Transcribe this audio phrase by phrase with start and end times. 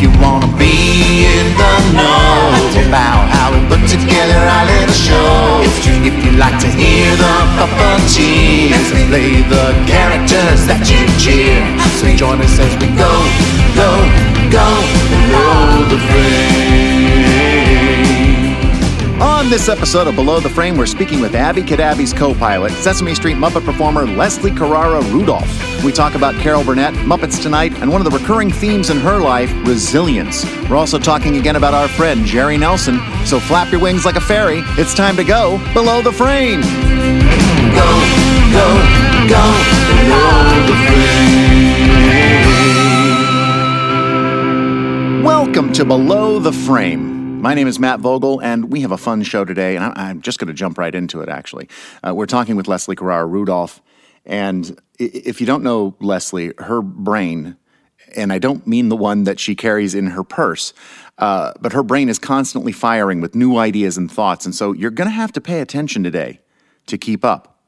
[0.00, 2.88] If you wanna be in the know.
[2.88, 8.88] About how we put together our little show, if you like to hear the puppeteers
[9.10, 11.60] play the characters that you cheer,
[12.00, 13.12] so join us as we go,
[13.76, 13.92] go,
[14.48, 14.68] go.
[15.12, 16.69] Below the frame.
[19.50, 23.36] On this episode of Below the Frame, we're speaking with Abby Cadabby's co-pilot, Sesame Street
[23.36, 25.82] Muppet performer Leslie Carrara Rudolph.
[25.82, 29.18] We talk about Carol Burnett, Muppets Tonight, and one of the recurring themes in her
[29.18, 30.44] life, resilience.
[30.70, 33.00] We're also talking again about our friend Jerry Nelson.
[33.26, 34.62] So flap your wings like a fairy.
[34.78, 36.60] It's time to go below the frame.
[36.60, 36.68] Go,
[38.54, 38.66] go,
[39.26, 39.42] go
[39.98, 40.76] below the
[45.10, 45.24] frame.
[45.24, 47.09] Welcome to Below the Frame.
[47.40, 50.38] My name is Matt Vogel, and we have a fun show today, and I'm just
[50.38, 51.70] going to jump right into it, actually.
[52.06, 53.80] Uh, we're talking with Leslie Carrara Rudolph,
[54.26, 57.56] and if you don't know Leslie, her brain,
[58.14, 60.74] and I don't mean the one that she carries in her purse,
[61.16, 64.90] uh, but her brain is constantly firing with new ideas and thoughts, and so you're
[64.90, 66.40] going to have to pay attention today
[66.88, 67.58] to keep up.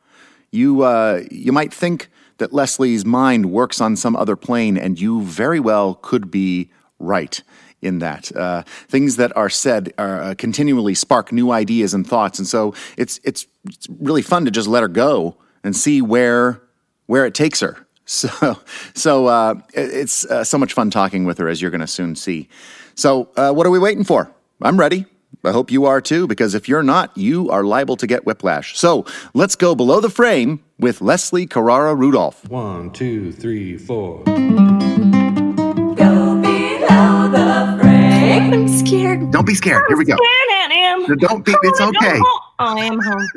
[0.50, 5.22] You, uh, you might think that Leslie's mind works on some other plane, and you
[5.22, 7.42] very well could be right
[7.82, 8.34] in that.
[8.34, 12.74] Uh, things that are said are, uh, continually spark new ideas and thoughts, and so
[12.96, 16.60] it's, it's it's really fun to just let her go and see where
[17.06, 17.76] where it takes her.
[18.04, 18.58] So
[18.94, 21.86] so uh, it- it's uh, so much fun talking with her, as you're going to
[21.86, 22.48] soon see.
[22.94, 24.30] So uh, what are we waiting for?
[24.60, 25.06] I'm ready.
[25.44, 28.76] I hope you are too, because if you're not, you are liable to get whiplash.
[28.78, 32.48] So let's go below the frame with Leslie Carrara Rudolph.
[32.48, 34.22] One, two, three, four.
[38.52, 39.30] I'm scared.
[39.30, 39.82] Don't be scared.
[39.88, 40.14] Here we go.
[40.14, 41.16] Scared, Aunt Em.
[41.16, 41.54] Don't be.
[41.62, 42.20] It's okay.
[42.58, 43.28] I am home.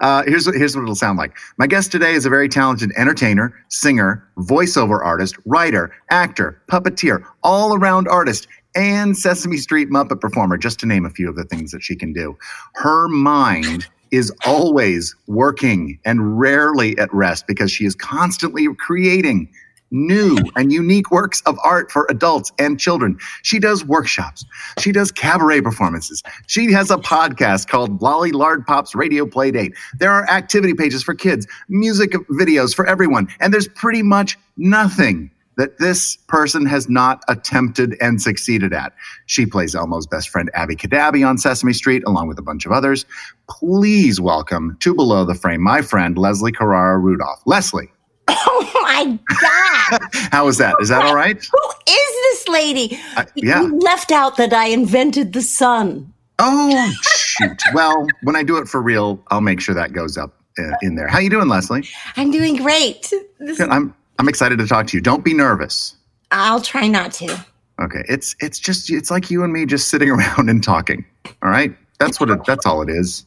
[0.00, 1.36] Uh, here's what here's what it'll sound like.
[1.58, 7.74] My guest today is a very talented entertainer, singer, voiceover artist, writer, actor, puppeteer, all
[7.74, 11.72] around artist, and Sesame Street Muppet performer, just to name a few of the things
[11.72, 12.36] that she can do.
[12.74, 19.48] Her mind is always working and rarely at rest because she is constantly creating
[19.90, 23.18] new and unique works of art for adults and children.
[23.42, 24.44] She does workshops.
[24.78, 26.22] She does cabaret performances.
[26.46, 29.74] She has a podcast called Lolly Lardpop's Radio Play Date.
[29.98, 35.30] There are activity pages for kids, music videos for everyone, and there's pretty much nothing
[35.56, 38.92] that this person has not attempted and succeeded at.
[39.24, 42.72] She plays Elmo's best friend Abby Cadabby on Sesame Street, along with a bunch of
[42.72, 43.06] others.
[43.48, 47.40] Please welcome to Below the Frame my friend Leslie Carrara Rudolph.
[47.46, 47.90] Leslie,
[48.48, 50.00] Oh my God.
[50.32, 50.76] how is that?
[50.80, 51.36] Is that all right?
[51.36, 52.98] Who is this lady?
[53.34, 53.62] Yeah.
[53.62, 56.12] You left out that I invented the sun.
[56.38, 57.62] Oh shoot!
[57.72, 60.94] Well, when I do it for real, I'll make sure that goes up uh, in
[60.94, 61.08] there.
[61.08, 61.84] How you doing, Leslie?
[62.16, 63.12] I'm doing great.
[63.38, 65.00] This, I'm I'm excited to talk to you.
[65.00, 65.96] Don't be nervous.
[66.30, 67.44] I'll try not to.
[67.80, 71.04] Okay, it's it's just it's like you and me just sitting around and talking.
[71.42, 73.24] All right, that's what it, that's all it is.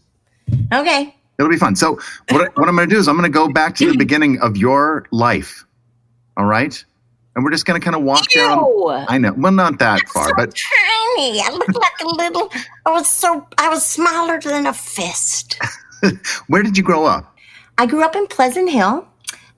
[0.73, 1.15] Okay.
[1.39, 1.75] It'll be fun.
[1.77, 3.97] So what what I'm going to do is I'm going to go back to the
[3.97, 5.65] beginning of your life.
[6.35, 6.83] All right,
[7.35, 8.59] and we're just going to kind of walk down.
[9.07, 9.33] I know.
[9.33, 11.39] Well, not that far, so but tiny.
[11.39, 12.51] I look like a little.
[12.85, 13.47] I was so.
[13.57, 15.57] I was smaller than a fist.
[16.47, 17.37] where did you grow up?
[17.77, 19.07] I grew up in Pleasant Hill,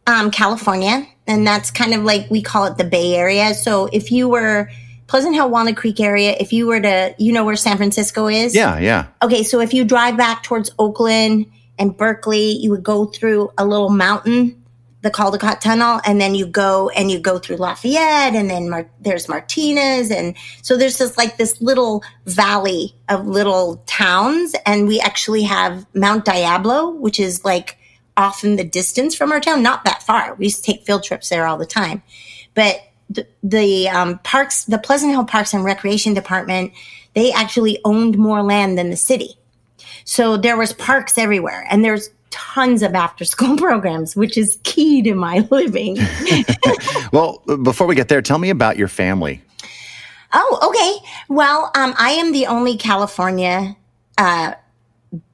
[0.05, 3.55] um, California, and that's kind of like we call it the Bay Area.
[3.55, 4.69] So if you were
[5.07, 8.55] Pleasant Hill, Walnut Creek area, if you were to, you know where San Francisco is.
[8.55, 9.07] Yeah, yeah.
[9.23, 11.47] Okay, so if you drive back towards Oakland
[11.81, 14.63] and Berkeley, you would go through a little mountain,
[15.01, 18.91] the Caldecott Tunnel, and then you go and you go through Lafayette, and then Mar-
[18.99, 24.99] there's Martinez, and so there's this like this little valley of little towns, and we
[24.99, 27.79] actually have Mount Diablo, which is like
[28.15, 30.35] off in the distance from our town, not that far.
[30.35, 32.03] We used to take field trips there all the time,
[32.53, 36.73] but the, the um, parks, the Pleasant Hill Parks and Recreation Department,
[37.15, 39.35] they actually owned more land than the city.
[40.05, 45.01] So there was parks everywhere and there's tons of after school programs, which is key
[45.03, 45.97] to my living.
[47.11, 49.41] Well, before we get there, tell me about your family.
[50.31, 51.09] oh, okay.
[51.27, 53.75] Well, um, I am the only California
[54.17, 54.53] uh,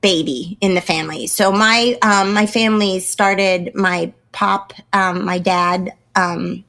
[0.01, 1.27] baby in the family.
[1.27, 3.75] So my um, my family started.
[3.75, 5.94] My pop, um, my dad.
[6.15, 6.63] Um,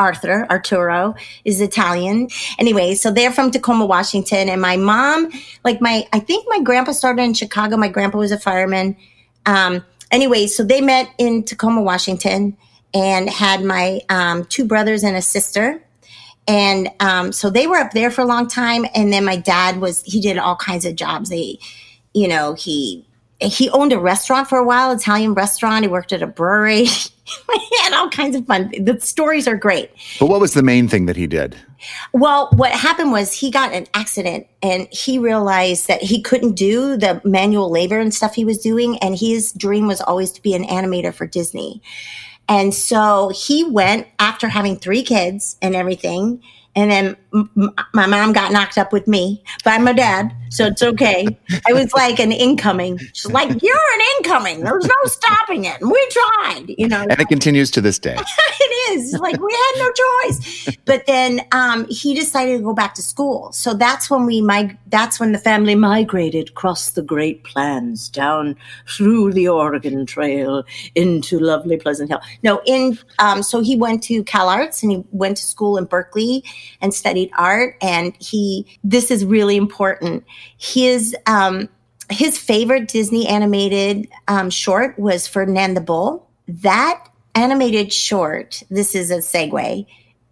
[0.00, 1.14] Arthur Arturo
[1.44, 2.28] is Italian.
[2.58, 5.30] Anyway, so they're from Tacoma, Washington, and my mom,
[5.62, 7.76] like my, I think my grandpa started in Chicago.
[7.76, 8.96] My grandpa was a fireman.
[9.46, 12.56] Um, anyway, so they met in Tacoma, Washington,
[12.94, 15.82] and had my um, two brothers and a sister.
[16.48, 18.86] And um, so they were up there for a long time.
[18.94, 21.28] And then my dad was, he did all kinds of jobs.
[21.28, 21.58] They,
[22.14, 23.06] you know, he,
[23.40, 25.84] he owned a restaurant for a while, Italian restaurant.
[25.84, 26.86] He worked at a brewery.
[27.82, 28.72] had all kinds of fun.
[28.78, 29.90] The stories are great.
[30.18, 31.56] But what was the main thing that he did?
[32.12, 36.96] Well, what happened was he got an accident and he realized that he couldn't do
[36.96, 38.98] the manual labor and stuff he was doing.
[38.98, 41.82] And his dream was always to be an animator for Disney.
[42.48, 46.42] And so he went after having three kids and everything.
[46.74, 50.34] And then m- m- my mom got knocked up with me by my dad.
[50.50, 51.26] So it's okay.
[51.66, 52.98] I was like an incoming.
[53.12, 54.62] She's like, You're an incoming.
[54.62, 55.80] There's no stopping it.
[55.80, 57.02] And we tried, you know.
[57.08, 58.16] And it continues to this day.
[58.60, 62.94] it is like we had no choice but then um, he decided to go back
[62.94, 67.44] to school so that's when we mig- that's when the family migrated across the great
[67.44, 68.56] plains down
[68.88, 70.64] through the oregon trail
[70.94, 75.04] into lovely pleasant hill no in um, so he went to cal arts and he
[75.10, 76.44] went to school in berkeley
[76.80, 80.24] and studied art and he this is really important
[80.58, 81.68] his um,
[82.10, 89.10] his favorite disney animated um, short was ferdinand the bull that animated short, this is
[89.10, 89.86] a segue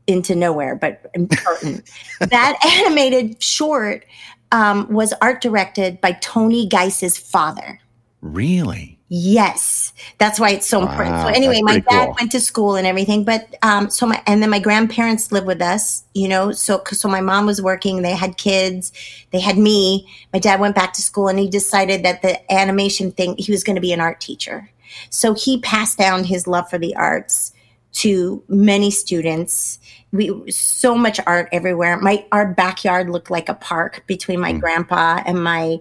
[0.07, 1.89] into nowhere, but important.
[2.21, 4.05] that animated short
[4.53, 7.79] um, was art directed by Tony Geiss's father.
[8.21, 8.98] Really?
[9.11, 11.19] Yes, that's why it's so important.
[11.21, 12.17] So anyway, my dad cool.
[12.21, 15.63] went to school and everything, but um, so my and then my grandparents lived with
[15.63, 16.53] us, you know.
[16.53, 18.93] So so my mom was working, they had kids,
[19.31, 20.07] they had me.
[20.35, 23.65] My dad went back to school and he decided that the animation thing he was
[23.65, 24.69] going to be an art teacher.
[25.09, 27.55] So he passed down his love for the arts
[27.93, 29.79] to many students.
[30.13, 31.99] We so much art everywhere.
[31.99, 35.79] My our backyard looked like a park between my grandpa and my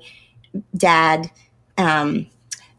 [0.77, 1.29] dad.
[1.77, 2.27] Um,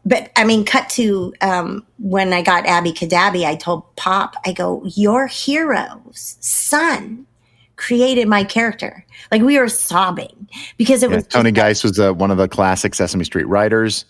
[0.09, 4.51] but I mean, cut to um, when I got Abby Cadabby, I told Pop, I
[4.51, 7.27] go, Your hero's son
[7.75, 9.05] created my character.
[9.31, 12.47] Like we were sobbing because it Yeah, was Tony Geiss was uh, one of the
[12.47, 14.05] classic Sesame Street writers,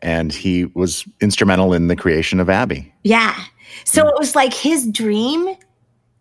[0.00, 2.92] and he was instrumental in the creation of Abby.
[3.04, 3.36] Yeah.
[3.84, 5.56] So it was like his dream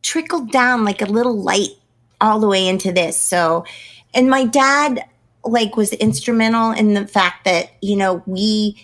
[0.03, 1.71] trickled down like a little light
[2.21, 3.19] all the way into this.
[3.19, 3.65] So,
[4.13, 5.03] and my dad
[5.43, 8.77] like was instrumental in the fact that, you know, we,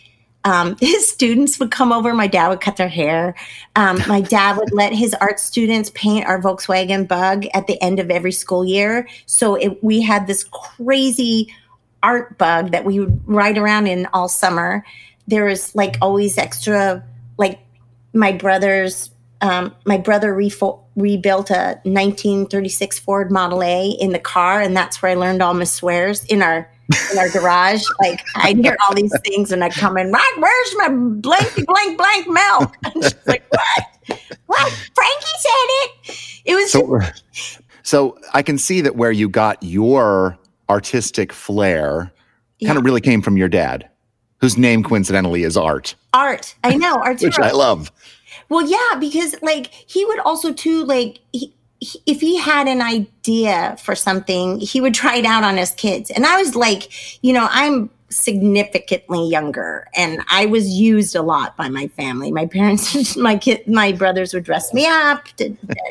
[0.46, 2.14] um, his students would come over.
[2.14, 3.36] My dad would cut their hair.
[3.76, 8.00] Um, my dad would let his art students paint our Volkswagen bug at the end
[8.00, 9.08] of every school year.
[9.26, 11.54] So it, we had this crazy
[12.02, 14.86] art bug that we would ride around in all summer.
[15.28, 17.04] There was like always extra,
[17.38, 17.60] like
[18.14, 19.10] my brother's,
[19.42, 25.02] um, my brother refo- rebuilt a 1936 Ford Model A in the car, and that's
[25.02, 26.70] where I learned all my swears in our
[27.12, 27.84] in our garage.
[28.00, 30.34] Like I'd hear all these things, and I'd come in, right?
[30.38, 32.76] Where's my blanky blank blank milk?
[32.94, 34.20] And she's like, what?
[34.48, 34.72] What?
[34.94, 36.42] Frankie said it.
[36.46, 37.00] It was So,
[37.84, 40.38] so I can see that where you got your
[40.70, 42.12] artistic flair
[42.66, 43.90] kind of really came from your dad,
[44.40, 46.56] whose name coincidentally is Art, art.
[46.64, 47.22] I know art.
[47.22, 47.92] which I love.
[48.50, 51.54] Well, yeah, because like he would also too like he,
[52.06, 56.10] if he had an idea for something, he would try it out on his kids.
[56.12, 56.90] And I was like,
[57.24, 62.32] you know, I'm significantly younger and I was used a lot by my family.
[62.32, 65.50] My parents, my kid, my brothers would dress me up to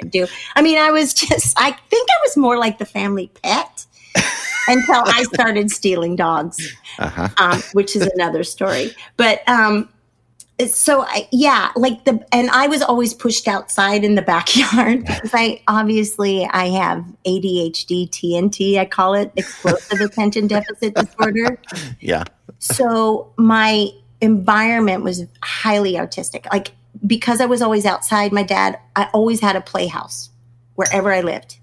[0.09, 0.27] do.
[0.55, 3.87] I mean, I was just I think I was more like the family pet
[4.69, 6.59] until I started stealing dogs,
[6.99, 7.29] Uh-huh.
[7.39, 8.95] um, which is another story.
[9.17, 9.89] But um,
[10.69, 15.31] so I, yeah, like the and I was always pushed outside in the backyard because
[15.33, 21.59] I obviously I have ADHD TNT I call it explosive attention deficit disorder.
[22.01, 22.25] Yeah.
[22.59, 23.89] So my
[24.21, 26.47] environment was highly artistic.
[26.53, 26.73] Like
[27.07, 30.31] because I was always outside, my dad I always had a playhouse
[30.75, 31.59] wherever I lived.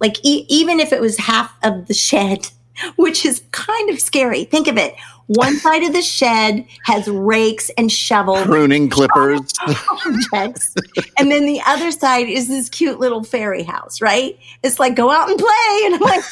[0.00, 2.48] Like e- even if it was half of the shed,
[2.96, 4.44] which is kind of scary.
[4.44, 4.94] Think of it.
[5.26, 9.40] One side of the shed has rakes and shovels Pruning clippers.
[10.06, 10.74] objects.
[11.18, 14.38] and then the other side is this cute little fairy house, right?
[14.62, 15.80] It's like go out and play.
[15.84, 16.24] And I'm like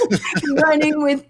[0.65, 1.25] running with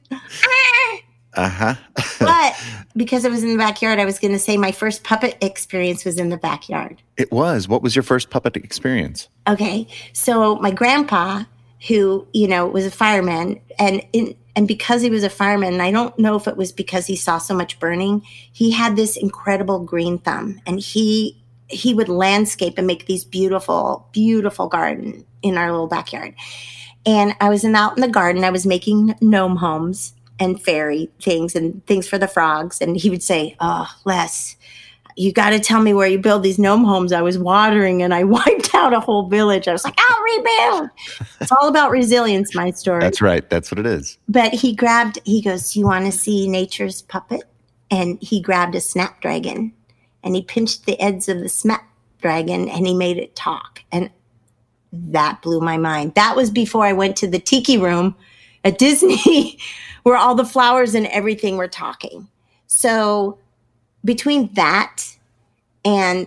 [1.35, 1.75] Uh huh.
[2.19, 2.55] but
[2.97, 6.19] because it was in the backyard, I was gonna say my first puppet experience was
[6.19, 7.01] in the backyard.
[7.17, 7.69] It was.
[7.69, 9.29] What was your first puppet experience?
[9.49, 9.87] Okay.
[10.13, 11.45] So my grandpa,
[11.89, 15.83] who, you know, was a fireman and in and because he was a fireman, and
[15.83, 19.17] I don't know if it was because he saw so much burning, he had this
[19.17, 25.57] incredible green thumb and he he would landscape and make these beautiful, beautiful garden in
[25.57, 26.35] our little backyard.
[27.07, 31.11] And I was in, out in the garden, I was making gnome homes and fairy
[31.21, 32.81] things and things for the frogs.
[32.81, 34.57] And he would say, Oh, Les,
[35.17, 37.13] you got to tell me where you build these gnome homes.
[37.13, 39.69] I was watering and I wiped out a whole village.
[39.69, 40.91] I was like, I'll rebuild.
[41.41, 43.01] it's all about resilience, my story.
[43.01, 43.49] That's right.
[43.49, 44.19] That's what it is.
[44.29, 47.43] But he grabbed, he goes, You want to see nature's puppet?
[47.91, 49.73] And he grabbed a snapdragon
[50.25, 53.83] and he pinched the ends of the snapdragon and he made it talk.
[53.93, 54.11] And
[54.93, 56.15] that blew my mind.
[56.15, 58.17] That was before I went to the tiki room
[58.65, 59.59] at Disney
[60.03, 62.29] where all the flowers and everything were talking.
[62.67, 63.39] So
[64.05, 65.17] between that
[65.85, 66.27] and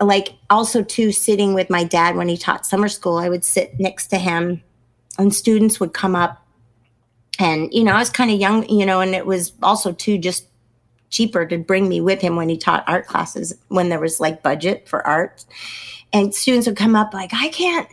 [0.00, 3.78] like also too sitting with my dad when he taught summer school, I would sit
[3.80, 4.62] next to him
[5.18, 6.46] and students would come up
[7.38, 10.18] and you know, I was kind of young, you know, and it was also too
[10.18, 10.46] just
[11.10, 14.42] cheaper to bring me with him when he taught art classes when there was like
[14.42, 15.44] budget for art.
[16.12, 17.88] And students would come up like, I can't,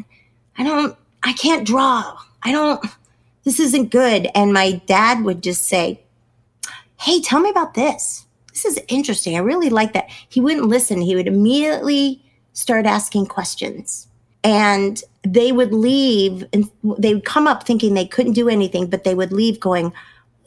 [0.58, 2.18] I don't, I can't draw.
[2.44, 2.84] I don't,
[3.44, 4.30] this isn't good.
[4.36, 6.02] And my dad would just say,
[7.00, 8.26] Hey, tell me about this.
[8.54, 9.36] This is interesting.
[9.36, 10.10] I really like that.
[10.30, 11.02] He wouldn't listen.
[11.02, 14.08] He would immediately start asking questions.
[14.44, 19.04] And they would leave and they would come up thinking they couldn't do anything, but
[19.04, 19.94] they would leave going,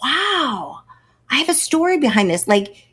[0.02, 0.80] Wow,
[1.30, 2.46] I have a story behind this.
[2.46, 2.86] Like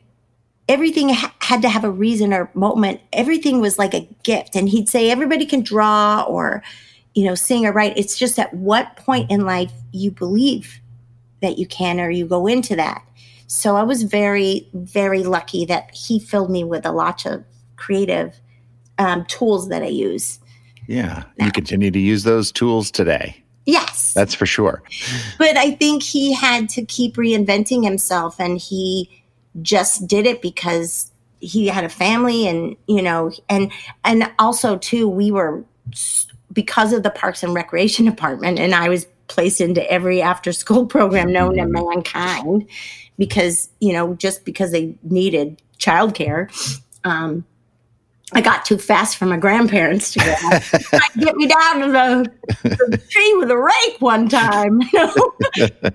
[0.68, 3.00] everything ha- had to have a reason or moment.
[3.12, 4.56] Everything was like a gift.
[4.56, 6.62] And he'd say, everybody can draw or,
[7.14, 7.96] you know, sing or write.
[7.96, 10.80] It's just at what point in life you believe
[11.42, 13.04] that you can or you go into that.
[13.46, 17.44] So I was very, very lucky that he filled me with a lot of
[17.76, 18.40] creative
[18.98, 20.38] um, tools that I use.
[20.86, 21.24] Yeah.
[21.38, 23.42] You continue to use those tools today.
[23.66, 24.12] Yes.
[24.12, 24.82] That's for sure.
[25.38, 29.22] but I think he had to keep reinventing himself and he
[29.62, 31.10] just did it because
[31.40, 33.70] he had a family and you know and
[34.02, 35.62] and also too we were
[36.52, 40.86] because of the parks and recreation department and I was placed into every after school
[40.94, 42.66] program known to mankind
[43.18, 46.50] because you know just because they needed childcare
[47.04, 47.44] um
[48.32, 50.98] I got too fast for my grandparents to go.
[51.18, 52.32] get me down to the,
[52.68, 54.80] the, tree with a rake one time.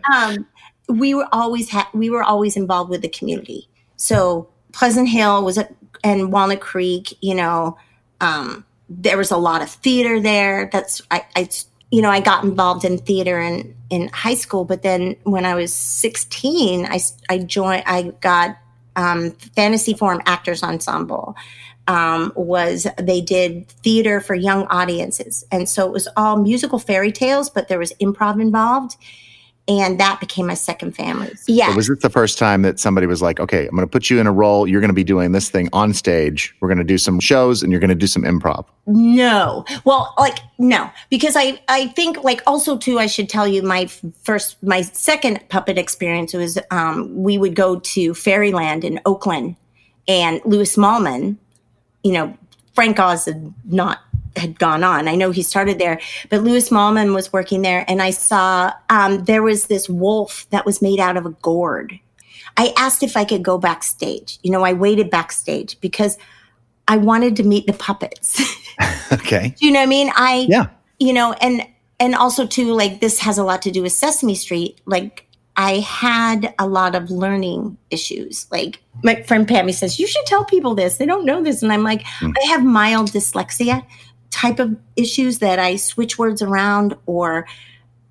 [0.13, 0.47] um,
[0.87, 3.67] we were always ha- we were always involved with the community.
[3.97, 7.17] So Pleasant Hill was at, and Walnut Creek.
[7.21, 7.77] You know,
[8.21, 10.69] um, there was a lot of theater there.
[10.71, 11.49] That's I, I
[11.91, 15.55] you know I got involved in theater in in high school, but then when I
[15.55, 17.83] was sixteen, I I joined.
[17.85, 18.57] I got
[18.95, 21.35] um, Fantasy Forum Actors Ensemble
[21.89, 25.43] um, was they did theater for young audiences.
[25.51, 28.95] And so it was all musical fairy tales, but there was improv involved.
[29.69, 31.31] And that became my second family.
[31.47, 31.69] Yeah.
[31.69, 34.09] So was this the first time that somebody was like, okay, I'm going to put
[34.09, 34.67] you in a role.
[34.67, 36.55] You're going to be doing this thing on stage.
[36.59, 38.65] We're going to do some shows and you're going to do some improv.
[38.87, 39.63] No.
[39.85, 43.85] Well, like, no, because I, I think like also too, I should tell you my
[44.23, 49.55] first, my second puppet experience was, um, we would go to Fairyland in Oakland
[50.07, 51.37] and Lewis Mahlmann,
[52.03, 52.35] you know,
[52.73, 53.99] Frank Oz had not
[54.35, 55.07] had gone on.
[55.07, 59.25] I know he started there, but Lewis Mahlmann was working there, and I saw um,
[59.25, 61.99] there was this wolf that was made out of a gourd.
[62.57, 64.39] I asked if I could go backstage.
[64.43, 66.17] You know, I waited backstage because
[66.87, 68.41] I wanted to meet the puppets.
[69.11, 69.53] okay.
[69.57, 70.11] Do you know what I mean?
[70.15, 70.67] I yeah.
[70.99, 71.65] You know, and
[71.99, 74.81] and also too, like this has a lot to do with Sesame Street.
[74.85, 78.47] Like I had a lot of learning issues.
[78.51, 80.97] Like my friend Pammy says, you should tell people this.
[80.97, 81.61] They don't know this.
[81.61, 82.33] And I'm like, mm.
[82.41, 83.85] I have mild dyslexia
[84.31, 87.47] type of issues that I switch words around or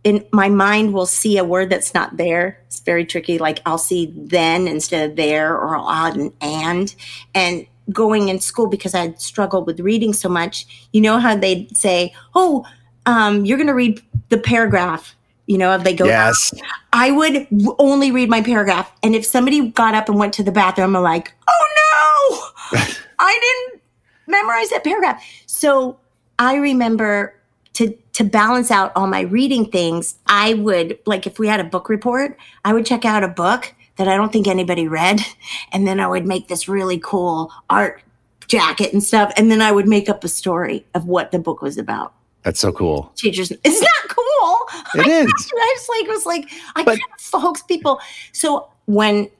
[0.05, 2.61] in my mind will see a word that's not there.
[2.67, 3.39] It's very tricky.
[3.39, 6.95] Like I'll see then instead of there or I'll add an and.
[7.35, 11.75] And going in school because I struggled with reading so much, you know how they'd
[11.77, 12.67] say, Oh,
[13.07, 15.15] um, you're going to read the paragraph
[15.49, 16.53] you know, if they go, yes,
[16.93, 17.47] I would
[17.79, 18.93] only read my paragraph.
[19.03, 22.79] And if somebody got up and went to the bathroom, I'm like, oh no,
[23.19, 23.83] I didn't
[24.27, 25.25] memorize that paragraph.
[25.47, 25.99] So
[26.39, 27.35] I remember
[27.75, 31.65] to to balance out all my reading things, I would like if we had a
[31.65, 35.21] book report, I would check out a book that I don't think anybody read,
[35.73, 38.03] and then I would make this really cool art
[38.49, 41.63] jacket and stuff, and then I would make up a story of what the book
[41.63, 42.15] was about.
[42.43, 43.13] That's so cool.
[43.17, 44.59] Teachers, it's not cool.
[44.95, 45.53] It I, is.
[45.57, 48.01] I just like was like I but, can't hoax people.
[48.33, 49.31] So when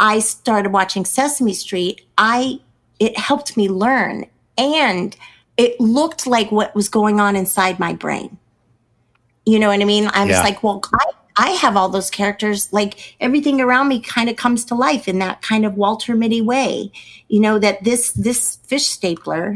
[0.00, 2.60] I started watching Sesame Street, I
[2.98, 5.16] it helped me learn, and
[5.56, 8.38] it looked like what was going on inside my brain.
[9.46, 10.08] You know what I mean?
[10.12, 10.42] I was yeah.
[10.42, 12.72] like, well, I, I have all those characters.
[12.72, 16.40] Like everything around me kind of comes to life in that kind of Walter Mitty
[16.40, 16.90] way.
[17.28, 19.54] You know that this this fish stapler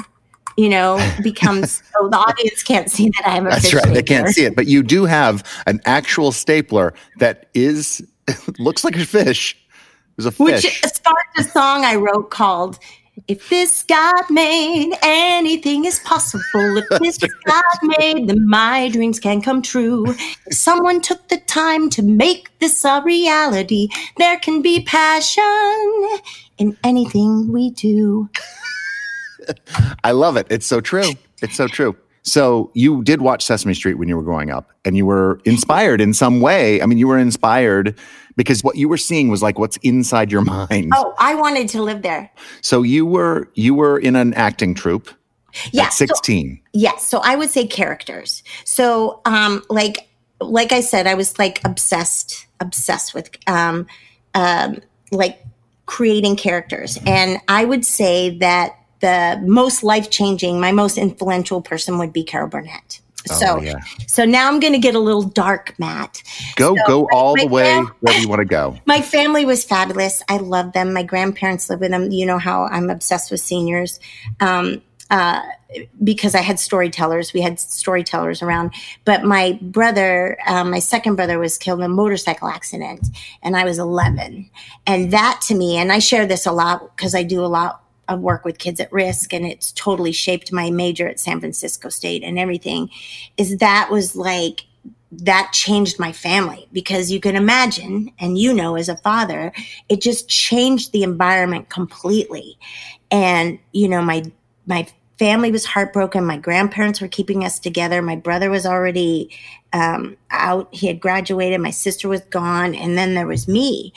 [0.59, 3.63] you know, becomes so the audience can't see that I have a fish.
[3.63, 3.83] That's right.
[3.83, 3.95] Stapler.
[3.95, 8.05] They can't see it, but you do have an actual stapler that is
[8.59, 9.57] looks like a fish.
[10.17, 10.65] There's a fish.
[10.65, 12.81] Which sparked a song I wrote called
[13.29, 16.79] if this God made, anything is possible.
[16.79, 20.15] If this God made, then my dreams can come true.
[20.47, 25.45] If someone took the time to make this a reality, there can be passion
[26.57, 28.31] in anything we do.
[30.05, 30.47] I love it.
[30.49, 31.13] It's so true.
[31.43, 31.97] It's so true.
[32.29, 36.01] So you did watch Sesame Street when you were growing up and you were inspired
[36.01, 36.81] in some way.
[36.83, 37.99] I mean, you were inspired
[38.37, 40.93] because what you were seeing was like what's inside your mind.
[40.95, 42.31] Oh, I wanted to live there.
[42.61, 45.09] So you were you were in an acting troupe
[45.73, 45.85] Yeah.
[45.85, 46.61] at so- 16.
[46.75, 47.07] Yes.
[47.07, 48.43] So I would say characters.
[48.65, 50.09] So um like
[50.41, 53.87] like I said, I was like obsessed, obsessed with um
[54.35, 54.81] um
[55.11, 55.43] like
[55.87, 56.99] creating characters.
[57.07, 62.25] And I would say that the most life changing, my most influential person would be
[62.25, 63.01] Carol Burnett.
[63.27, 63.75] so Oh, yeah.
[64.07, 66.23] so now I'm gonna get a little dark, Matt.
[66.57, 68.77] Go So, go my- all my the way grand- wherever you want to go.
[68.87, 70.23] My family was fabulous.
[70.29, 70.93] I love them.
[70.93, 72.11] My grandparents live with them.
[72.11, 74.01] You know how I'm obsessed with seniors.
[74.41, 75.41] Um, uh,
[76.03, 78.73] because I had storytellers, we had storytellers around.
[79.05, 83.07] But my brother, um, my second brother, was killed in a motorcycle accident,
[83.43, 84.49] and I was 11.
[84.87, 87.83] And that to me, and I share this a lot because I do a lot
[88.09, 91.89] of work with kids at risk, and it's totally shaped my major at San Francisco
[91.89, 92.91] State and everything.
[93.37, 94.65] Is that was like
[95.11, 99.53] that changed my family because you can imagine, and you know, as a father,
[99.89, 102.59] it just changed the environment completely.
[103.11, 104.31] And, you know, my,
[104.67, 104.87] my
[105.19, 106.25] family was heartbroken.
[106.25, 108.03] My grandparents were keeping us together.
[108.03, 109.31] My brother was already
[109.73, 110.69] um, out.
[110.75, 111.61] He had graduated.
[111.61, 112.75] My sister was gone.
[112.75, 113.95] And then there was me.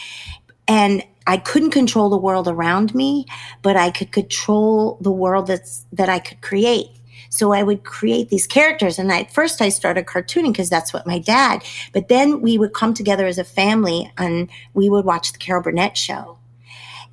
[0.67, 3.25] And I couldn't control the world around me,
[3.61, 6.89] but I could control the world that's, that I could create.
[7.29, 8.99] So I would create these characters.
[8.99, 11.63] And at first I started cartooning because that's what my dad,
[11.93, 15.63] but then we would come together as a family and we would watch the Carol
[15.63, 16.37] Burnett show.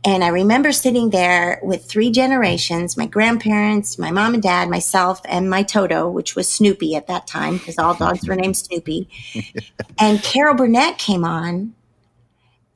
[0.05, 5.21] And I remember sitting there with three generations my grandparents, my mom and dad, myself,
[5.25, 9.09] and my Toto, which was Snoopy at that time because all dogs were named Snoopy.
[9.99, 11.75] and Carol Burnett came on,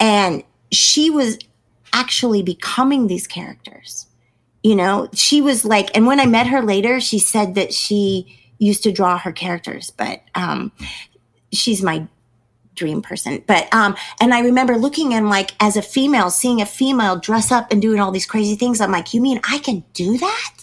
[0.01, 1.39] and she was
[1.93, 4.07] actually becoming these characters.
[4.63, 8.39] You know, she was like, and when I met her later, she said that she
[8.59, 10.71] used to draw her characters, but um,
[11.53, 12.07] she's my
[12.75, 13.43] dream person.
[13.47, 17.51] But um, and I remember looking and like as a female, seeing a female dress
[17.51, 18.81] up and doing all these crazy things.
[18.81, 20.62] I'm like, you mean I can do that?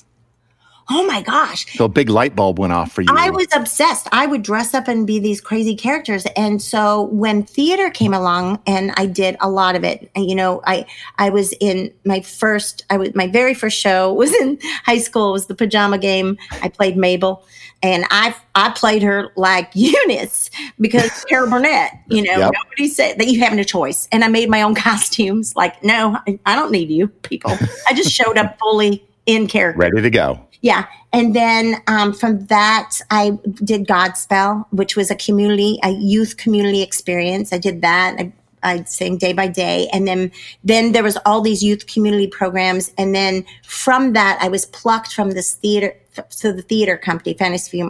[0.91, 1.65] Oh my gosh.
[1.77, 3.09] So a big light bulb went off for you.
[3.15, 4.07] I was obsessed.
[4.11, 6.25] I would dress up and be these crazy characters.
[6.35, 10.61] And so when theater came along and I did a lot of it, you know,
[10.65, 10.87] I,
[11.19, 15.29] I was in my first, I was, my very first show was in high school.
[15.29, 16.37] It was the pajama game.
[16.63, 17.45] I played Mabel
[17.83, 20.49] and I, I played her like Eunice
[20.81, 22.51] because Carol Burnett, you know, Yep.
[22.53, 24.07] nobody said that you having a choice.
[24.11, 25.55] And I made my own costumes.
[25.55, 27.51] Like, no, I, I don't need you people.
[27.87, 29.79] I just showed up fully in character.
[29.79, 30.39] ready to go.
[30.61, 30.87] Yeah.
[31.13, 33.31] And then um, from that, I
[33.63, 37.53] did Godspell, which was a community, a youth community experience.
[37.53, 38.15] I did that.
[38.19, 39.87] I, I sang day by day.
[39.93, 40.31] And then,
[40.63, 42.91] then there was all these youth community programs.
[42.97, 45.95] And then from that, I was plucked from this theater,
[46.27, 47.81] so the theater company, Fantasy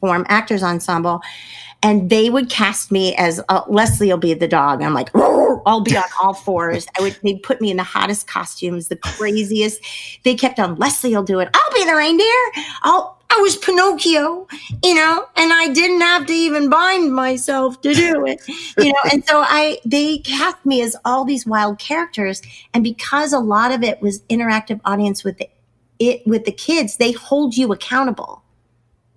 [0.00, 1.20] Forum Actors Ensemble.
[1.82, 4.80] And they would cast me as uh, Leslie will be the dog.
[4.80, 5.12] I'm like,
[5.66, 6.86] I'll be on all fours.
[6.98, 9.80] I would, they put me in the hottest costumes, the craziest.
[10.24, 11.48] They kept on, Leslie will do it.
[11.54, 12.64] I'll be the reindeer.
[12.82, 14.46] I'll, I was Pinocchio,
[14.84, 18.42] you know, and I didn't have to even bind myself to do it,
[18.76, 18.98] you know.
[19.10, 22.42] And so I, they cast me as all these wild characters,
[22.74, 25.48] and because a lot of it was interactive audience with the,
[25.98, 28.42] it with the kids, they hold you accountable.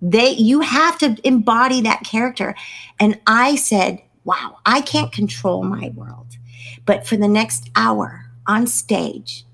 [0.00, 2.54] They, you have to embody that character.
[2.98, 6.36] And I said, "Wow, I can't control my world,
[6.84, 9.46] but for the next hour on stage,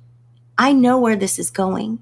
[0.58, 2.00] I know where this is going."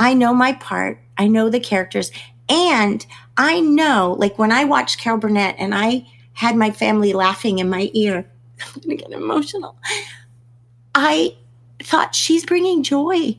[0.00, 0.98] I know my part.
[1.18, 2.10] I know the characters.
[2.48, 3.04] And
[3.36, 7.68] I know, like when I watched Carol Burnett and I had my family laughing in
[7.68, 8.30] my ear,
[8.66, 9.76] I'm going to get emotional.
[10.94, 11.36] I
[11.82, 13.36] thought she's bringing joy.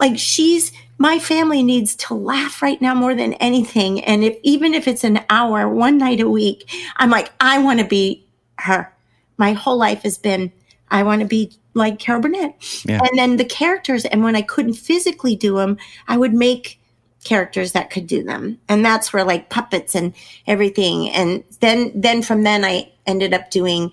[0.00, 4.04] Like she's, my family needs to laugh right now more than anything.
[4.04, 7.78] And if, even if it's an hour, one night a week, I'm like, I want
[7.78, 8.26] to be
[8.58, 8.92] her.
[9.36, 10.52] My whole life has been,
[10.90, 12.56] I want to be like Carol Burnett.
[12.84, 13.00] Yeah.
[13.00, 16.80] And then the characters, and when I couldn't physically do them, I would make
[17.22, 18.58] characters that could do them.
[18.68, 20.14] And that's where like puppets and
[20.46, 21.10] everything.
[21.10, 23.92] And then, then from then I ended up doing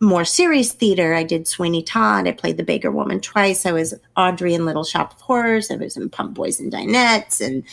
[0.00, 1.14] more serious theater.
[1.14, 2.28] I did Sweeney Todd.
[2.28, 3.64] I played the Baker Woman twice.
[3.64, 5.70] I was Audrey in Little Shop of Horrors.
[5.70, 7.64] I was in Pump Boys and Dinettes and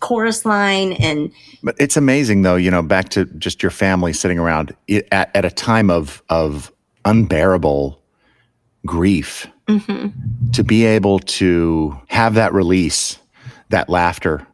[0.00, 0.94] Chorus Line.
[0.94, 1.30] And
[1.62, 2.56] But it's amazing, though.
[2.56, 4.74] You know, back to just your family sitting around
[5.12, 6.72] at, at a time of of
[7.04, 8.00] unbearable
[8.86, 10.08] grief, mm-hmm.
[10.52, 13.18] to be able to have that release,
[13.68, 14.46] that laughter,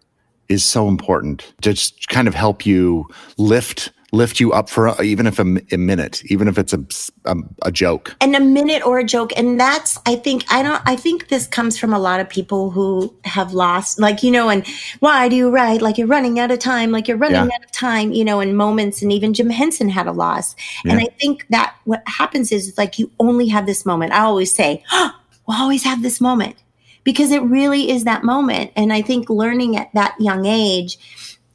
[0.48, 1.54] is so important.
[1.62, 3.06] To just kind of help you
[3.38, 6.84] lift lift you up for a, even if a, a minute, even if it's a,
[7.24, 8.14] a, a joke.
[8.20, 9.32] and a minute or a joke.
[9.38, 12.70] And that's i think i don't i think this comes from a lot of people
[12.70, 14.66] who have lost like you know and
[15.00, 17.54] why do you write like you're running out of time like you're running Yeah.
[17.56, 19.00] out of time you know in moments.
[19.02, 20.54] And even jim henson had a loss.
[20.84, 24.12] And i think that what happens is like you only have this moment.
[24.12, 25.10] I always say oh,
[25.48, 26.56] we'll always have this moment.
[27.04, 28.72] Because it really is that moment.
[28.76, 30.98] And i think learning at that young age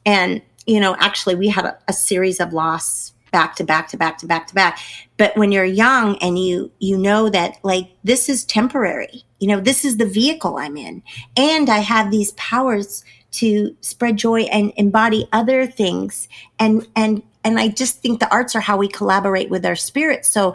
[0.05, 3.97] and you know actually we had a, a series of loss back to back to
[3.97, 4.79] back to back to back.
[5.17, 9.59] But when you're young and you you know that like this is temporary you know
[9.59, 11.01] this is the vehicle i'm in.
[11.35, 16.29] And i have these powers to spread joy and embody other things.
[16.59, 20.27] And and and i just think the arts are how we collaborate with our spirits
[20.27, 20.53] so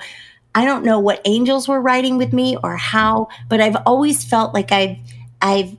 [0.54, 4.52] i don't know what angels were writing with me or how but i've always felt
[4.52, 4.96] like i've
[5.40, 5.74] i've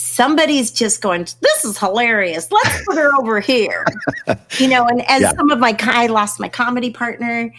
[0.00, 3.84] somebody's just going this is hilarious let's put her over here
[4.58, 5.32] you know and as Yeah.
[5.34, 7.52] some of my i lost my comedy partner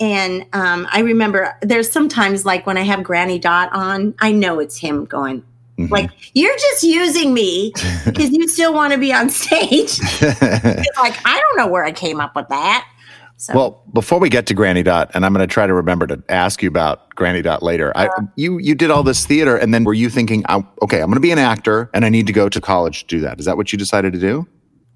[0.00, 4.58] and um, i remember there's sometimes like when i have granny dot on i know
[4.58, 5.42] it's him going
[5.78, 5.90] Mhm.
[5.90, 7.72] like you're just using me
[8.04, 9.98] because you still want to be on stage
[10.30, 12.88] like i don't know where i came up with that
[13.36, 16.06] so Well, before we get to Granny Dot, and I'm going to try to remember
[16.06, 17.92] to ask you about Granny Dot later.
[17.96, 21.06] I, you you did all this theater, and then were you thinking, I, okay, I'm
[21.06, 23.38] going to be an actor, and I need to go to college to do that?
[23.38, 24.46] Is that what you decided to do?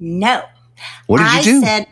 [0.01, 0.45] no
[1.07, 1.61] What did I you do?
[1.63, 1.87] said,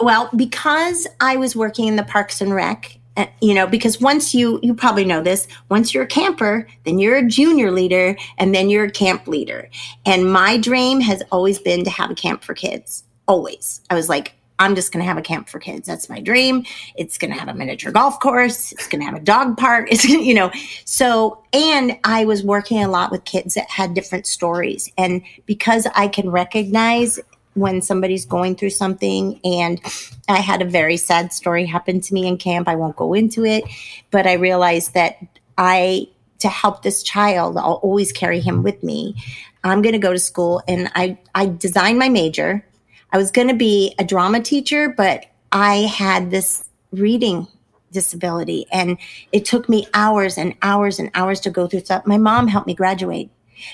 [0.00, 4.32] well, because I was working in the Parks and Rec, uh, you know, because once
[4.34, 8.54] you, you probably know this, once you're a camper, then you're a junior leader and
[8.54, 9.68] then you're a camp leader.
[10.06, 13.02] And my dream has always been to have a camp for kids.
[13.26, 13.80] Always.
[13.90, 15.86] I was like, I'm just going to have a camp for kids.
[15.86, 16.64] That's my dream.
[16.96, 18.72] It's going to have a miniature golf course.
[18.72, 19.88] It's going to have a dog park.
[19.98, 20.50] It's, you know,
[20.84, 24.90] so, and I was working a lot with kids that had different stories.
[24.98, 27.18] And because I can recognize
[27.54, 29.80] when somebody's going through something and
[30.28, 32.68] I had a very sad story happen to me in camp.
[32.68, 33.64] I won't go into it,
[34.10, 35.16] but I realized that
[35.56, 36.08] I
[36.40, 39.16] to help this child, I'll always carry him with me.
[39.64, 42.64] I'm going to go to school and I I designed my major.
[43.12, 47.46] I was going to be a drama teacher, but I had this reading
[47.90, 48.98] disability and
[49.32, 52.06] it took me hours and hours and hours to go through stuff.
[52.06, 53.30] My mom helped me graduate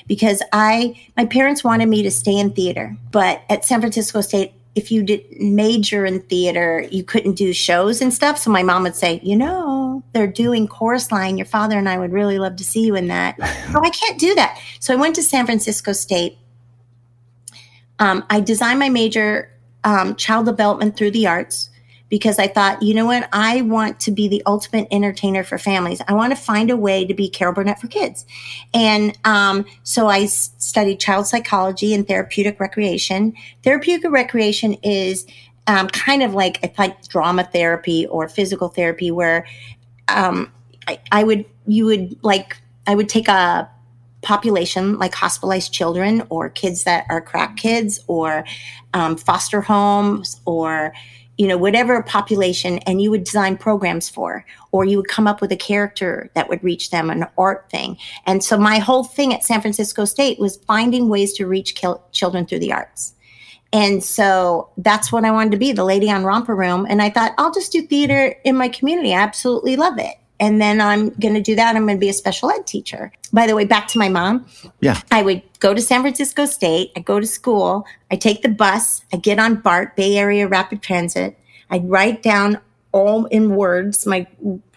[0.06, 4.52] because I my parents wanted me to stay in theater, but at San Francisco State
[4.74, 8.38] if you did major in theater, you couldn't do shows and stuff.
[8.38, 11.38] So my mom would say, you know, they're doing chorus line.
[11.38, 13.36] Your father and I would really love to see you in that.
[13.74, 14.60] oh, I can't do that.
[14.80, 16.38] So I went to San Francisco State.
[17.98, 19.50] Um, I designed my major
[19.84, 21.70] um, child development through the arts
[22.08, 26.00] because I thought, you know what, I want to be the ultimate entertainer for families.
[26.06, 28.24] I want to find a way to be Carol Burnett for kids.
[28.72, 33.34] And um, so I s- studied child psychology and therapeutic recreation.
[33.62, 35.26] Therapeutic recreation is
[35.66, 39.46] um, kind of like it's like drama therapy or physical therapy, where
[40.08, 40.52] um,
[40.86, 43.68] I, I would you would like I would take a
[44.24, 48.44] population like hospitalized children or kids that are crack kids or
[48.94, 50.92] um, foster homes or
[51.36, 55.40] you know whatever population and you would design programs for or you would come up
[55.40, 57.96] with a character that would reach them an art thing.
[58.26, 61.80] And so my whole thing at san francisco state was finding ways to reach
[62.12, 63.14] children through the arts.
[63.72, 66.86] And so that's what i wanted to be the lady on romper room.
[66.88, 69.12] And i thought i'll just do theater in my community.
[69.12, 72.08] I absolutely love it and then i'm going to do that i'm going to be
[72.08, 74.46] a special ed teacher by the way back to my mom
[74.80, 75.00] Yeah.
[75.10, 76.92] I would go to San Francisco State.
[76.96, 77.86] I go to school.
[78.10, 79.02] I take the bus.
[79.12, 81.38] I get on BART, Bay Area Rapid Transit.
[81.70, 82.58] I'd write down
[82.92, 84.26] all in words, my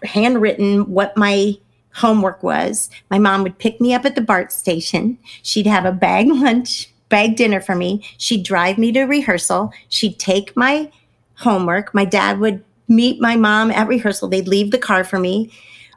[0.02, 1.54] handwritten, what my
[1.92, 2.88] homework was.
[3.10, 5.18] My mom would pick me up at the BART station.
[5.42, 8.02] She'd have a bag lunch, bag dinner for me.
[8.16, 9.72] She'd drive me to rehearsal.
[9.88, 10.90] She'd take my
[11.36, 11.92] homework.
[11.92, 14.28] My dad would meet my mom at rehearsal.
[14.28, 15.52] They'd leave the car for me.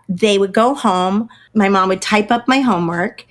[0.08, 1.30] They would go home.
[1.54, 3.26] My mom would type up my homework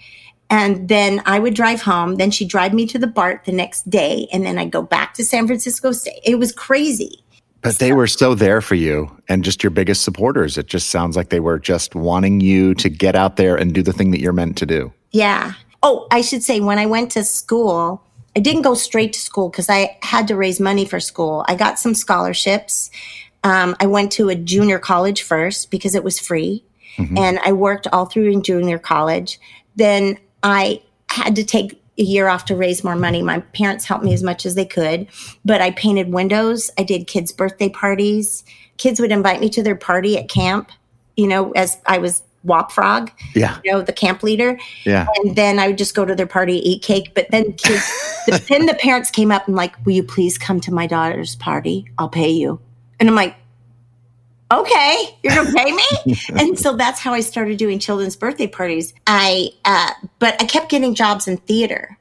[0.51, 2.17] and then I would drive home.
[2.17, 5.15] Then she'd drive me to the BART the next day, and then I'd go back
[5.15, 6.21] to San Francisco State.
[6.25, 7.23] It was crazy.
[7.63, 10.59] But they were so there for you and just your biggest supporters.
[10.59, 13.83] It just sounds like they were just wanting you to get out there and do
[13.83, 14.93] the thing that you're meant to do.
[15.13, 15.53] Yeah.
[15.83, 18.03] Oh, I should say, when I went to school,
[18.35, 21.45] I didn't go straight to school because I had to raise money for school.
[21.49, 22.91] I got some scholarships.
[23.45, 26.65] Um, I went to a junior college first because it was free.
[27.17, 29.41] And I worked all through in junior college.
[29.75, 33.23] Then I had to take a year off to raise more money.
[33.23, 35.07] My parents helped me as much as they could,
[35.43, 36.71] but I painted windows.
[36.77, 38.45] I did kids' birthday parties.
[38.77, 40.73] Kids would invite me to their party at camp,
[41.17, 43.59] you know, as I was Wop Frog, Yeah.
[43.65, 44.59] you know, the camp leader.
[44.85, 45.07] Yeah.
[45.17, 47.13] And then I would just go to their party, eat cake.
[47.15, 50.61] But then kids, but then the parents came up and like, will you please come
[50.61, 51.87] to my daughter's party?
[51.99, 52.61] I'll pay you.
[53.01, 53.35] And I'm like,
[54.53, 56.17] okay, you're gonna pay me.
[56.39, 58.95] and so that's how I started doing children's birthday parties.
[59.07, 61.97] I, uh, but I kept getting jobs in theater.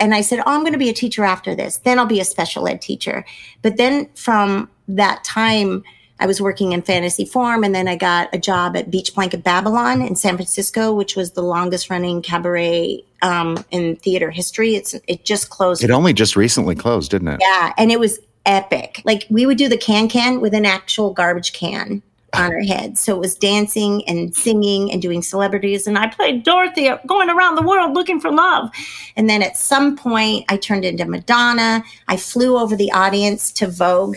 [0.00, 1.78] And I said, oh, I'm going to be a teacher after this.
[1.78, 3.24] Then I'll be a special ed teacher.
[3.62, 5.84] But then from that time,
[6.20, 9.42] I was working in Fantasy Forum, and then I got a job at Beach Blanket
[9.42, 14.76] Babylon in San Francisco, which was the longest running cabaret um, in theater history.
[14.76, 15.82] It's it just closed.
[15.82, 17.40] It only just recently closed, didn't it?
[17.40, 19.00] yeah, and it was epic.
[19.04, 22.02] Like we would do the can can with an actual garbage can
[22.34, 22.98] on our head.
[22.98, 25.86] So it was dancing and singing and doing celebrities.
[25.86, 28.70] And I played Dorothy going around the world looking for love.
[29.16, 31.84] And then at some point, I turned into Madonna.
[32.08, 34.16] I flew over the audience to Vogue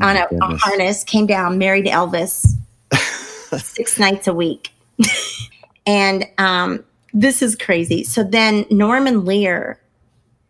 [0.00, 2.46] on a, a harness, came down, married Elvis
[3.58, 4.72] six nights a week.
[5.86, 8.04] and um, this is crazy.
[8.04, 9.80] So then Norman Lear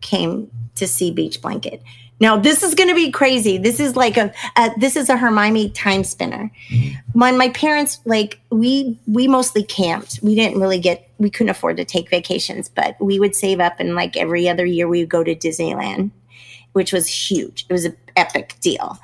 [0.00, 1.82] came to see Beach Blanket.
[2.24, 3.58] Now this is going to be crazy.
[3.58, 6.50] This is like a, a this is a Hermione time spinner.
[6.70, 7.18] Mm-hmm.
[7.20, 10.20] When my parents like we we mostly camped.
[10.22, 13.78] We didn't really get we couldn't afford to take vacations, but we would save up
[13.78, 16.12] and like every other year we would go to Disneyland,
[16.74, 17.66] which was huge.
[17.68, 18.98] It was an epic deal.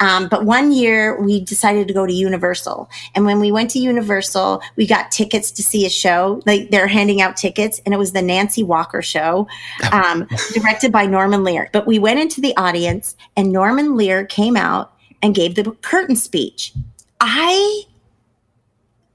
[0.00, 3.78] Um, but one year we decided to go to Universal, and when we went to
[3.78, 6.42] Universal, we got tickets to see a show.
[6.46, 9.46] Like they're handing out tickets, and it was the Nancy Walker show,
[9.92, 11.68] um, directed by Norman Lear.
[11.72, 16.16] But we went into the audience, and Norman Lear came out and gave the curtain
[16.16, 16.72] speech.
[17.20, 17.82] I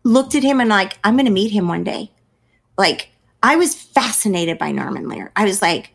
[0.03, 2.11] looked at him and like, I'm going to meet him one day.
[2.77, 3.09] Like,
[3.43, 5.31] I was fascinated by Norman Lear.
[5.35, 5.93] I was like,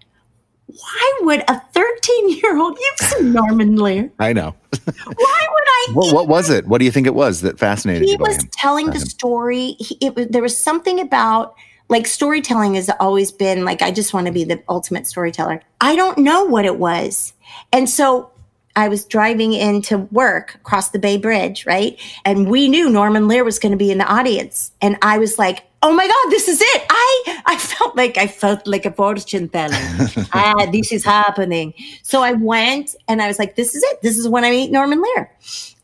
[0.67, 4.11] why would a 13 year old, you've seen Norman Lear.
[4.19, 4.55] I know.
[4.85, 5.87] Why would I?
[5.95, 6.67] What, what was it?
[6.67, 8.11] What do you think it was that fascinated me?
[8.11, 8.51] he was him?
[8.53, 9.73] telling the story.
[9.79, 11.55] He, it was, there was something about
[11.89, 15.63] like storytelling has always been like, I just want to be the ultimate storyteller.
[15.81, 17.33] I don't know what it was.
[17.73, 18.31] And so
[18.75, 21.99] I was driving into work across the Bay Bridge, right?
[22.25, 24.73] And we knew Norman Lear was going to be in the audience.
[24.83, 26.87] And I was like, oh my God, this is it.
[26.91, 29.75] I, I felt like I felt like a fortune teller.
[30.33, 31.75] ah, this is happening.
[32.03, 34.03] So I went and I was like, this is it.
[34.03, 35.31] This is when I meet Norman Lear.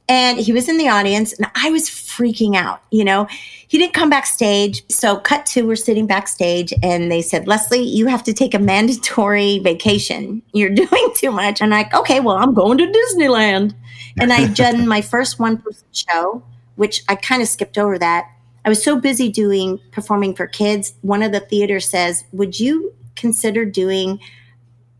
[0.09, 2.83] And he was in the audience and I was freaking out.
[2.91, 3.29] You know,
[3.69, 4.83] he didn't come backstage.
[4.91, 8.59] So, cut to, we're sitting backstage and they said, Leslie, you have to take a
[8.59, 10.43] mandatory vacation.
[10.53, 11.61] You're doing too much.
[11.63, 13.75] And I'm like, okay, well, I'm going to Disneyland.
[14.21, 16.43] And I done my first one person show,
[16.75, 18.29] which I kind of skipped over that.
[18.65, 20.95] I was so busy doing performing for kids.
[21.03, 24.21] One of the theaters says, Would you consider doing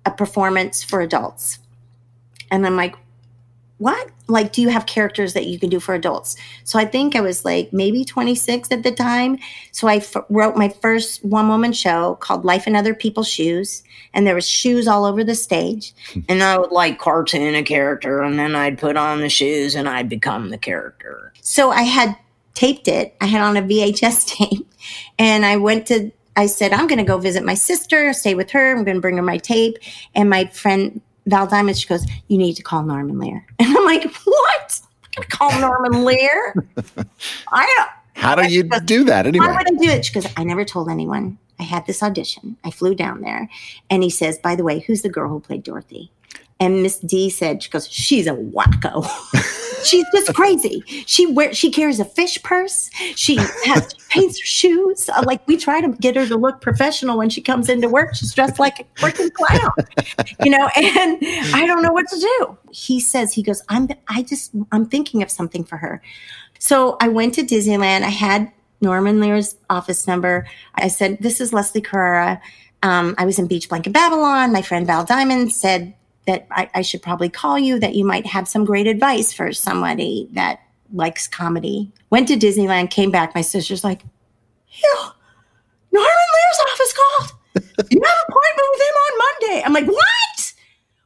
[0.05, 1.59] a performance for adults?
[2.51, 2.97] And I'm like,
[3.83, 4.11] what?
[4.29, 6.37] Like, do you have characters that you can do for adults?
[6.63, 9.39] So I think I was like maybe 26 at the time.
[9.73, 13.83] So I f- wrote my first one woman show called Life in Other People's Shoes.
[14.15, 15.95] And there was shoes all over the stage.
[16.13, 16.21] Hmm.
[16.29, 19.89] and I would like cartoon a character and then I'd put on the shoes and
[19.89, 21.33] I'd become the character.
[21.41, 22.17] So I had
[22.55, 23.15] taped it.
[23.21, 24.69] I had on a VHS tape
[25.19, 28.51] and I went to, I said, I'm going to go visit my sister, stay with
[28.51, 28.73] her.
[28.73, 29.77] I'm going to bring her my tape.
[30.15, 33.47] And my friend Val Diamond, she goes, You need to call Norman Lear.
[33.59, 34.81] And I'm like, What?
[35.05, 36.55] I'm going to call Norman Lear?
[37.53, 37.91] I don't.
[38.15, 39.47] How do you do that anyway?
[39.47, 40.05] Would I do it?
[40.05, 41.39] She goes, I never told anyone.
[41.59, 42.57] I had this audition.
[42.65, 43.49] I flew down there.
[43.91, 46.11] And he says, By the way, who's the girl who played Dorothy?
[46.61, 49.07] And Miss D said, She goes, She's a wacko.
[49.85, 50.83] She's just crazy.
[51.07, 52.91] She wear she carries a fish purse.
[53.17, 53.37] She
[53.67, 55.09] has paints her shoes.
[55.09, 58.15] Uh, Like we try to get her to look professional when she comes into work.
[58.15, 59.71] She's dressed like a freaking clown,
[60.45, 60.69] you know.
[60.77, 61.19] And
[61.55, 62.59] I don't know what to do.
[62.71, 63.63] He says he goes.
[63.69, 63.89] I'm.
[64.09, 64.53] I just.
[64.73, 66.03] I'm thinking of something for her.
[66.59, 68.03] So I went to Disneyland.
[68.03, 70.47] I had Norman Lear's office number.
[70.77, 72.41] I said, "This is Leslie Carrara.
[72.83, 74.53] Um, I was in Beach Blanket Babylon.
[74.53, 75.95] My friend Val Diamond said
[76.27, 77.79] that I, I should probably call you.
[77.79, 80.61] That you might have some great advice for somebody that
[80.93, 82.91] likes comedy." Went to Disneyland.
[82.91, 83.35] Came back.
[83.35, 84.03] My sister's like,
[84.71, 85.09] "Yeah,
[85.91, 87.33] Norman Lear's office called.
[87.91, 90.53] You have an appointment with him on Monday." I'm like, "What?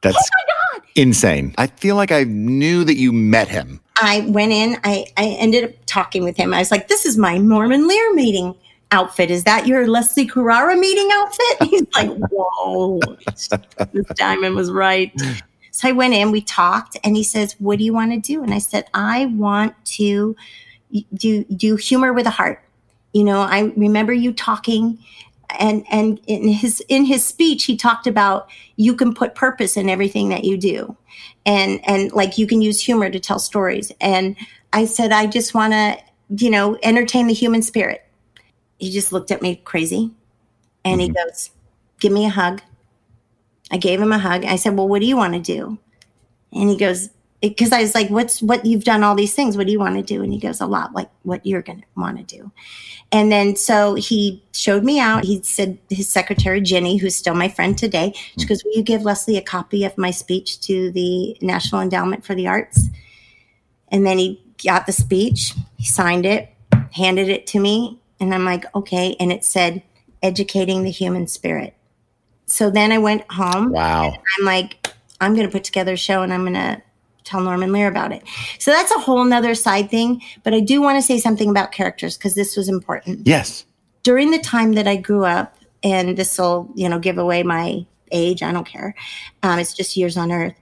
[0.01, 1.53] That's oh my god!" insane.
[1.57, 3.81] I feel like I knew that you met him.
[3.99, 6.53] I went in, I, I ended up talking with him.
[6.53, 8.53] I was like, this is my Norman Lear meeting
[8.91, 9.31] outfit.
[9.31, 11.63] Is that your Leslie Carrara meeting outfit?
[11.69, 12.99] He's like, whoa,
[13.91, 15.11] this diamond was right.
[15.71, 18.43] So I went in, we talked, and he says, what do you want to do?
[18.43, 20.35] And I said, I want to
[21.13, 22.63] do, do humor with a heart.
[23.13, 24.99] You know, I remember you talking
[25.59, 29.89] and and in his in his speech he talked about you can put purpose in
[29.89, 30.93] everything that you do
[31.45, 34.35] and and like you can use humor to tell stories and
[34.73, 35.97] i said i just want to
[36.29, 38.03] you know, entertain the human spirit.
[38.77, 40.11] He just looked at me crazy
[40.85, 41.27] and he mm-hmm.
[41.27, 41.51] goes,
[41.99, 42.61] Give me a hug.
[43.71, 44.45] I gave him a hug.
[44.45, 45.77] I said, Well, what do you want to do?
[46.53, 47.09] And he goes,
[47.41, 49.57] because I was like, what's what you've done all these things.
[49.57, 50.23] What do you want to do?
[50.23, 52.51] And he goes, a lot like what you're going to want to do.
[53.11, 55.23] And then so he showed me out.
[55.23, 58.49] He said his secretary, Jenny, who's still my friend today, she mm.
[58.49, 62.35] goes, Will you give Leslie a copy of my speech to the National Endowment for
[62.35, 62.87] the Arts?
[63.89, 66.53] And then he got the speech, he signed it,
[66.91, 67.99] handed it to me.
[68.19, 69.15] And I'm like, okay.
[69.19, 69.83] And it said,
[70.23, 71.75] educating the human spirit.
[72.45, 73.71] So then I went home.
[73.71, 74.13] Wow.
[74.39, 76.81] I'm like, I'm going to put together a show and I'm going to
[77.23, 78.23] tell Norman Lear about it.
[78.57, 80.21] So that's a whole nother side thing.
[80.43, 83.27] But I do want to say something about characters because this was important.
[83.27, 83.65] Yes.
[84.03, 87.85] During the time that I grew up, and this will, you know, give away my
[88.11, 88.95] age, I don't care.
[89.43, 90.55] Um, it's just years on earth.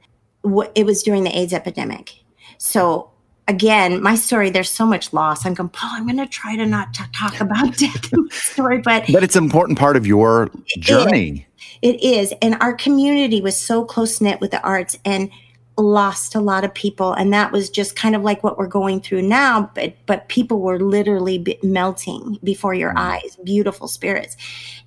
[0.75, 2.13] It was during the AIDS epidemic.
[2.57, 3.11] So
[3.47, 5.45] again, my story, there's so much loss.
[5.45, 8.29] I'm going, Paul, I'm going to try to not t- talk about death in my
[8.29, 11.47] story, but But it's an important part of your journey.
[11.81, 12.33] It is.
[12.41, 15.29] And our community was so close knit with the arts and
[15.77, 17.11] lost a lot of people.
[17.11, 19.69] And that was just kind of like what we're going through now.
[19.75, 22.97] But, but people were literally be- melting before your mm.
[22.97, 24.37] eyes, beautiful spirits.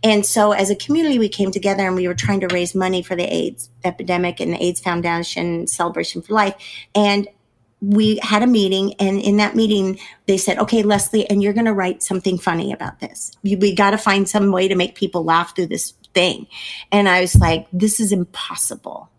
[0.02, 3.02] And so as a community, we came together and we were trying to raise money
[3.02, 6.54] for the AIDS epidemic and the AIDS Foundation Celebration for Life.
[6.94, 7.28] And
[7.80, 11.64] we had a meeting and in that meeting they said okay leslie and you're going
[11.64, 13.32] to write something funny about this.
[13.42, 16.46] We, we got to find some way to make people laugh through this thing.
[16.90, 19.10] And i was like this is impossible.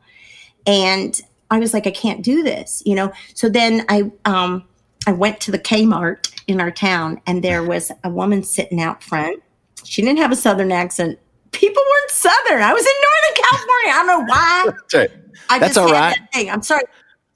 [0.65, 1.19] And
[1.49, 3.11] i was like i can't do this you know?
[3.33, 4.65] So then i um
[5.07, 9.03] i went to the kmart in our town and there was a woman sitting out
[9.03, 9.41] front.
[9.85, 11.17] She didn't have a southern accent.
[11.51, 12.61] People weren't southern.
[12.61, 13.91] I was in northern california.
[13.91, 14.63] I don't know why.
[14.65, 15.11] That's right.
[15.49, 16.49] I That's just all that thing.
[16.49, 16.83] I'm sorry.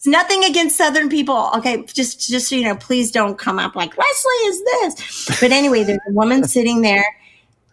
[0.04, 1.50] It's nothing against Southern people.
[1.56, 5.40] Okay, just just so you know, please don't come up like Leslie is this.
[5.40, 7.06] But anyway, there's a woman sitting there,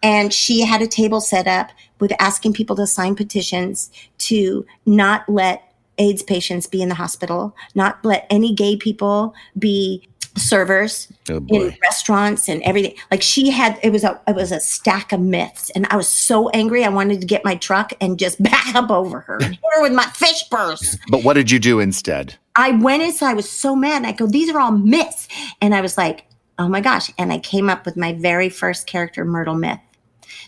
[0.01, 5.27] and she had a table set up with asking people to sign petitions to not
[5.27, 11.43] let AIDS patients be in the hospital, not let any gay people be servers Oh,
[11.49, 12.95] in restaurants and everything.
[13.09, 16.07] Like she had, it was a, it was a stack of myths, and I was
[16.07, 16.83] so angry.
[16.83, 19.81] I wanted to get my truck and just back up over her, and hit her
[19.81, 20.97] with my fish purse.
[21.09, 22.35] But what did you do instead?
[22.55, 23.31] I went inside.
[23.31, 23.97] I was so mad.
[23.97, 25.27] And I go, these are all myths,
[25.61, 26.25] and I was like,
[26.59, 27.11] oh my gosh!
[27.17, 29.79] And I came up with my very first character, Myrtle Myth.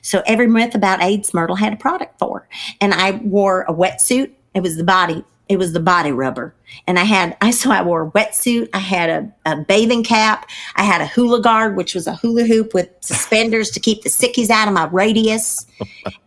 [0.02, 2.48] So every myth about AIDS, Myrtle had a product for,
[2.82, 4.32] and I wore a wetsuit.
[4.54, 5.24] It was the body.
[5.50, 6.56] It was the body rubber,
[6.88, 7.38] and I had.
[7.42, 8.70] I so I wore a wetsuit.
[8.74, 10.50] I had a, a bathing cap.
[10.76, 14.10] I had a hula guard, which was a hula hoop with suspenders to keep the
[14.10, 15.66] sickies out of my radius.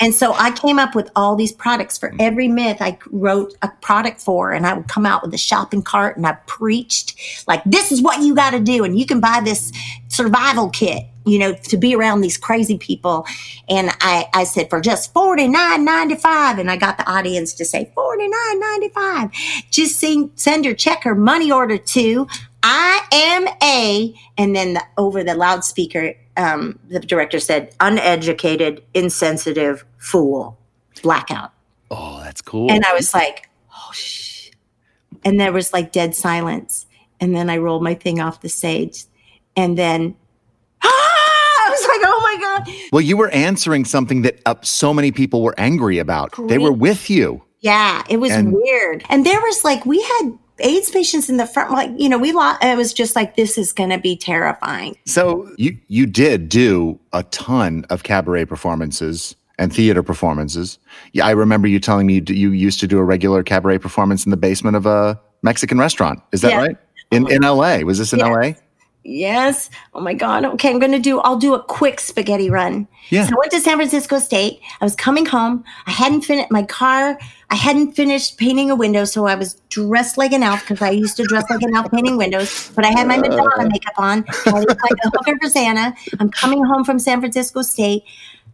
[0.01, 2.17] And so I came up with all these products for mm.
[2.21, 5.83] every myth I wrote a product for, and I would come out with a shopping
[5.83, 8.85] cart and I preached like, this is what you got to do.
[8.85, 9.73] And you can buy this
[10.09, 13.27] survival kit, you know, to be around these crazy people.
[13.69, 17.53] And I, I said, for just forty nine ninety five, And I got the audience
[17.55, 19.31] to say forty nine ninety five.
[19.71, 22.27] Just sing, send your check or money order to
[22.69, 29.85] I am a, and then the, over the loudspeaker, um, the director said, uneducated, insensitive
[29.99, 30.59] fool,
[31.01, 31.53] blackout.
[31.93, 32.69] Oh, that's cool.
[32.69, 34.51] And I was like, oh, shh.
[35.25, 36.87] And there was like dead silence.
[37.21, 39.05] And then I rolled my thing off the stage.
[39.57, 40.17] And then,
[41.99, 42.75] like, oh my God.
[42.93, 46.33] well, you were answering something that uh, so many people were angry about.
[46.49, 47.43] They were with you.
[47.61, 49.05] Yeah, it was And- weird.
[49.09, 52.33] And there was like, we had AIDS patients in the front, like, you know, we
[52.33, 54.97] lost, it was just like, this is going to be terrifying.
[55.05, 60.79] So you you did do a ton of cabaret performances and theater performances.
[61.13, 64.25] Yeah, I remember you telling me you, you used to do a regular cabaret performance
[64.25, 66.21] in the basement of a Mexican restaurant.
[66.33, 66.59] Is that Yeah.
[66.59, 66.77] right?
[67.11, 67.85] In in L.A.
[67.85, 68.29] Was this in Yeah.
[68.29, 68.57] L.A.?
[69.09, 69.71] Yes.
[69.95, 70.45] Oh my God.
[70.45, 71.21] Okay, I'm gonna do.
[71.21, 72.89] I'll do a quick spaghetti run.
[73.11, 73.25] Yeah.
[73.25, 74.61] So I went to San Francisco State.
[74.81, 75.65] I was coming home.
[75.87, 77.17] I hadn't finished my car.
[77.49, 80.91] I hadn't finished painting a window, so I was dressed like an elf because I
[80.91, 82.73] used to dress like an elf painting windows.
[82.75, 83.69] But I had my Madonna uh.
[83.69, 84.25] makeup on.
[84.47, 85.95] I looked like a hooker for Santa.
[86.19, 88.03] I'm coming home from San Francisco State.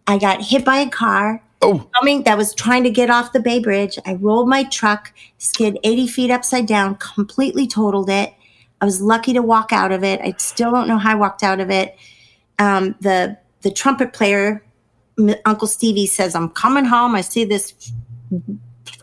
[0.06, 1.42] I got hit by a car.
[1.62, 1.88] Oh.
[1.94, 3.98] Coming that was trying to get off the Bay Bridge.
[4.04, 8.34] I rolled my truck, skid 80 feet upside down, completely totaled it.
[8.82, 10.20] I was lucky to walk out of it.
[10.20, 11.96] I still don't know how I walked out of it.
[12.58, 14.64] Um, the the trumpet player,
[15.44, 17.14] Uncle Stevie, says, "I'm coming home.
[17.14, 17.92] I see this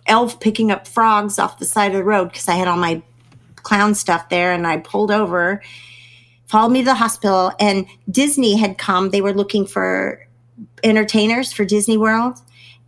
[0.05, 3.01] elf picking up frogs off the side of the road because I had all my
[3.55, 5.63] clown stuff there, and I pulled over."
[6.47, 9.11] Followed me to the hospital, and Disney had come.
[9.11, 10.27] They were looking for
[10.83, 12.41] entertainers for Disney World,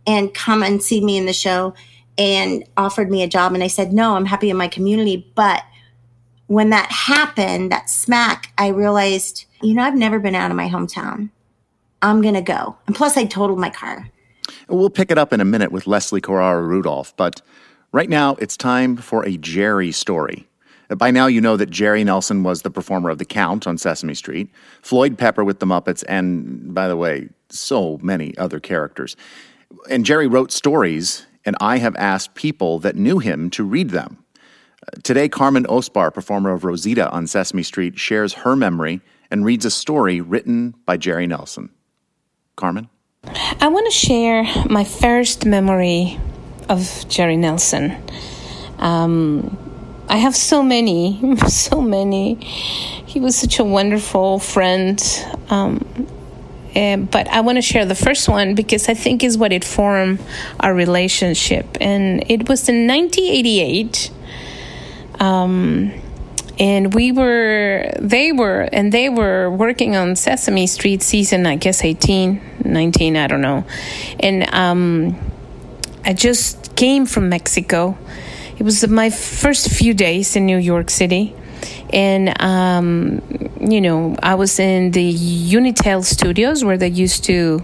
[0.06, 1.72] and come and see me in the show,
[2.18, 3.54] and offered me a job.
[3.54, 5.62] And I said, "No, I'm happy in my community, but."
[6.52, 10.68] When that happened, that smack, I realized, you know, I've never been out of my
[10.68, 11.30] hometown.
[12.02, 12.76] I'm going to go.
[12.86, 14.10] And plus, I totaled my car.
[14.68, 17.40] We'll pick it up in a minute with Leslie Carrara Rudolph, but
[17.90, 20.46] right now it's time for a Jerry story.
[20.90, 24.14] By now, you know that Jerry Nelson was the performer of The Count on Sesame
[24.14, 24.50] Street,
[24.82, 29.16] Floyd Pepper with the Muppets, and by the way, so many other characters.
[29.88, 34.21] And Jerry wrote stories, and I have asked people that knew him to read them.
[35.02, 39.70] Today, Carmen Osbahr, performer of Rosita on Sesame Street, shares her memory and reads a
[39.70, 41.70] story written by Jerry Nelson.
[42.56, 42.88] Carmen?
[43.60, 46.18] I want to share my first memory
[46.68, 47.96] of Jerry Nelson.
[48.78, 49.56] Um,
[50.08, 52.34] I have so many, so many.
[52.34, 55.00] He was such a wonderful friend.
[55.48, 56.08] Um,
[56.74, 59.64] and, but I want to share the first one because I think is what it
[59.64, 60.20] formed
[60.60, 61.66] our relationship.
[61.80, 64.10] And it was in 1988
[65.22, 65.92] um,
[66.58, 71.84] and we were, they were, and they were working on Sesame Street season, I guess
[71.84, 73.64] 18, 19, I don't know.
[74.18, 75.16] And um,
[76.04, 77.96] I just came from Mexico.
[78.58, 81.36] It was my first few days in New York City
[81.92, 83.22] and um,
[83.60, 87.62] you know i was in the unitel studios where they used to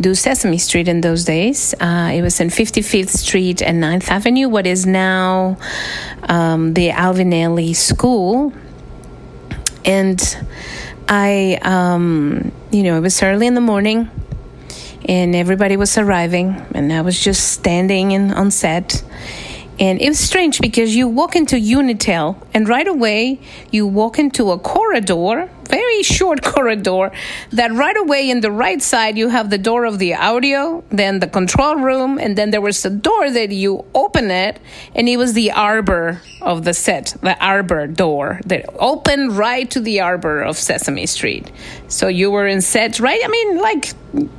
[0.00, 1.74] do sesame street in those days.
[1.80, 5.56] Uh, it was in 55th street and 9th avenue what is now
[6.24, 8.52] um, the Alvin Ailey school.
[9.84, 10.20] And
[11.08, 14.08] i um, you know it was early in the morning
[15.08, 19.02] and everybody was arriving and i was just standing in, on set
[19.78, 24.50] and it was strange because you walk into Unitel and right away you walk into
[24.50, 27.10] a corridor, very short corridor,
[27.50, 31.20] that right away in the right side you have the door of the audio, then
[31.20, 34.60] the control room, and then there was a door that you open it,
[34.94, 39.80] and it was the arbor of the set, the arbor door that opened right to
[39.80, 41.50] the arbor of Sesame Street.
[41.88, 43.20] So you were in set, right?
[43.24, 43.84] I mean, like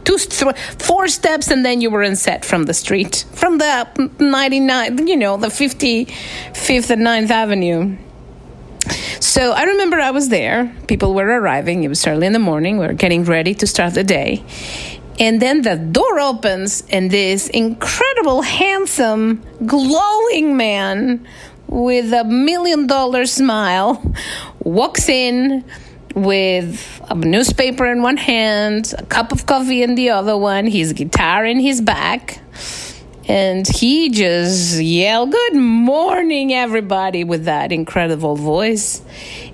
[0.04, 3.88] two, th- four steps, and then you were in set from the street, from the
[4.20, 7.98] 99, you know, the 55th and 9th Avenue.
[9.20, 10.76] So I remember I was there.
[10.88, 11.84] People were arriving.
[11.84, 12.78] It was early in the morning.
[12.78, 14.44] We were getting ready to start the day.
[15.20, 21.28] And then the door opens, and this incredible, handsome, glowing man
[21.68, 24.02] with a million dollar smile
[24.64, 25.64] walks in
[26.16, 30.94] with a newspaper in one hand, a cup of coffee in the other one, his
[30.94, 32.40] guitar in his back.
[33.28, 39.02] And he just yelled, Good morning, everybody, with that incredible voice.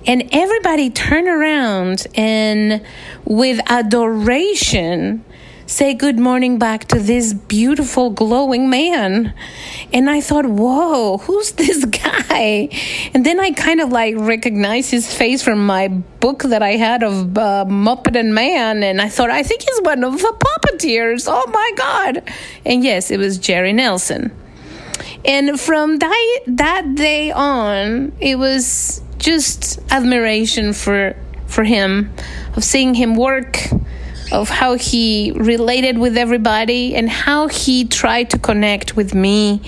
[0.07, 2.83] And everybody turned around and,
[3.25, 5.23] with adoration,
[5.69, 9.31] say good morning back to this beautiful, glowing man.
[9.93, 12.69] And I thought, whoa, who's this guy?
[13.13, 17.03] And then I kind of like recognized his face from my book that I had
[17.03, 18.81] of uh, Muppet and Man.
[18.81, 21.27] And I thought, I think he's one of the puppeteers.
[21.29, 22.33] Oh my God.
[22.65, 24.35] And yes, it was Jerry Nelson.
[25.23, 31.15] And from that, that day on, it was just admiration for
[31.45, 32.11] for him
[32.55, 33.57] of seeing him work
[34.31, 39.61] of how he related with everybody and how he tried to connect with me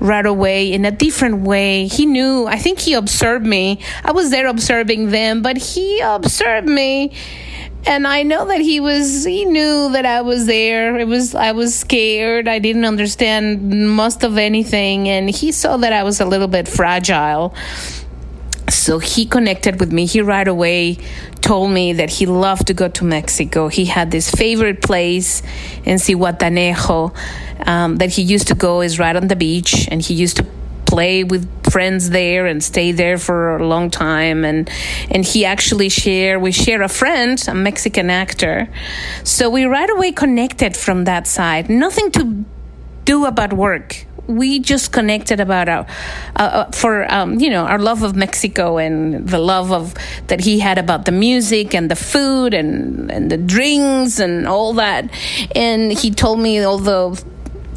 [0.00, 1.86] right away in a different way.
[1.86, 3.80] He knew, I think he observed me.
[4.02, 7.12] I was there observing them, but he observed me.
[7.86, 10.98] And I know that he was, he knew that I was there.
[10.98, 12.46] It was, I was scared.
[12.46, 15.08] I didn't understand most of anything.
[15.08, 17.54] And he saw that I was a little bit fragile
[18.80, 20.06] so he connected with me.
[20.06, 20.96] He right away
[21.42, 23.68] told me that he loved to go to Mexico.
[23.68, 25.42] He had this favorite place
[25.84, 27.14] in Zihuatanejo
[27.66, 30.46] um, that he used to go is right on the beach, and he used to
[30.86, 34.68] play with friends there and stay there for a long time and
[35.12, 38.68] and he actually share we share a friend a mexican actor
[39.22, 42.44] so we right away connected from that side nothing to
[43.04, 45.86] do about work we just connected about our
[46.36, 49.94] uh, uh, for um, you know our love of Mexico and the love of
[50.28, 54.72] that he had about the music and the food and and the drinks and all
[54.74, 55.10] that
[55.54, 57.22] and he told me all the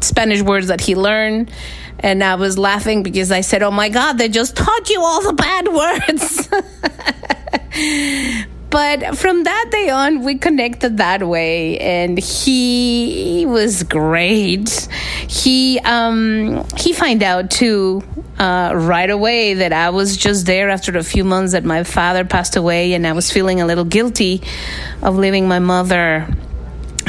[0.00, 1.50] Spanish words that he learned
[2.00, 5.22] and I was laughing because I said, "Oh my God, they just taught you all
[5.22, 6.48] the bad words."
[8.74, 14.88] but from that day on we connected that way and he, was great.
[15.28, 18.02] He um he find out too
[18.40, 22.24] uh, right away that I was just there after a few months that my father
[22.24, 24.42] passed away and I was feeling a little guilty
[25.02, 26.26] of leaving my mother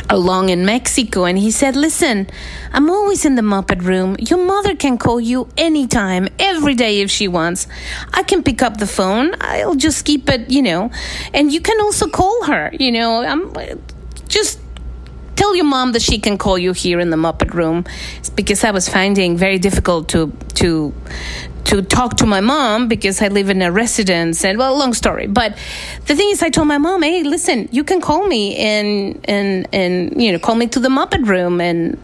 [0.10, 2.28] along in Mexico and he said, Listen,
[2.72, 4.16] I'm always in the Muppet room.
[4.20, 7.68] Your mother can call you anytime, every day if she wants.
[8.14, 9.36] I can pick up the phone.
[9.42, 10.92] I'll just keep it, you know,
[11.34, 13.24] and you can also call her, you know.
[13.24, 13.54] I'm
[14.28, 14.60] just
[15.36, 17.86] tell your mom that she can call you here in the Muppet room.
[18.18, 20.94] It's because I was finding very difficult to to
[21.66, 25.28] to talk to my mom because I live in a residence and well long story.
[25.28, 25.58] But
[26.06, 29.68] the thing is I told my mom hey listen you can call me and and
[29.74, 31.60] and you know call me to the Muppet room.
[31.62, 31.98] And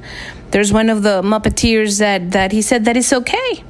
[0.51, 3.63] there's one of the Muppeteers that that he said that is okay.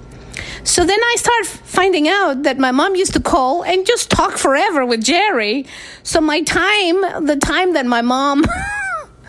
[0.64, 4.38] So then I start finding out that my mom used to call and just talk
[4.38, 5.66] forever with Jerry.
[6.04, 8.46] So my time the time that my mom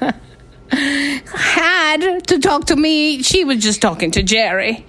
[0.70, 4.86] had to talk to me she was just talking to Jerry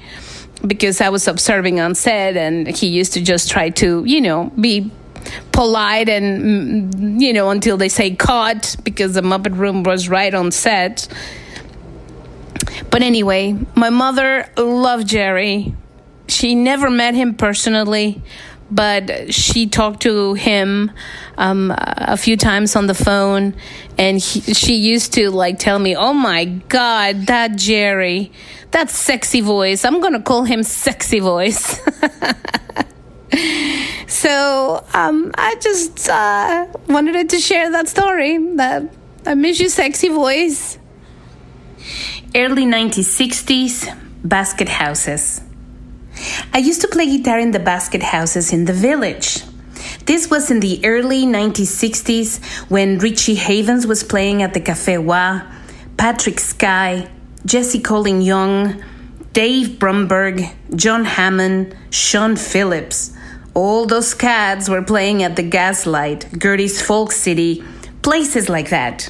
[0.66, 4.52] because I was observing on set, and he used to just try to, you know,
[4.60, 4.92] be
[5.52, 10.34] polite and, mm, you know, until they say cut because the Muppet Room was right
[10.34, 11.08] on set.
[12.90, 15.74] But anyway, my mother loved Jerry.
[16.28, 18.22] She never met him personally,
[18.74, 20.92] but she talked to him
[21.38, 23.56] um, a few times on the phone,
[23.98, 28.32] and he, she used to like tell me, "Oh my God, that Jerry."
[28.72, 29.86] That sexy voice.
[29.86, 31.80] I'm to call him sexy voice.
[34.08, 38.40] so um, I just uh, wanted to share that story.
[38.56, 38.92] That
[39.28, 40.80] I miss you, sexy voice.
[42.34, 45.43] Early 1960s basket houses.
[46.54, 49.44] I used to play guitar in the basket houses in the village.
[50.06, 55.42] This was in the early 1960s when Richie Havens was playing at the Cafe Wha,
[55.98, 57.10] Patrick Sky,
[57.46, 58.84] Jesse Colin Young,
[59.34, 60.44] Dave Bromberg,
[60.76, 63.16] John Hammond, Shawn Phillips.
[63.54, 67.64] All those cats were playing at the Gaslight, Gerde's Folk City,
[68.02, 69.10] places like that.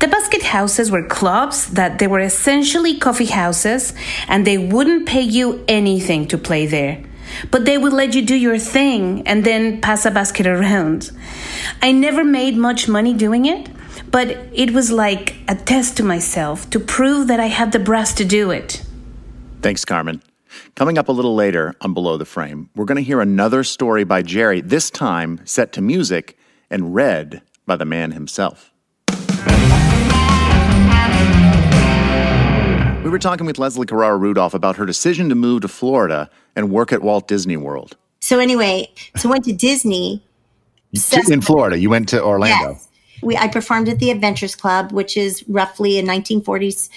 [0.00, 3.92] The basket houses were clubs that they were essentially coffee houses
[4.28, 7.04] and they wouldn't pay you anything to play there.
[7.50, 11.10] But they would let you do your thing and then pass a basket around.
[11.82, 13.68] I never made much money doing it,
[14.10, 18.14] but it was like a test to myself to prove that I had the brass
[18.14, 18.84] to do it.
[19.62, 20.22] Thanks, Carmen.
[20.74, 24.04] Coming up a little later on Below the Frame, we're going to hear another story
[24.04, 26.36] by Jerry, this time set to music
[26.70, 28.69] and read by the man himself.
[33.10, 36.70] We were talking with Leslie Carrara Rudolph about her decision to move to Florida and
[36.70, 37.96] work at Walt Disney World.
[38.20, 40.24] So anyway, so went to Disney.
[41.28, 42.70] In Florida, you went to Orlando.
[42.70, 42.88] Yes.
[43.20, 46.88] We, I performed at the Adventurers Club, which is roughly a 1940s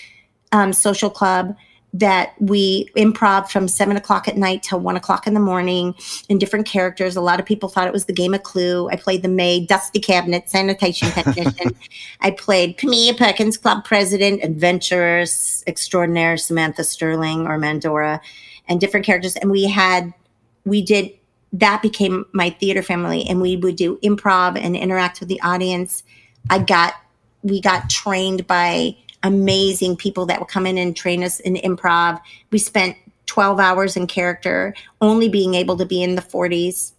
[0.51, 1.55] um, social club
[1.93, 5.93] that we improv from seven o'clock at night till one o'clock in the morning
[6.27, 7.15] in different characters.
[7.15, 8.89] A lot of people thought it was the game of Clue.
[8.89, 11.75] I played the maid, Dusty Cabinet, sanitation technician.
[12.21, 18.19] I played Pamelia Perkins, club president, adventurous, extraordinaire, Samantha Sterling or Mandora,
[18.67, 19.35] and different characters.
[19.35, 20.13] And we had,
[20.65, 21.11] we did,
[21.53, 23.23] that became my theater family.
[23.29, 26.03] And we would do improv and interact with the audience.
[26.49, 26.95] I got,
[27.43, 32.19] we got trained by amazing people that would come in and train us in improv.
[32.51, 36.91] We spent 12 hours in character, only being able to be in the 40s,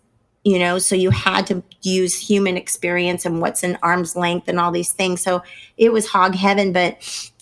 [0.44, 4.60] you know, so you had to use human experience and what's in arm's length and
[4.60, 5.22] all these things.
[5.22, 5.42] So
[5.78, 6.98] it was hog heaven, but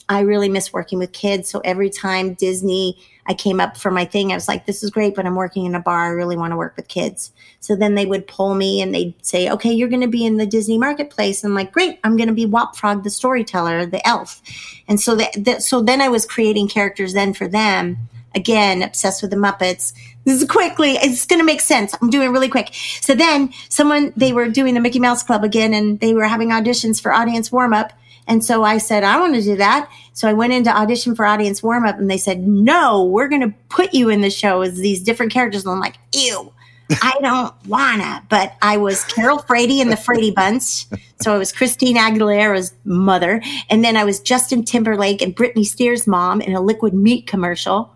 [0.09, 1.49] I really miss working with kids.
[1.51, 2.97] So every time Disney,
[3.27, 5.65] I came up for my thing, I was like, this is great, but I'm working
[5.65, 6.07] in a bar.
[6.07, 7.33] I really want to work with kids.
[7.61, 10.39] So then they would pull me and they'd say, okay, you're going to be in
[10.39, 11.45] the Disney marketplace.
[11.45, 14.43] And I'm like, great, I'm going to be Wop Frog, the storyteller, the elf.
[14.89, 17.97] And so that, so then I was creating characters then for them.
[18.35, 19.93] Again, obsessed with the Muppets.
[20.25, 21.95] This is quickly, it's going to make sense.
[22.01, 22.75] I'm doing it really quick.
[23.03, 26.49] So then someone, they were doing the Mickey Mouse Club again and they were having
[26.49, 27.93] auditions for audience warm up.
[28.27, 29.91] And so I said, I want to do that.
[30.13, 33.43] So I went into audition for audience warm up and they said, no, we're going
[33.43, 35.65] to put you in the show as these different characters.
[35.65, 36.53] And I'm like, ew.
[37.03, 40.87] I don't wanna, but I was Carol Frady in the Frady Bunch.
[41.21, 43.43] So I was Christina Aguilera's mother.
[43.71, 47.95] And then I was Justin Timberlake and Britney Spears' mom in a liquid meat commercial.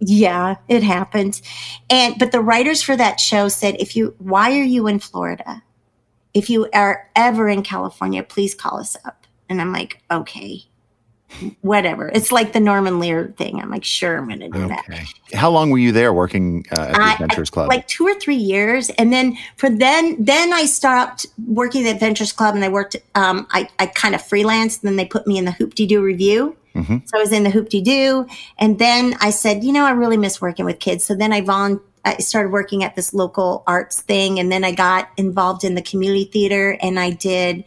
[0.00, 1.42] Yeah, it happened.
[1.90, 5.62] And, but the writers for that show said, if you, why are you in Florida?
[6.32, 9.26] If you are ever in California, please call us up.
[9.48, 10.64] And I'm like, okay
[11.60, 12.08] whatever.
[12.08, 13.60] It's like the Norman Lear thing.
[13.60, 14.76] I'm like, sure, I'm going to do okay.
[14.88, 15.06] that.
[15.34, 17.68] How long were you there working uh, at the I, Adventurers Club?
[17.68, 21.94] like two or three years, and then for then, then I stopped working at the
[21.94, 22.96] Adventurers Club, and I worked.
[23.14, 24.80] Um, I I kind of freelanced.
[24.80, 26.56] And then they put me in the Hoop-Dee-Doo Revue.
[26.74, 26.98] Mm-hmm.
[27.04, 28.26] So I was in the Hoop-Dee-Doo,
[28.58, 31.04] and then I said, you know, I really miss working with kids.
[31.04, 31.84] So then I volunteered.
[32.04, 35.82] I started working at this local arts thing, and then I got involved in the
[35.82, 37.64] community theater, and I did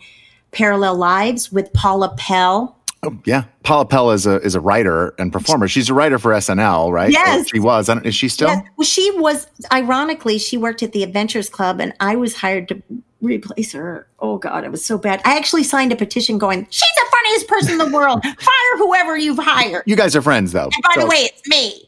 [0.52, 2.78] Parallel Lives with Paula Pell.
[3.04, 3.46] Oh, yeah.
[3.64, 5.68] Paula Pell is a is a writer and performer.
[5.68, 7.12] She's a writer for SNL, right?
[7.12, 7.46] Yes.
[7.46, 7.90] Or she was.
[7.90, 8.50] Is she still?
[8.50, 8.64] Yes.
[8.78, 12.82] Well, she was, ironically, she worked at the Adventurers Club and I was hired to
[13.22, 14.08] replace her.
[14.20, 15.22] Oh, God, it was so bad.
[15.26, 18.24] I actually signed a petition going, she's the funniest person in the world.
[18.24, 19.84] Fire whoever you've hired.
[19.88, 20.70] You guys are friends, though.
[20.72, 21.88] And by So- the way, it's me.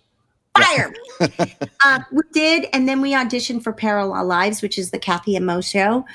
[0.58, 1.28] Fire me.
[1.84, 5.48] uh, we did, and then we auditioned for Parallel Lives, which is the Kathy and
[5.48, 6.06] Mo show.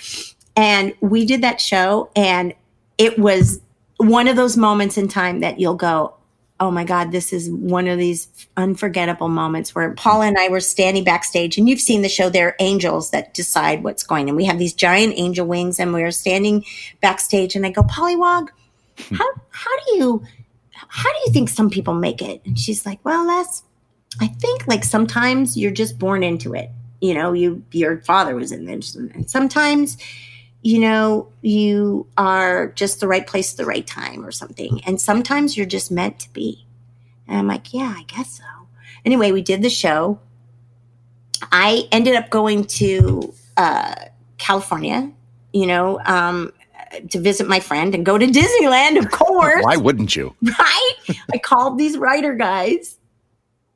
[0.58, 2.52] And we did that show, and
[2.98, 3.60] it was
[3.98, 6.14] one of those moments in time that you'll go,
[6.60, 10.58] Oh my God, this is one of these unforgettable moments where Paula and I were
[10.58, 12.28] standing backstage, and you've seen the show.
[12.28, 15.94] There are angels that decide what's going, and we have these giant angel wings, and
[15.94, 16.64] we were standing
[17.00, 18.48] backstage, and I go, Pollywog,
[18.98, 19.14] hmm.
[19.14, 20.24] how how do you
[20.72, 22.42] how do you think some people make it?
[22.44, 23.62] And she's like, Well, Les,
[24.20, 26.70] I think like sometimes you're just born into it.
[27.00, 29.96] You know, you your father was in this, and sometimes
[30.62, 35.00] you know you are just the right place at the right time or something, and
[35.00, 36.66] sometimes you're just meant to be.
[37.26, 38.44] And I'm like, yeah, I guess so.
[39.04, 40.18] Anyway, we did the show.
[41.52, 43.94] I ended up going to uh,
[44.38, 45.12] California,
[45.52, 46.52] you know, um,
[47.10, 50.34] to visit my friend and go to Disneyland, of course Why wouldn't you?
[50.42, 50.94] right?
[51.32, 52.98] I called these writer guys.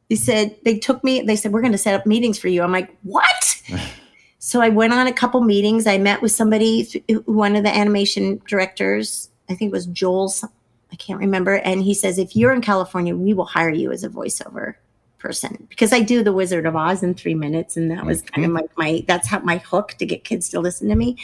[0.08, 1.22] They said they took me.
[1.22, 2.62] They said we're going to set up meetings for you.
[2.62, 3.62] I'm like, what?
[4.44, 5.86] so I went on a couple meetings.
[5.86, 9.30] I met with somebody, one of the animation directors.
[9.48, 10.42] I think it was Joel's.
[10.90, 11.58] I can't remember.
[11.58, 14.74] And he says, if you're in California, we will hire you as a voiceover
[15.20, 18.44] person because I do the Wizard of Oz in three minutes, and that was kind
[18.44, 21.16] of like my that's how my hook to get kids to listen to me,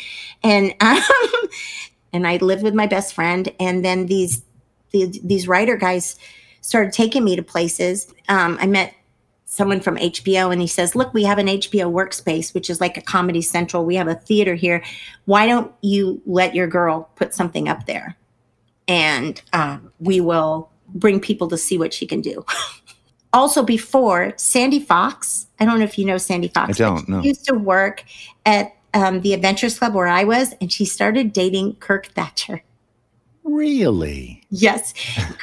[0.44, 1.02] and um,
[2.12, 4.44] and I lived with my best friend, and then these
[4.92, 6.14] these, these writer guys
[6.60, 8.14] started taking me to places.
[8.28, 8.94] Um, I met
[9.48, 12.96] someone from HBO and he says, Look, we have an HBO workspace, which is like
[12.96, 13.84] a Comedy Central.
[13.84, 14.84] We have a theater here.
[15.24, 18.16] Why don't you let your girl put something up there?
[18.86, 22.44] And um, we will bring people to see what she can do.
[23.32, 26.80] also, before Sandy Fox, I don't know if you know Sandy Fox.
[26.80, 28.04] I don't, she used to work
[28.44, 32.62] at um, the Adventurers Club where I was, and she started dating Kirk Thatcher.
[33.44, 34.42] Really?
[34.50, 34.92] Yes.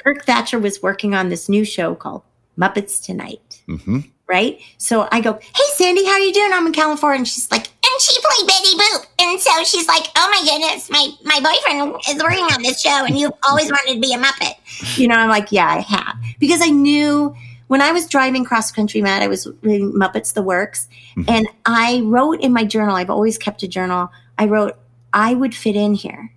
[0.03, 2.21] Kirk Thatcher was working on this new show called
[2.57, 3.54] Muppets Tonight.
[3.68, 4.59] Hmm Right?
[4.80, 6.49] So I go, Hey Sandy, how are you doing?
[6.51, 7.20] I'm in California.
[7.20, 9.05] And she's like, and she played Betty Boop.
[9.20, 13.05] And so she's like, Oh my goodness, my, my boyfriend is working on this show
[13.05, 14.97] and you've always wanted to be a Muppet.
[14.97, 16.16] You know, I'm like, Yeah, I have.
[16.39, 17.36] Because I knew
[17.68, 20.88] when I was driving cross country, Matt, I was reading Muppets the Works.
[21.28, 24.09] And I wrote in my journal, I've always kept a journal.
[24.38, 24.76] I wrote,
[25.13, 26.32] I would fit in here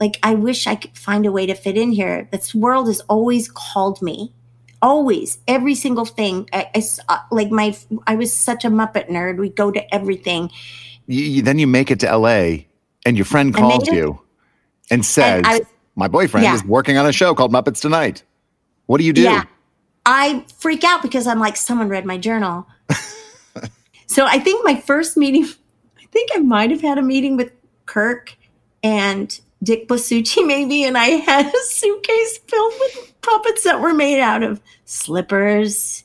[0.00, 2.28] like I wish I could find a way to fit in here.
[2.30, 4.32] This world has always called me,
[4.82, 6.48] always, every single thing.
[6.52, 9.38] I, I uh, like my, I was such a Muppet nerd.
[9.38, 10.50] We go to everything.
[11.06, 12.64] You, you- then you make it to LA,
[13.04, 14.20] and your friend calls you
[14.90, 15.60] and says, I-
[15.94, 16.54] "My boyfriend Yeah.
[16.54, 18.22] is working on a show called Muppets Tonight."
[18.86, 19.22] What do you do?
[19.22, 19.42] Yeah,
[20.04, 22.66] I freak out because I'm like, someone read my journal.
[24.06, 25.44] so I think my first meeting,
[25.98, 27.50] I think I might have had a meeting with
[27.86, 28.36] Kirk
[28.82, 34.20] and Dick Blasucci, maybe, and I had a suitcase filled with puppets that were made
[34.20, 36.04] out of slippers,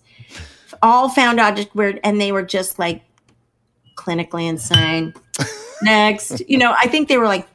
[0.82, 3.04] all found object weird, and they were just like
[3.95, 5.14] clinically insane.
[5.84, 7.47] Next, you know, I think they were like,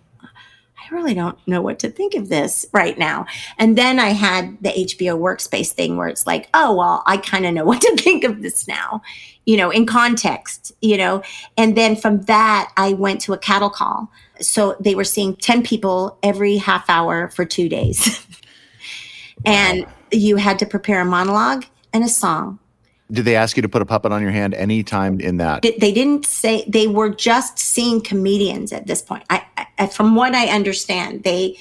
[0.88, 3.26] I really don't know what to think of this right now.
[3.58, 7.44] And then I had the HBO workspace thing where it's like, oh, well, I kind
[7.44, 9.02] of know what to think of this now,
[9.44, 11.22] you know, in context, you know.
[11.56, 14.10] And then from that, I went to a cattle call.
[14.40, 18.24] So they were seeing 10 people every half hour for two days.
[19.44, 22.58] and you had to prepare a monologue and a song.
[23.10, 25.62] Did they ask you to put a puppet on your hand anytime in that?
[25.62, 29.24] They didn't say, they were just seeing comedians at this point.
[29.30, 29.44] I,
[29.78, 31.56] I from what I understand, they,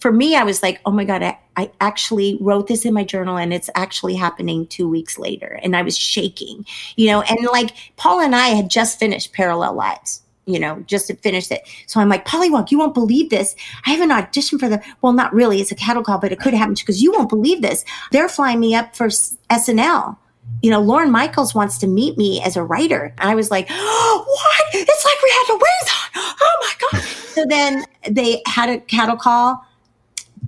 [0.00, 3.04] for me, I was like, oh my God, I, I actually wrote this in my
[3.04, 5.60] journal and it's actually happening two weeks later.
[5.62, 6.66] And I was shaking,
[6.96, 11.12] you know, and like Paul and I had just finished Parallel Lives, you know, just
[11.18, 11.68] finished it.
[11.86, 13.54] So I'm like, Pollywog, you won't believe this.
[13.86, 16.40] I have an audition for the, well, not really, it's a cattle call, but it
[16.40, 17.84] could happen because you won't believe this.
[18.10, 20.16] They're flying me up for SNL.
[20.62, 23.14] You know, Lorne Michaels wants to meet me as a writer.
[23.18, 24.24] And I was like, oh,
[24.72, 24.74] what?
[24.74, 26.36] It's like we had to wait on.
[26.42, 27.02] Oh my God.
[27.04, 29.64] So then they had a cattle call.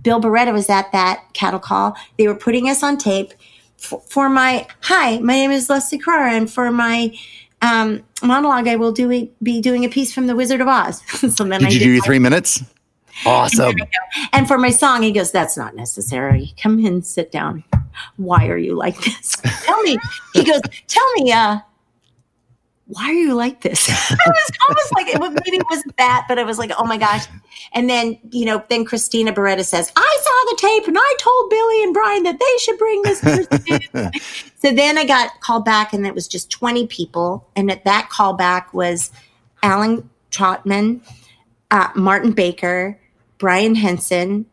[0.02, 1.96] Bill Barretta was at that cattle call.
[2.18, 3.32] They were putting us on tape
[3.76, 5.18] for, for my hi.
[5.18, 7.16] My name is Leslie Carr, and for my
[7.60, 11.02] um, monologue, I will do be doing a piece from The Wizard of Oz.
[11.34, 12.62] so then I Did you did do your three minutes?
[13.26, 13.74] Awesome.
[14.32, 16.54] and for my song, he goes, "That's not necessary.
[16.60, 17.64] Come in, sit down.
[18.16, 19.36] Why are you like this?
[19.64, 19.96] Tell me."
[20.34, 21.58] He goes, "Tell me, uh,
[22.92, 23.88] why are you like this?
[24.10, 26.84] I was almost like it was, maybe it wasn't that, but I was like, oh
[26.84, 27.24] my gosh.
[27.72, 31.50] And then, you know, then Christina Barretta says, I saw the tape and I told
[31.50, 34.10] Billy and Brian that they should bring this person in.
[34.58, 37.48] so then I got called back and it was just 20 people.
[37.56, 39.10] And at that callback was
[39.62, 41.00] Alan Trautman,
[41.70, 43.00] uh, Martin Baker,
[43.38, 44.44] Brian Henson.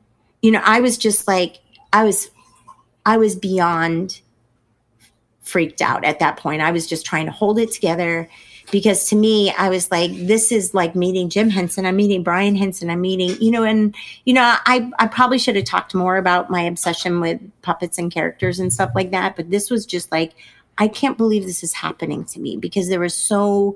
[0.41, 1.59] You know, I was just like,
[1.91, 2.29] I was,
[3.09, 4.21] I was beyond
[5.41, 6.61] freaked out at that point.
[6.61, 8.29] I was just trying to hold it together
[8.69, 11.87] because to me, I was like, this is like meeting Jim Henson.
[11.87, 12.91] I'm meeting Brian Henson.
[12.91, 13.95] I'm meeting, you know, and,
[14.25, 18.11] you know, I, I probably should have talked more about my obsession with puppets and
[18.11, 19.35] characters and stuff like that.
[19.35, 20.33] But this was just like,
[20.77, 23.75] I can't believe this is happening to me because there were so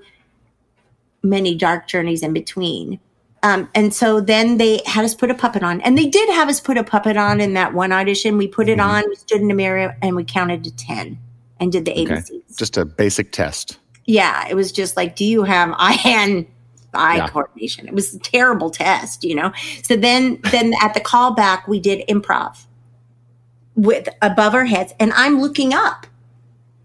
[1.23, 2.99] many dark journeys in between.
[3.43, 6.47] Um, and so then they had us put a puppet on, and they did have
[6.49, 8.37] us put a puppet on in that one audition.
[8.37, 8.89] We put it Mm-hmm.
[8.89, 11.17] on, we stood in a mirror, and we counted to 10
[11.59, 12.05] and did the Okay.
[12.15, 12.57] ABCs.
[12.57, 13.77] Just a basic test.
[14.05, 16.45] yeah, it was just like, do you have eye hand
[16.93, 17.27] eye Yeah.
[17.27, 17.87] coordination?
[17.87, 19.51] It was a terrible test, you know.
[19.83, 22.65] So then, then at the callback, we did improv
[23.75, 26.05] with above our heads, and I'm looking up.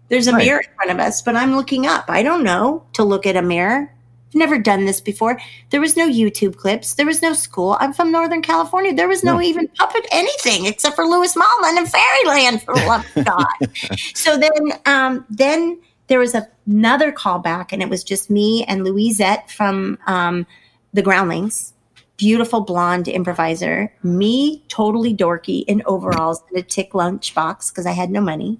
[0.09, 0.45] There's a Right.
[0.45, 2.05] mirror in front of us, but I'm looking up.
[2.09, 3.93] I don't know to look at a mirror.
[4.29, 5.39] I've never done this before.
[5.71, 6.93] There was no YouTube clips.
[6.93, 7.77] There was no school.
[7.79, 8.93] I'm from Northern California.
[8.93, 9.41] There was no, No.
[9.41, 13.97] even puppet anything except for Lewis Mahlmann and Fairyland for the love of God.
[14.13, 14.51] so then,
[14.85, 16.35] um, then there was
[16.67, 20.45] another callback, and it was just me and Louisette from um,
[20.93, 21.73] the Groundlings.
[22.17, 23.91] Beautiful blonde improviser.
[24.03, 28.59] Me, totally dorky in overalls and a tick lunchbox because I had no money.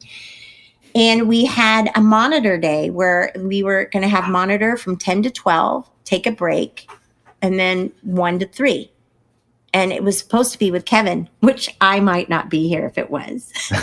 [1.00, 5.24] And we had a monitor day where we were going to have monitor from 10
[5.24, 6.90] to 12, take a break,
[7.42, 8.92] and then 1 to 3.
[9.74, 12.98] And it was supposed to be with Kevin, which I might not be here if
[12.98, 13.52] it was.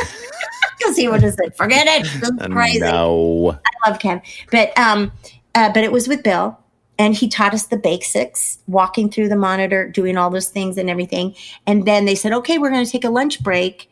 [0.79, 2.03] Because he would have said, forget it.
[2.03, 2.81] This is crazy.
[2.81, 3.59] No.
[3.65, 4.21] I love Kev.
[4.53, 5.11] But um,
[5.55, 6.59] uh, but it was with Bill,
[6.99, 10.91] and he taught us the basics, walking through the monitor, doing all those things and
[10.91, 11.35] everything.
[11.67, 13.89] And then they said, okay, we're going to take a lunch break.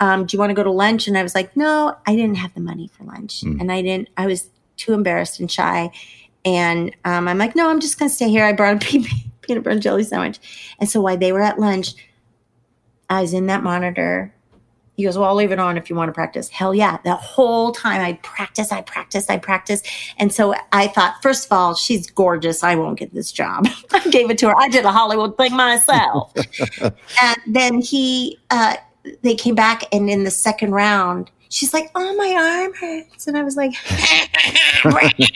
[0.00, 1.08] Um, do you want to go to lunch?
[1.08, 4.08] And I was like, no, I didn't have the money for lunch, and I didn't.
[4.16, 5.90] I was too embarrassed and shy.
[6.44, 8.44] And um, I'm like, no, I'm just going to stay here.
[8.44, 9.04] I brought a pe-
[9.42, 10.38] peanut butter and jelly sandwich.
[10.78, 11.94] And so while they were at lunch,
[13.10, 14.32] I was in that monitor.
[14.94, 16.48] He goes, Well, I'll leave it on if you want to practice.
[16.48, 16.98] Hell yeah.
[17.04, 19.82] The whole time I practice, I practice, I practice.
[20.18, 22.64] And so I thought, first of all, she's gorgeous.
[22.64, 23.68] I won't get this job.
[23.92, 24.56] I gave it to her.
[24.56, 26.32] I did a Hollywood thing myself.
[26.80, 28.76] and then he, uh,
[29.22, 33.26] they came back, and in the second round, she's like, Oh, my arm hurts.
[33.26, 33.72] And I was like,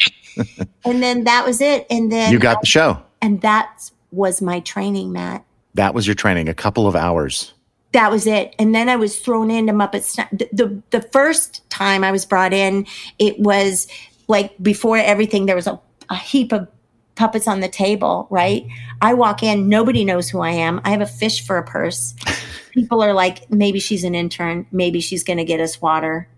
[0.84, 1.86] And then that was it.
[1.90, 3.02] And then, You got the show.
[3.20, 5.44] and that was my training, Matt.
[5.74, 7.54] That was your training, a couple of hours.
[7.92, 8.54] that was it.
[8.58, 10.02] And then I was thrown into Muppet.
[10.02, 12.86] Sna- The, the the first time I was brought in,
[13.18, 13.86] it was
[14.28, 15.46] like before everything.
[15.46, 15.78] There was a,
[16.10, 16.68] a heap of
[17.14, 18.26] puppets on the table.
[18.30, 18.66] Right.
[19.00, 20.80] I walk in, nobody knows who I am.
[20.84, 22.14] I have a fish for a purse.
[22.72, 24.66] People are like, maybe she's an intern.
[24.72, 26.28] Maybe she's going to get us water.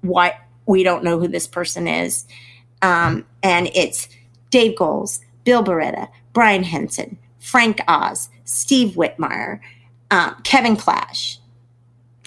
[0.00, 0.38] Why?
[0.66, 2.26] We don't know who this person is.
[2.80, 4.08] Um, and it's
[4.50, 9.60] Dave Goelz, Bill Barretta, Brian Henson, Frank Oz, Steve Whitmire,
[10.10, 11.38] um, Kevin Clash.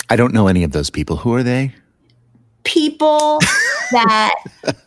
[0.09, 1.17] I don't know any of those people.
[1.17, 1.73] Who are they?
[2.63, 3.39] People
[3.91, 4.35] that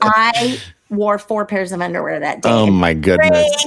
[0.01, 0.61] I
[0.91, 2.49] wore four pairs of underwear that day.
[2.49, 3.65] Oh my goodness.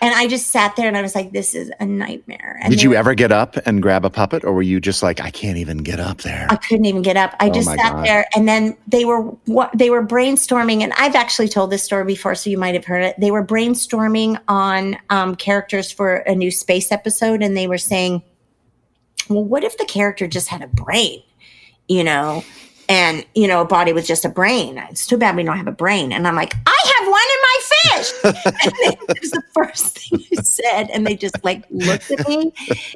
[0.00, 2.60] And I just sat there and I was like, this is a nightmare.
[2.62, 5.02] And Did you were- ever get up and grab a puppet, or were you just
[5.02, 6.46] like, I can't even get up there?
[6.48, 7.34] I couldn't even get up.
[7.40, 8.06] I Oh just sat God.
[8.06, 10.82] there, and then they were what they were brainstorming.
[10.82, 13.16] And I've actually told this story before, so you might have heard it.
[13.18, 18.22] They were brainstorming on um, characters for a new space episode, and they were saying,
[19.28, 21.22] "Well, what if the character just had a brain,
[21.88, 22.44] you know?"
[22.90, 24.76] And you know, a body with just a brain.
[24.90, 26.12] It's too bad we don't have a brain.
[26.12, 28.12] And I'm like, I have one in my fish.
[28.64, 32.52] and it was the first thing I said, and they just like looked at me.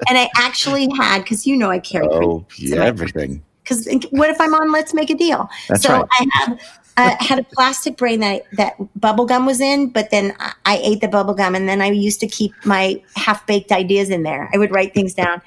[0.08, 3.42] And I actually had, because you know, I carry Oh, yeah, everything.
[3.62, 5.48] because what if I'm on Let's Make a Deal?
[5.68, 6.08] That's so right.
[6.10, 6.60] I have
[6.96, 10.76] I had a plastic brain that that bubble gum was in, but then I, I
[10.82, 14.22] ate the bubble gum, and then I used to keep my half baked ideas in
[14.22, 14.48] there.
[14.54, 15.40] I would write things down,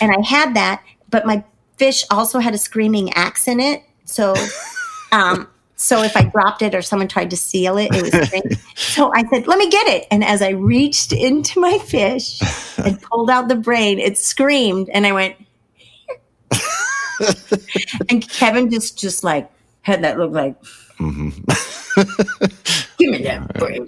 [0.00, 1.42] and I had that, but my
[1.76, 4.34] fish also had a screaming axe in it, so.
[5.12, 9.12] Um, so if I dropped it or someone tried to steal it, it was so
[9.14, 12.40] I said, "Let me get it." And as I reached into my fish
[12.76, 15.36] and pulled out the brain, it screamed, and I went,
[18.10, 19.48] and Kevin just just like
[19.82, 20.56] had that look like,
[20.98, 21.28] Mm-hmm.
[22.98, 23.86] give me that brain.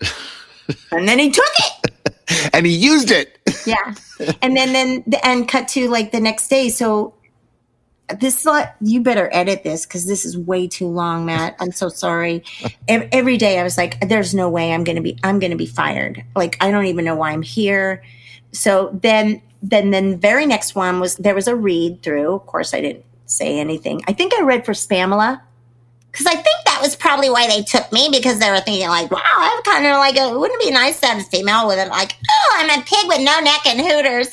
[0.93, 2.51] And then he took it.
[2.53, 3.39] And he used it.
[3.67, 3.95] Yeah.
[4.43, 6.69] And then then and cut to like the next day.
[6.69, 7.15] So
[8.21, 8.47] this
[8.81, 11.57] you better edit this because this is way too long, Matt.
[11.61, 12.43] I'm so sorry.
[12.89, 16.25] Every day I was like, there's no way I'm gonna be I'm gonna be fired.
[16.35, 18.03] Like I don't even know why I'm here.
[18.53, 22.35] So then then then the very next one was there was a read through.
[22.35, 24.03] Of course I didn't say anything.
[24.09, 25.41] I think I read for Spamela.
[26.11, 29.11] Because I think that was probably why they took me because they were thinking like,
[29.11, 31.79] wow, I'm kind of like a, wouldn't it be nice to have a female with
[31.79, 31.89] it?
[31.89, 34.29] Like, oh, I'm a pig with no neck and hooters,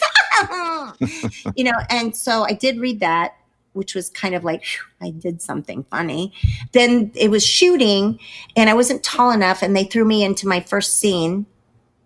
[1.56, 1.78] you know.
[1.90, 3.36] And so I did read that,
[3.76, 4.64] which was kind of like
[5.02, 6.34] I did something funny.
[6.72, 8.20] Then it was shooting,
[8.56, 11.46] and I wasn't tall enough, and they threw me into my first scene.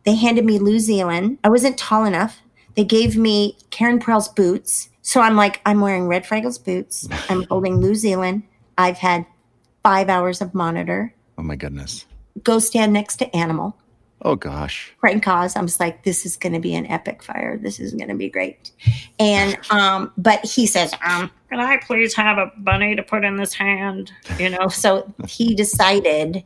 [0.04, 1.38] They handed me New Zealand.
[1.44, 2.42] I wasn't tall enough.
[2.76, 4.90] They gave me Karen Prell's boots.
[5.02, 7.08] So I'm like, I'm wearing Red Fraggle's boots.
[7.30, 8.44] I'm holding New Zealand.
[8.78, 9.26] I've had
[9.84, 11.14] five hours of monitor.
[11.38, 12.06] Oh my goodness.
[12.44, 13.76] Go stand next to Animal.
[14.22, 14.94] Oh gosh.
[15.00, 15.56] Frank Oz.
[15.56, 17.58] I'm just like, this is going to be an epic fire.
[17.58, 18.72] This is going to be great.
[19.18, 23.38] And, um, but he says, um, can I please have a bunny to put in
[23.38, 24.12] this hand?
[24.38, 26.44] You know, so he decided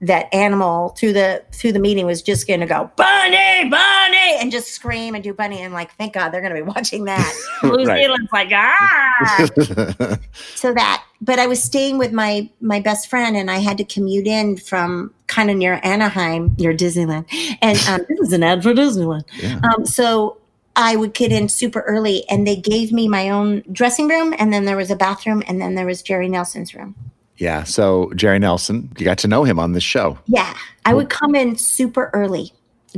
[0.00, 4.50] that animal through the through the meeting was just going to go bunny bunny and
[4.50, 7.32] just scream and do bunny and like thank god they're going to be watching that
[7.62, 8.02] New Right.
[8.02, 10.18] Zealand's like ah
[10.56, 13.84] so that but i was staying with my my best friend and i had to
[13.84, 17.24] commute in from kind of near anaheim near disneyland
[17.66, 19.60] and um, this is an ad for disneyland Yeah.
[19.68, 20.38] um, so
[20.76, 24.52] i would get in super early and they gave me my own dressing room and
[24.52, 26.94] then there was a bathroom and then there was jerry nelson's room
[27.36, 27.64] Yeah.
[27.64, 30.08] So Jerry Nelson, you got to know him on this show.
[30.38, 30.52] yeah
[30.84, 32.46] i would come in super early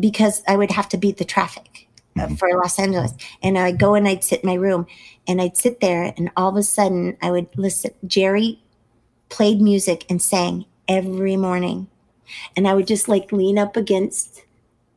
[0.06, 1.88] because i would have to beat the traffic
[2.20, 3.12] uh, for los angeles
[3.42, 4.82] and i'd go and i'd sit in my room
[5.28, 8.50] and i'd sit there and all of a sudden i would listen jerry
[9.36, 11.88] played music and sang every morning
[12.56, 14.44] and i would just like lean up against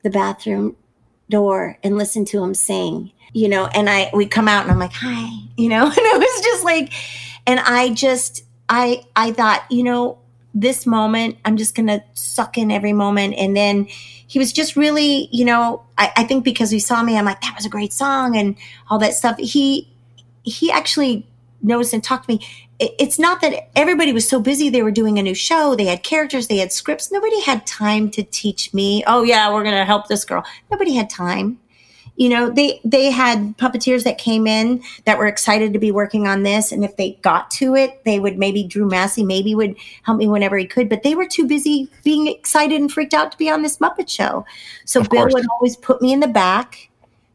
[0.03, 0.75] the bathroom
[1.29, 4.79] door and listen to him sing you know and i we come out and i'm
[4.79, 6.91] like hi you know and it was just like
[7.45, 10.17] and i just i i thought you know
[10.55, 12.03] this moment i'm just gonna
[12.39, 13.35] suck in every moment.
[13.37, 17.17] And then he was just really you know I, I think because he saw me
[17.17, 18.55] i'm like that was a great song and
[18.89, 19.37] all that stuff.
[19.37, 19.91] He
[20.43, 21.27] he actually
[21.61, 22.47] noticed and talked to me
[22.79, 26.01] it's not that everybody was so busy they were doing a new show they had
[26.03, 27.11] characters they had scripts.
[27.11, 30.43] Nobody had time to teach me oh yeah we're gonna help this girl.
[30.71, 31.59] Nobody had time.
[32.15, 36.27] You know they they had puppeteers that came in that were excited to be working
[36.27, 39.75] on this and if they got to it they would maybe drew massey maybe would
[40.03, 43.31] help me whenever he could but they were too busy being excited and freaked out
[43.31, 44.45] to be on this muppet show.
[44.85, 45.33] So Of bill course.
[45.33, 46.89] would always put me in the back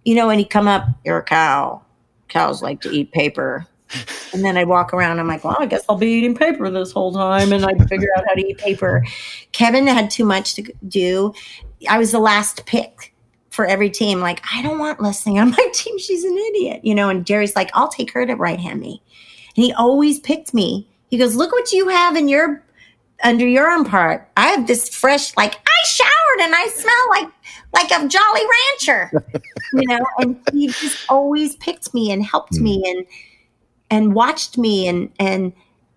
[0.05, 1.83] you know and he'd come up you're a cow
[2.29, 3.67] cows like to eat paper
[4.33, 5.21] and then I'd walk around.
[5.21, 7.53] I'm like, well, I guess I'll be eating paper this whole time.
[7.53, 9.05] And I'd figure out how to eat paper.
[9.53, 11.33] Kevin had too much to do.
[11.89, 13.15] I was the last pick
[13.51, 14.21] for every team.
[14.21, 15.99] Like, I don't want Leslie on my team.
[15.99, 17.09] She's an idiot, you know.
[17.09, 19.03] And Jerry's like, I'll take her to right hand me.
[19.57, 20.89] And he always picked me.
[21.09, 22.65] He goes, look what you have in your
[23.23, 24.29] under your arm part.
[24.37, 27.29] I have this fresh, like I showered and I smell like
[27.73, 28.41] like a Jolly
[28.81, 29.11] Rancher,
[29.73, 30.05] you know.
[30.19, 32.99] And he just always picked me and helped me hmm.
[32.99, 33.07] and
[33.95, 35.53] and watched me and and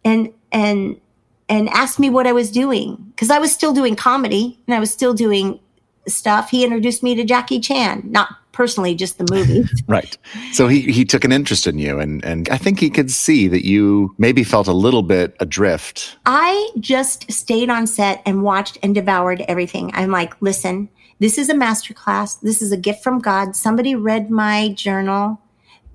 [0.05, 1.01] and and
[1.49, 4.79] and asked me what I was doing because I was still doing comedy and I
[4.79, 5.59] was still doing
[6.07, 6.51] stuff.
[6.51, 9.63] He introduced me to Jackie Chan, not personally, just the movie.
[9.87, 10.17] Right.
[10.51, 13.47] So he, he took an interest in you and, and I think he could see
[13.47, 16.17] that you maybe felt a little bit adrift.
[16.25, 19.91] I just stayed on set and watched and devoured everything.
[19.93, 20.89] I'm like, listen,
[21.19, 22.41] this is a masterclass.
[22.41, 23.55] This is a gift from God.
[23.55, 25.39] Somebody read my journal.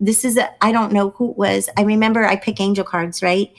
[0.02, 1.70] This is I don't know who it was.
[1.76, 3.52] I remember I pick angel cards, right?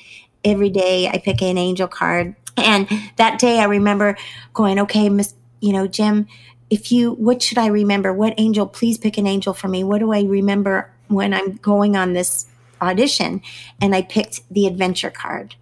[0.43, 2.35] Every day I pick an angel card.
[2.57, 4.17] And that day I remember
[4.53, 6.27] going, okay, Miss, you know, Jim,
[6.69, 8.11] if you, what should I remember?
[8.11, 8.67] What angel?
[8.67, 9.85] Please pick an angel for me.
[9.85, 12.45] What do I remember when I'm going on this
[12.81, 13.41] audition?
[13.79, 15.55] And I picked the adventure card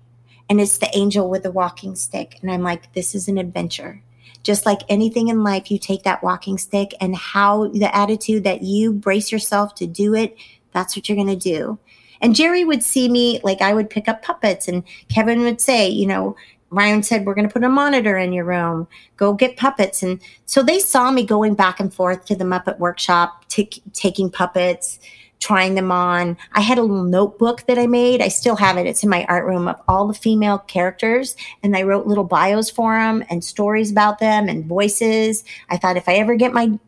[0.50, 2.40] and it's the angel with the walking stick.
[2.42, 4.02] And I'm like, this is an adventure.
[4.44, 8.64] Just like anything in life, you take that walking stick and how the attitude that
[8.64, 10.36] you brace yourself to do it,
[10.74, 11.80] that's what you're going to do.
[12.22, 15.90] And Jerry would see me, like I would pick up puppets, and Kevin would say,
[15.90, 16.36] you know,
[16.72, 18.88] Ryan said, We're going to put a monitor in your room.
[19.18, 20.02] Go get puppets.
[20.02, 24.32] And so they saw me going back and forth to the Muppet Workshop, t- taking
[24.32, 25.00] puppets,
[25.40, 26.38] trying them on.
[26.54, 28.22] I had a little notebook that I made.
[28.22, 28.88] I still have it.
[28.88, 31.36] It's in my art room of all the female characters.
[31.62, 35.44] And I wrote little bios for them and stories about them and voices.
[35.70, 36.80] I thought if I ever get my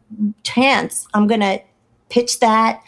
[0.44, 1.60] chance, I'm going to
[2.10, 2.82] pitch that.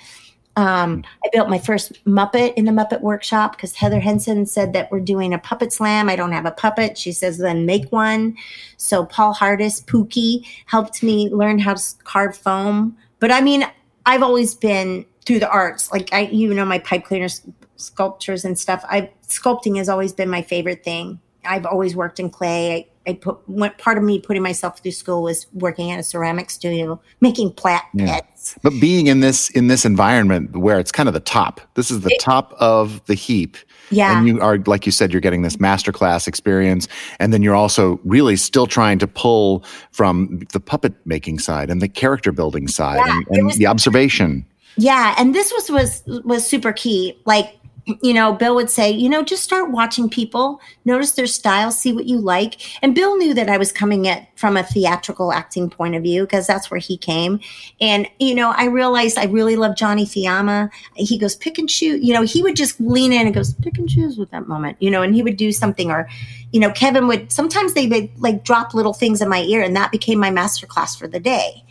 [0.57, 4.89] Um, I built my first Muppet in the Muppet Workshop because Heather Henson said that
[4.91, 6.07] we're doing a puppet slam.
[6.09, 6.97] I don't have a puppet.
[6.97, 8.37] She says, then make one.
[8.77, 12.95] So Paul Hardis, Pookie, helped me learn how to carve foam.
[13.19, 13.65] But I mean,
[14.05, 15.91] I've always been through the arts.
[15.91, 17.41] Like I, you know, my pipe cleaners,
[17.75, 18.85] sculptures and stuff.
[18.87, 21.19] I sculpting has always been my favorite thing.
[21.43, 22.89] I've always worked in clay.
[23.07, 26.49] I, put what part of me putting myself through school was working at a ceramic
[26.49, 28.21] studio, making plat Yeah.
[28.61, 32.01] But being in this in this environment where it's kind of the top, this is
[32.01, 33.57] the top of the heap.
[33.89, 34.17] Yeah.
[34.17, 36.87] And you are, like you said, you're getting this masterclass experience.
[37.19, 41.81] And then you're also really still trying to pull from the puppet making side and
[41.81, 44.45] the character building side Yeah, and, and was- the observation.
[44.77, 47.17] Yeah, and this was was was super key.
[47.25, 47.55] Like,
[48.01, 51.93] you know, Bill would say, you know, just start watching people, notice their style, see
[51.93, 52.83] what you like.
[52.83, 56.23] And Bill knew that I was coming at from a theatrical acting point of view
[56.23, 57.39] because that's where he came.
[57.79, 60.69] And you know, I realized I really love Johnny Fiama.
[60.95, 62.03] He goes pick and choose.
[62.03, 64.77] You know, he would just lean in and goes pick and choose with that moment.
[64.81, 66.09] You know, and he would do something or,
[66.51, 69.75] you know, Kevin would sometimes they would like drop little things in my ear, and
[69.75, 71.63] that became my master class for the day.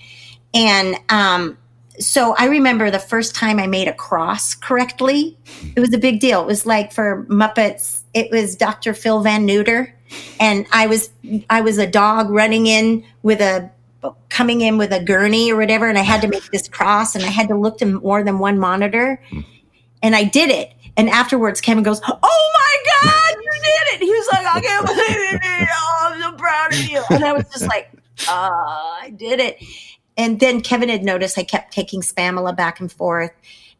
[0.54, 1.58] And um,
[1.99, 5.36] so I remember the first time I made a cross correctly.
[5.76, 6.42] It was a big deal.
[6.42, 8.95] It was like for Muppets, it was Dr.
[8.95, 9.95] Phil Van Neuter.
[10.38, 11.11] And I was
[11.51, 13.70] I was a dog running in with a
[14.28, 17.24] coming in with a gurney or whatever, and I had to make this cross and
[17.24, 19.20] I had to look to more than one monitor.
[20.03, 20.72] And I did it.
[20.97, 24.01] And afterwards Kevin goes, Oh my God, you did it.
[24.03, 25.68] He was like, I can't believe it.
[25.72, 27.03] Oh, I'm so proud of you.
[27.11, 27.90] And I was just like,
[28.28, 28.51] uh,
[29.03, 29.62] I did it.
[30.16, 33.32] And then Kevin had noticed I kept taking Spamela back and forth.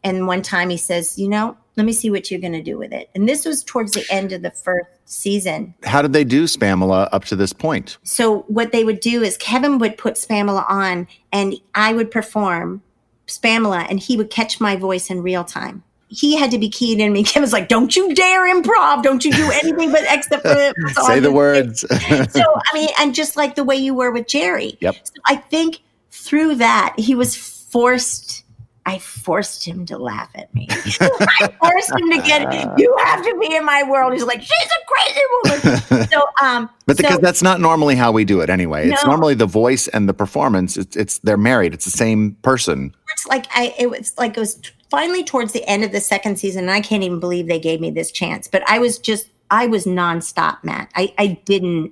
[0.03, 2.77] And one time he says, You know, let me see what you're going to do
[2.77, 3.09] with it.
[3.15, 5.73] And this was towards the end of the first season.
[5.83, 7.97] How did they do Spamela up to this point?
[8.03, 12.81] So what they would do is Kevin would put Spamela on and I would perform
[13.27, 15.83] Spamela and he would catch my voice in real time.
[16.07, 17.23] He had to be keyed in me.
[17.25, 19.03] Kevin's like, Don't you dare improv.
[19.03, 20.73] Don't you do anything but except for
[21.07, 21.81] Say the words.
[21.81, 24.77] so I mean, and just like the way you were with Jerry.
[24.81, 24.95] Yep.
[25.03, 25.81] So I think
[26.15, 28.43] through that he was forced.
[28.87, 30.67] I forced him to laugh at me.
[30.71, 32.79] I forced him to get.
[32.79, 34.13] You have to be in my world.
[34.13, 36.07] He's like, she's a crazy woman.
[36.11, 38.87] So, um, But so- because that's not normally how we do it anyway.
[38.89, 40.77] It's normally the voice and the performance.
[40.77, 41.73] It's, it's they're married.
[41.73, 42.95] It's the same person.
[43.11, 44.61] it's like I it was like it was
[44.91, 47.81] finally towards the end of the second season, and I can't even believe they gave
[47.81, 48.47] me this chance.
[48.47, 50.91] But I was just I was nonstop, Matt.
[50.95, 51.91] I I didn't.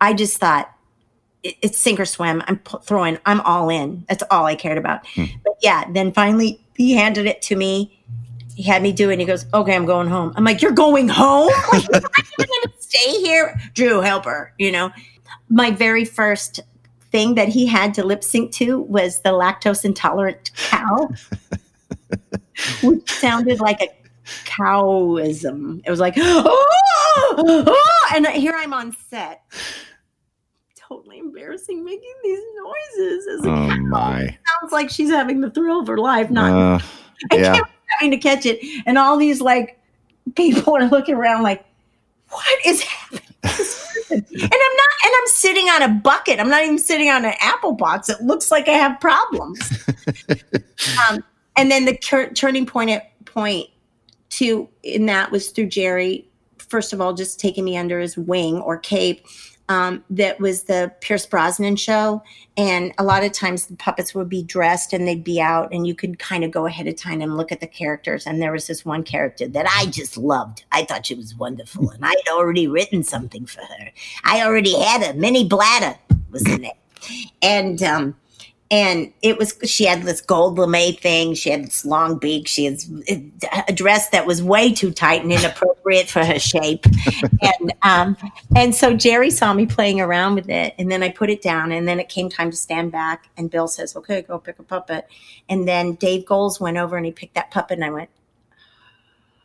[0.00, 0.72] I just thought
[1.42, 2.42] it, it's sink or swim.
[2.46, 3.18] I'm pu- throwing.
[3.26, 4.04] I'm all in.
[4.08, 5.06] That's all I cared about.
[5.08, 5.24] Hmm.
[5.44, 7.96] But yeah, then finally he handed it to me.
[8.54, 9.14] He had me do it.
[9.14, 11.52] And he goes, "Okay, I'm going home." I'm like, "You're going home?
[11.72, 14.52] Like, I'm going to stay here." Drew, help her.
[14.58, 14.90] You know,
[15.48, 16.60] my very first
[17.10, 21.10] thing that he had to lip sync to was the lactose intolerant cow,
[22.82, 23.88] which sounded like a
[24.44, 25.80] cowism.
[25.84, 26.44] It was like, oh,
[27.36, 29.42] oh," and here I'm on set,
[31.44, 33.26] embarrassing, making these noises.
[33.28, 33.76] As a Oh cow.
[33.88, 34.20] my.
[34.60, 36.84] sounds like she's having the thrill of her life, not Uh,
[37.32, 37.60] yeah.
[37.98, 38.60] having to catch it.
[38.86, 39.78] And all these like
[40.36, 41.64] people are looking around like,
[42.28, 43.22] what is happening?
[43.42, 46.40] to this person?" and I'm not, and I'm sitting on a bucket.
[46.40, 48.08] I'm not even sitting on an apple box.
[48.08, 49.88] It looks like I have problems.
[51.10, 51.24] um,
[51.56, 53.68] and then the cur- turning point at point
[54.28, 56.26] two in that was through Jerry.
[56.58, 59.26] First of all, just taking me under his wing or cape.
[59.70, 62.24] Um, that was the Pierce Brosnan show.
[62.56, 65.86] And a lot of times the puppets would be dressed and they'd be out, and
[65.86, 68.26] you could kind of go ahead of time and look at the characters.
[68.26, 70.64] And there was this one character that I just loved.
[70.72, 73.90] I thought she was wonderful, and I'd already written something for her.
[74.24, 75.96] I already had a mini bladder
[76.32, 76.76] was in it,
[77.40, 78.16] and um,
[78.70, 81.34] and it was she had this gold lame thing.
[81.34, 82.46] She had this long beak.
[82.46, 82.80] She had
[83.68, 86.86] a dress that was way too tight and inappropriate for her shape.
[87.42, 88.16] And um,
[88.54, 91.72] and so Jerry saw me playing around with it, and then I put it down.
[91.72, 94.62] And then it came time to stand back, and Bill says, "Okay, go pick a
[94.62, 95.08] puppet."
[95.48, 98.10] And then Dave Goelz went over and he picked that puppet, and I went.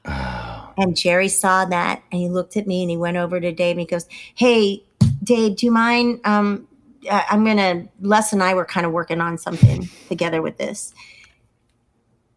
[0.77, 3.77] And Jerry saw that, and he looked at me, and he went over to Dave,
[3.77, 4.83] and he goes, "Hey,
[5.23, 6.19] Dave, do you mind?
[6.25, 6.67] Um,
[7.09, 7.87] I'm gonna.
[8.01, 10.93] Les and I were kind of working on something together with this.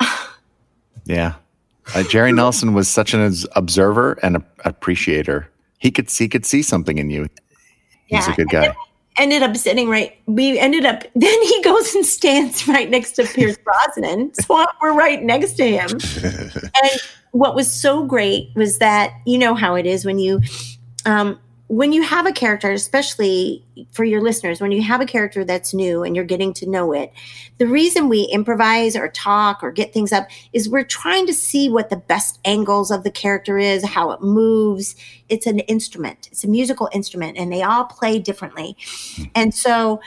[1.09, 1.37] Yeah.
[1.95, 5.51] Uh, Jerry Nelson was such an observer and a, appreciator.
[5.79, 7.29] He could see could see something in you.
[8.07, 8.77] He's a good guy.
[9.17, 10.17] Ended up sitting right.
[10.27, 11.05] We ended up.
[11.15, 14.33] Then he goes and stands right next to Pierce Brosnan.
[14.41, 15.89] Swamp, we're right next to him.
[15.91, 17.01] and
[17.33, 20.41] what was so great was that you know how it is when you
[21.07, 25.45] um, when you have a character especially for your listeners when you have a character
[25.45, 27.13] that's new and you're getting to know it
[27.59, 31.69] the reason we improvise or talk or get things up is we're trying to see
[31.69, 34.95] what the best angles of the character is how it moves.
[35.29, 36.29] It's an instrument.
[36.31, 38.77] It's a musical instrument and they all play differently.
[39.17, 39.23] Hmm.
[39.35, 40.01] And so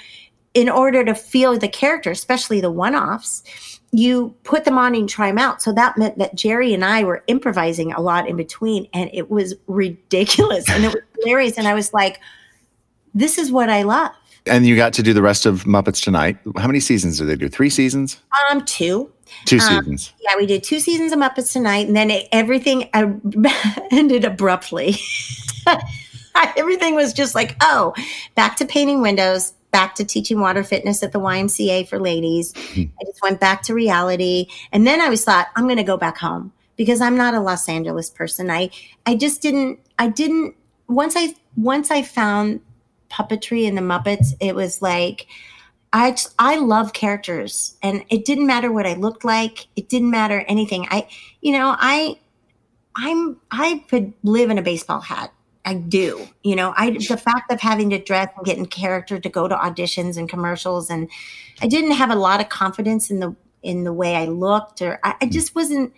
[0.53, 3.43] in order to feel the character, especially the one offs,
[3.91, 5.61] you put them on and try them out.
[5.61, 9.29] So that meant that Jerry and I were improvising a lot in between, and it
[9.29, 11.57] was ridiculous and it was hilarious.
[11.57, 12.19] And I was like,
[13.13, 14.11] this is what I love.
[14.45, 16.37] And you got to do the rest of Muppets Tonight.
[16.57, 17.47] How many seasons did they do?
[17.47, 18.19] Three seasons?
[18.49, 19.11] Um, two.
[19.45, 20.13] Two Um, seasons.
[20.21, 22.89] Yeah, we did two seasons of Muppets Tonight, and then it, everything
[23.91, 24.95] ended abruptly.
[26.57, 27.93] everything was just like, oh,
[28.35, 32.53] back to painting windows, back to teaching water fitness at the YMCA for ladies.
[32.73, 32.83] Hmm.
[32.99, 35.97] I just went back to reality, and then I was thought I'm going to go
[35.97, 38.51] back home because I'm not a Los Angeles person.
[38.51, 38.69] I
[39.05, 39.79] I just didn't.
[39.99, 40.55] I didn't.
[40.87, 42.61] Once I once I found
[43.09, 45.27] puppetry and the Muppets, it was like.
[45.93, 49.67] I just- I love characters, and it didn't matter what I looked like.
[49.75, 50.87] It didn't matter anything.
[50.89, 51.05] I,
[51.41, 52.17] you know, I,
[52.95, 55.33] I'm I could live in a baseball hat.
[55.63, 56.27] I do.
[56.43, 59.47] You know, I the fact of having to dress and get in character to go
[59.47, 61.09] to auditions and commercials, and
[61.61, 64.99] I didn't have a lot of confidence in the in the way I looked, or
[65.03, 65.31] I, I hmm.
[65.31, 65.93] just wasn't.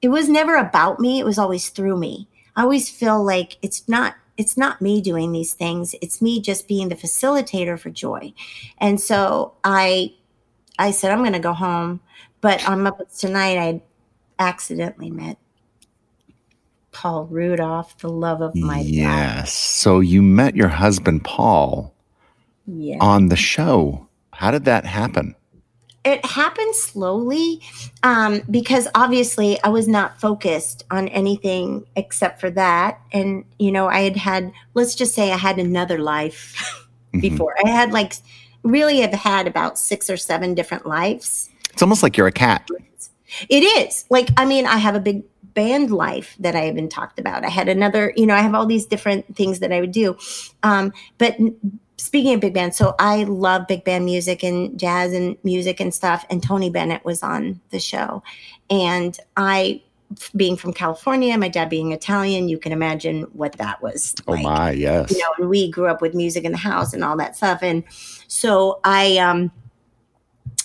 [0.00, 1.18] It was never about me.
[1.18, 2.28] It was always through me.
[2.54, 5.94] I always feel like it's not it's not me doing these things.
[6.00, 8.32] It's me just being the facilitator for joy.
[8.78, 10.14] And so I
[10.78, 12.00] I said I'm going to go home,
[12.40, 13.82] but on Muppets tonight I
[14.38, 15.38] accidentally met
[16.98, 18.86] Paul Rudolph, the love of my life.
[18.86, 19.52] Yes.
[19.52, 21.94] So you met your husband, Paul,
[22.66, 22.96] Yeah.
[23.00, 24.08] on the show.
[24.32, 25.36] How did that happen?
[26.04, 27.60] it happened slowly
[28.02, 32.98] um, because obviously I was not focused on anything except for that.
[33.12, 36.88] And, you know, I had had, let's just say I had another life
[37.20, 37.54] before.
[37.62, 38.14] I had like,
[38.62, 41.50] really have had about six or seven different lives.
[41.72, 42.66] It's almost like you're a cat.
[43.50, 45.24] It is like, I mean, I have a big
[45.58, 47.44] band life that I haven't talked about.
[47.44, 50.16] I had another, you know, I have all these different things that I would do.
[50.62, 51.36] Um, but
[51.96, 55.92] speaking of big band, so I love big band music and jazz and music and
[55.92, 56.24] stuff.
[56.30, 58.22] And Tony Bennett was on the show.
[58.70, 59.82] And I,
[60.36, 64.14] being from California, my dad being Italian, you can imagine what that was.
[64.28, 65.10] Oh like my, yes.
[65.10, 67.64] you know, and we grew up with music in the house and all that stuff.
[67.64, 67.82] And
[68.28, 69.50] so I, um,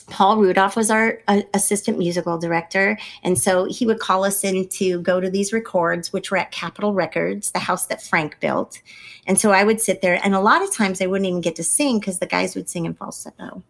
[0.07, 2.97] Paul Rudolph was our uh, assistant musical director.
[3.23, 6.51] And so he would call us in to go to these records, which were at
[6.51, 8.81] Capitol Records, the house that Frank built.
[9.27, 11.55] And so I would sit there, and a lot of times I wouldn't even get
[11.55, 13.63] to sing because the guys would sing in falsetto.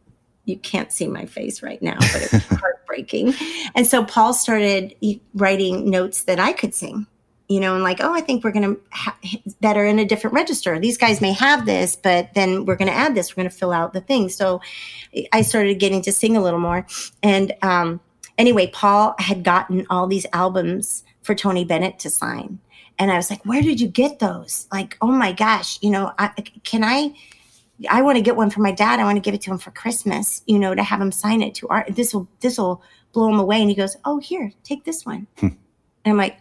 [0.46, 3.34] You can't see my face right now, but it was heartbreaking.
[3.76, 4.96] And so Paul started
[5.34, 7.08] writing notes that I could sing
[7.54, 9.16] you know, and like, oh, I think we're going to ha-
[9.62, 10.80] that are in a different register.
[10.80, 13.32] These guys may have this, but then we're going to add this.
[13.38, 14.30] We're going to fill out the thing.
[14.30, 14.60] So
[15.32, 16.88] I started getting to sing a little more.
[17.22, 18.01] And um,
[18.39, 22.58] anyway, Paul had gotten all these albums for Tony Bennett to sign.
[22.97, 24.68] And I was like, where did you get those?
[24.72, 26.30] Like, oh my gosh, you know, I,
[26.64, 27.14] can I?
[27.88, 28.99] I want to get one for my dad.
[28.99, 31.43] I want to give it to him for Christmas, you know, to have him sign
[31.43, 31.95] it to art.
[31.95, 32.82] This will this will
[33.12, 33.62] blow him away.
[33.62, 35.28] And he goes, oh, here, take this one.
[35.41, 35.58] and
[36.12, 36.38] I'm like,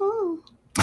[0.00, 0.38] oh.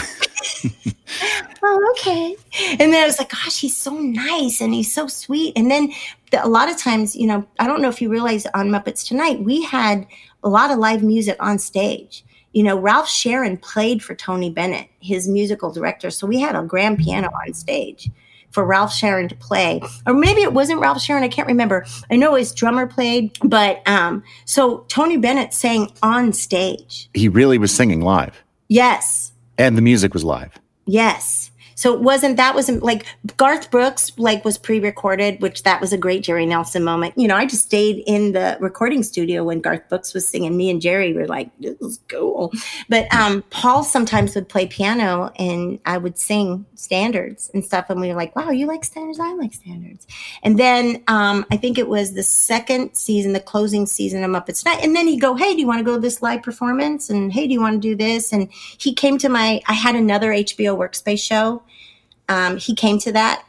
[1.64, 2.36] oh, okay.
[2.80, 5.54] And then I was like, gosh, he's so nice and he's so sweet.
[5.56, 5.92] And then
[6.32, 9.08] the, a lot of times, you know, I don't know if you realize on Muppets
[9.08, 10.06] Tonight, we had
[10.44, 12.24] a lot of live music on stage.
[12.54, 16.10] You know, Ralph Sharon played for Tony Bennett, his musical director.
[16.10, 18.10] So we had a grand piano on stage
[18.52, 19.82] for Ralph Sharon to play.
[20.06, 21.86] Or maybe it wasn't Ralph Sharon, I can't remember.
[22.10, 27.10] I know his drummer played, but um so Tony Bennett sang on stage.
[27.14, 29.32] He really was singing live, Yes.
[29.58, 30.54] and the music was live.
[30.86, 31.52] Yes.
[31.78, 33.06] So it wasn't that wasn't like
[33.38, 37.14] Garth Brooks like was pre-recorded, which that was a great Jerry Nelson moment.
[37.16, 40.58] You know, I just stayed in the recording studio when Garth Brooks was singing.
[40.58, 42.52] Me and Jerry were like, "This is cool."
[42.90, 47.92] But um, Paul sometimes would play piano, and I would sing standards and stuff.
[47.92, 49.20] And we were like, "Wow, you like standards?
[49.20, 50.08] I like standards."
[50.42, 54.66] And then um, I think it was the second season, the closing season of Muppets
[54.66, 54.84] Night.
[54.84, 57.32] And then he'd go, "Hey, do you want to go to this live performance?" And
[57.32, 59.62] "Hey, do you want to do this?" And he came to my.
[59.68, 61.62] I had another HBO Workspace show
[62.30, 63.44] um, he came to that.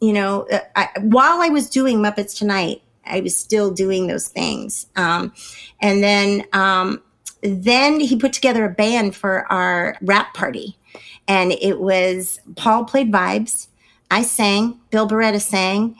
[0.00, 4.28] You know, uh, I, while I was doing Muppets Tonight, I was still doing those
[4.28, 4.86] things.
[4.96, 5.32] Um,
[5.80, 7.02] and then, um,
[7.42, 10.78] then he put together a band for our wrap party,
[11.26, 13.68] and it was Paul played vibes,
[14.10, 15.96] I sang, Bill Barretta sang,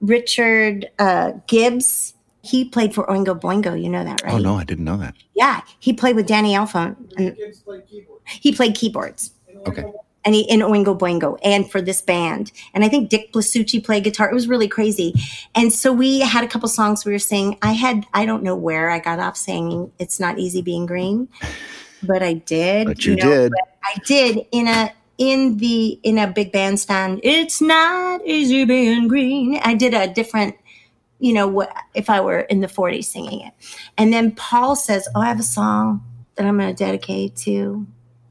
[0.00, 2.14] Richard uh, Gibbs.
[2.42, 3.80] He played for Oingo Boingo.
[3.80, 4.34] You know that, right?
[4.34, 5.14] Oh no, I didn't know that.
[5.34, 6.96] Yeah, he played with Danny Elfman.
[7.16, 7.36] And
[8.26, 9.32] he played keyboards
[9.66, 9.84] Okay.
[10.24, 12.52] And he in Oingo Boingo and for this band.
[12.74, 14.30] And I think Dick Blasucci played guitar.
[14.30, 15.14] It was really crazy.
[15.54, 17.58] And so we had a couple songs we were singing.
[17.62, 21.28] I had I don't know where I got off singing "It's Not Easy Being Green,"
[22.02, 22.86] but I did.
[22.86, 23.50] But you did.
[23.50, 27.20] but I did in a in the in a big bandstand.
[27.22, 29.58] It's not easy being green.
[29.62, 30.56] I did a different,
[31.18, 33.52] you know, what if I were in the 40s singing it.
[33.98, 36.02] And then Paul says, "Oh, I have a song
[36.36, 37.86] that I'm going to dedicate to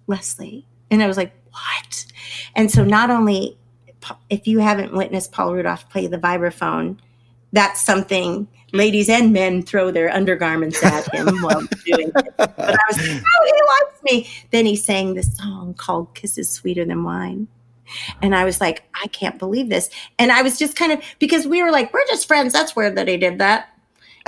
[0.08, 2.06] Leslie." And I was like, "What?"
[2.56, 3.58] And so not only
[4.30, 6.98] if you haven't witnessed Paul Rudolph play the vibraphone,
[7.54, 12.34] that's something ladies and men throw their undergarments at him while doing it.
[12.38, 14.30] But I was like, oh, he likes me.
[14.52, 17.48] Then he sang this song called Kisses Sweeter Than Wine.
[18.22, 19.90] And I was like, I can't believe this.
[20.18, 22.54] And I was just kind of, because we were like, we're just friends.
[22.54, 23.70] That's weird that he did that.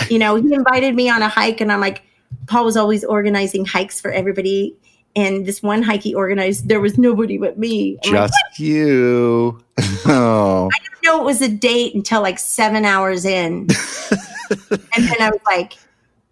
[0.09, 2.03] You know, he invited me on a hike, and I'm like,
[2.47, 4.75] Paul was always organizing hikes for everybody.
[5.15, 7.99] And this one hike he organized, there was nobody but me.
[8.05, 9.63] I'm like, Just you.
[10.05, 10.69] Oh.
[10.73, 13.67] I didn't know it was a date until like seven hours in.
[14.51, 15.73] and then I was like,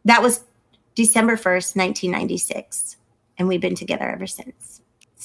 [0.05, 0.43] that was
[0.95, 2.97] December 1st, 1996.
[3.37, 4.81] And we've been together ever since.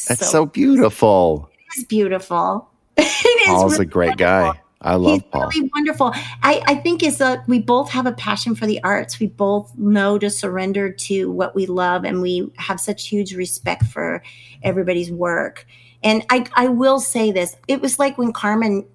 [0.07, 1.51] That's so, beautiful.
[1.75, 2.71] It's beautiful.
[2.97, 4.53] it is Paul's really a great wonderful.
[4.53, 4.61] guy.
[4.83, 5.49] I love He's Paul.
[5.49, 6.13] really wonderful.
[6.43, 9.19] I, I think is that we both have a passion for the arts.
[9.19, 13.85] We both know to surrender to what we love, and we have such huge respect
[13.87, 14.23] for
[14.63, 15.67] everybody's work.
[16.03, 18.87] And I, I will say this: it was like when Carmen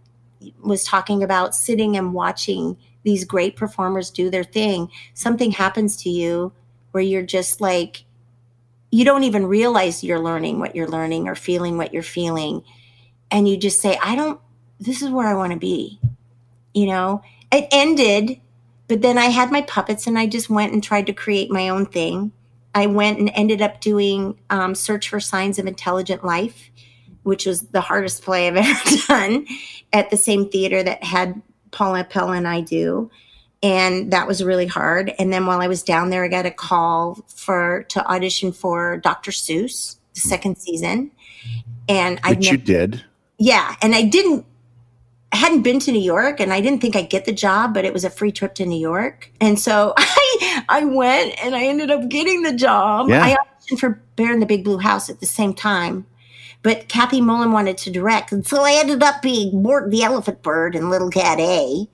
[0.64, 4.90] was talking about sitting and watching these great performers do their thing.
[5.16, 6.54] Something happens to you
[6.92, 8.06] where you're just like,
[8.92, 12.64] you don't even realize you're learning what you're learning or feeling what you're feeling,
[13.32, 14.40] and you just say, I don't
[14.82, 16.00] this is where I want to be.
[16.74, 17.22] You know,
[17.52, 18.42] it ended,
[18.88, 21.70] but then I had my puppets and I just went and tried to create my
[21.70, 22.32] own thing.
[22.74, 26.72] I went and ended up doing um, Search for Signs of Intelligent Life,
[27.24, 29.48] which was the hardest play I've ever done
[29.94, 31.42] at the same theater that had
[31.72, 33.12] Paula Pell and I do.
[33.64, 35.14] And that was really hard.
[35.20, 38.98] And then while I was down there, I got a call for to audition for
[38.98, 39.30] Dr.
[39.30, 41.12] Seuss, the second season.
[41.88, 43.04] And I you did.
[43.38, 44.46] yeah and i didn't
[45.34, 47.86] I hadn't been to new york and i didn't think i'd get the job but
[47.86, 51.64] it was a free trip to new york and so i i went and i
[51.64, 53.24] ended up getting the job Yeah.
[53.24, 56.06] i auditioned for bear in the big blue house at the same time
[56.64, 60.42] but kathy mullen wanted to direct and so i ended up being mort the elephant
[60.44, 61.88] bird in little cat a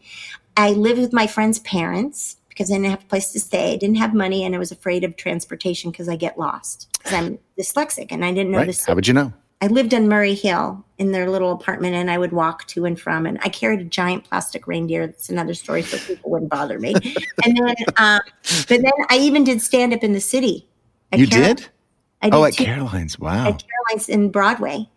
[0.57, 3.77] i lived with my friend's parents because i didn't have a place to stay i
[3.77, 7.37] didn't have money and i was afraid of transportation because i get lost because i'm
[7.57, 8.67] dyslexic and i didn't know Right.
[8.67, 9.31] this How would you know?
[9.61, 12.99] I lived on Murray Hill in their little apartment and I would walk to and
[12.99, 13.25] from.
[13.25, 15.07] And I carried a giant plastic reindeer.
[15.07, 16.93] That's another story, so people wouldn't bother me.
[17.43, 18.19] and then, um,
[18.67, 20.67] but then I even did stand up in the city.
[21.11, 21.67] At You Carol- did?
[22.21, 23.17] I did Oh, at two- Caroline's.
[23.19, 23.47] Wow.
[23.47, 24.87] at Caroline's in Broadway.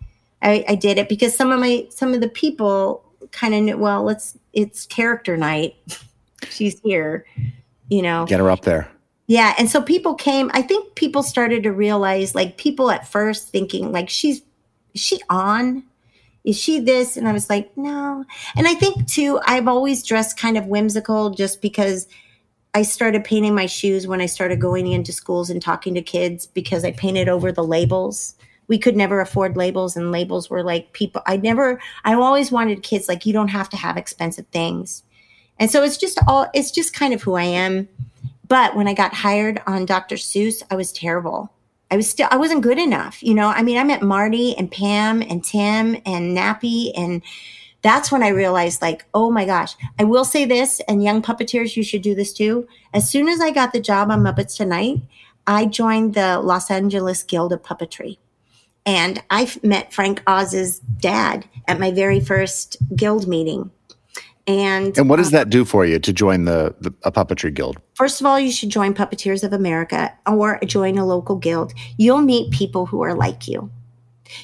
[0.43, 3.77] I, I did it because some of my some of the people kind of knew.
[3.78, 5.77] Well, let's it's character night.
[6.51, 7.27] She's here,
[7.91, 8.24] you know.
[8.27, 8.89] Get her up there.
[9.27, 10.51] Yeah, and so people came.
[10.55, 14.41] I think people started to realize, like people at first thinking, like she's
[14.95, 15.85] is she on?
[16.45, 17.17] Is she this?
[17.17, 18.25] And I was like, no.
[18.57, 22.09] And I think too, I've always dressed kind of whimsical, just because
[22.75, 26.47] I started painting my shoes when I started going into schools and talking to kids
[26.47, 28.35] because I painted over the labels.
[28.69, 31.23] We could never afford labels, and labels were like people.
[31.27, 31.81] I never.
[32.05, 35.03] I always wanted kids like you don't have to have expensive things,
[35.59, 36.49] and so it's just all.
[36.55, 37.89] It's just kind of who I am.
[38.47, 40.15] But when I got hired on Dr.
[40.15, 41.53] Seuss, I was terrible.
[41.91, 43.23] I was still I wasn't good enough.
[43.23, 47.23] You know, I mean, I met Marty and Pam and Tim and Nappy and
[47.83, 51.77] that's when I realized like, oh my gosh, I will say this and young puppeteers
[51.77, 52.69] you should do this too.
[52.93, 54.99] As soon as I got the job on Muppets Tonight,
[55.47, 58.19] I joined the Los Angeles Guild of Puppetry.
[58.87, 63.71] And I met Frank Oz's dad at my very first guild meeting.
[64.47, 67.79] And And what does that do for you to join the, the a puppetry guild?
[67.95, 71.73] First of all, you should join Puppeteers of America or join a local guild.
[71.99, 73.71] You'll meet people who are like you.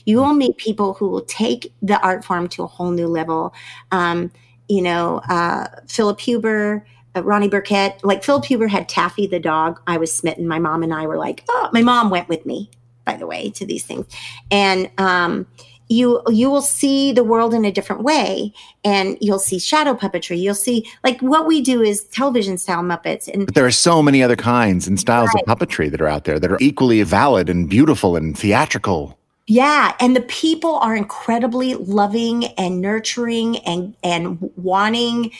[0.04, 3.54] You will meet people who will take the art form to a whole new level.
[3.92, 4.32] Um,
[4.68, 8.04] you know, uh, Philip Huber, uh, Ronnie Burkett.
[8.04, 9.80] Like Philip Huber had Taffy the dog.
[9.86, 10.46] I was smitten.
[10.48, 12.70] My mom and I were like, oh, my mom went with me,
[13.04, 14.06] by the way, to these things.
[14.50, 15.46] And um,
[15.88, 18.52] you you will see the world in a different way
[18.84, 23.28] and you'll see shadow puppetry you'll see like what we do is television style muppets
[23.28, 26.24] and But there are so many other kinds and styles of puppetry that are out
[26.24, 29.18] there that are equally valid and beautiful and theatrical.
[29.46, 35.30] Yeah, and the people are incredibly loving and nurturing and and wanting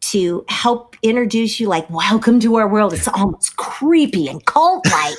[0.00, 2.92] to help introduce you like welcome to our world.
[2.92, 5.14] It's almost creepy and cult like,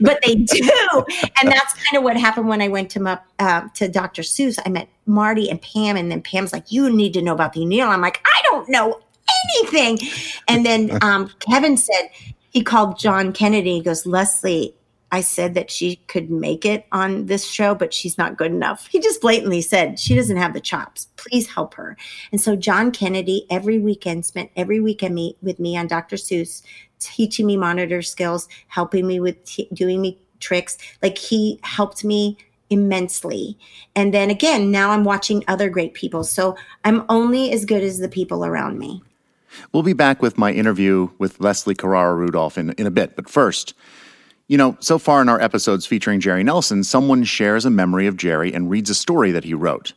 [0.00, 1.04] but they do.
[1.40, 4.22] And that's kind of what happened when I went to my, uh, to Dr.
[4.22, 4.58] Seuss.
[4.64, 7.62] I met Marty and Pam, and then Pam's like, "You need to know about the
[7.62, 9.00] O'Neill." I'm like, "I don't know
[9.56, 9.98] anything."
[10.48, 12.10] And then um, Kevin said
[12.50, 13.74] he called John Kennedy.
[13.74, 14.74] He goes, "Leslie,
[15.12, 18.86] I said that she could make it on this show, but she's not good enough.
[18.86, 21.08] He just blatantly said she doesn't have the chops.
[21.16, 21.98] Please help her.
[22.32, 26.16] And so John Kennedy every weekend spent every weekend me, with me on Dr.
[26.16, 26.62] Seuss,
[26.98, 30.78] teaching me monitor skills, helping me with t- doing me tricks.
[31.02, 32.38] Like he helped me
[32.70, 33.58] immensely.
[33.94, 36.24] And then again, now I'm watching other great people.
[36.24, 39.02] So I'm only as good as the people around me.
[39.72, 43.14] We'll be back with my interview with Leslie Carrara Rudolph in, in a bit.
[43.14, 43.74] But first,
[44.52, 48.18] you know, so far in our episodes featuring Jerry Nelson, someone shares a memory of
[48.18, 49.94] Jerry and reads a story that he wrote.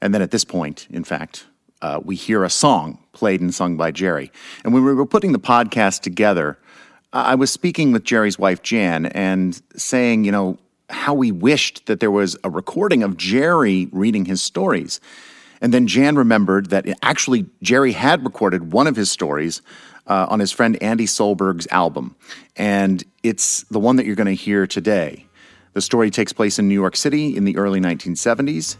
[0.00, 1.44] And then at this point, in fact,
[1.82, 4.32] uh, we hear a song played and sung by Jerry.
[4.64, 6.58] And when we were putting the podcast together,
[7.12, 10.58] I was speaking with Jerry's wife, Jan, and saying, you know,
[10.88, 15.02] how we wished that there was a recording of Jerry reading his stories.
[15.60, 19.60] And then Jan remembered that actually Jerry had recorded one of his stories
[20.08, 22.16] uh, on his friend Andy Solberg's album.
[22.56, 25.26] And it's the one that you're going to hear today.
[25.74, 28.76] The story takes place in New York City in the early 1970s.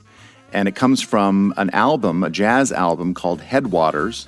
[0.53, 4.27] And it comes from an album, a jazz album called Headwaters,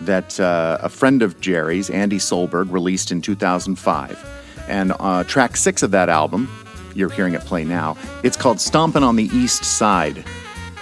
[0.00, 4.64] that uh, a friend of Jerry's, Andy Solberg, released in 2005.
[4.68, 6.48] And uh, track six of that album,
[6.94, 10.24] you're hearing it play now, it's called Stompin' on the East Side.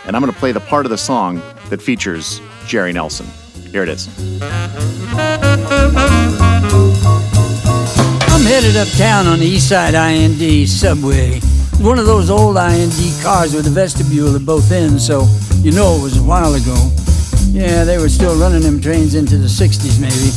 [0.07, 3.27] And I'm going to play the part of the song that features Jerry Nelson.
[3.71, 4.09] Here it is.
[8.29, 11.41] I'm headed uptown on the East Side IND subway.
[11.81, 15.27] One of those old IND cars with a vestibule at both ends, so
[15.61, 16.91] you know it was a while ago.
[17.51, 20.31] Yeah, they were still running them trains into the 60s, maybe.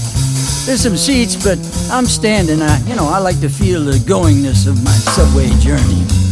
[0.66, 1.58] There's some seats, but
[1.92, 2.62] I'm standing.
[2.62, 6.29] I, you know, I like to feel the goingness of my subway journey.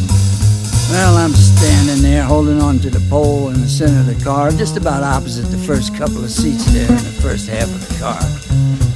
[0.90, 4.52] Well, I'm standing there holding on to the pole in the center of the car,
[4.52, 8.00] just about opposite the first couple of seats there in the first half of the
[8.00, 8.22] car.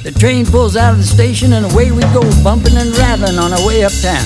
[0.04, 3.52] The train pulls out of the station and away we go, bumping and rattling on
[3.52, 4.24] our way uptown.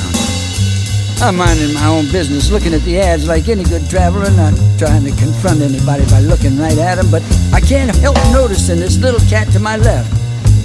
[1.26, 5.04] I'm minding my own business, looking at the ads like any good traveler, not trying
[5.06, 9.26] to confront anybody by looking right at them, but I can't help noticing this little
[9.28, 10.14] cat to my left.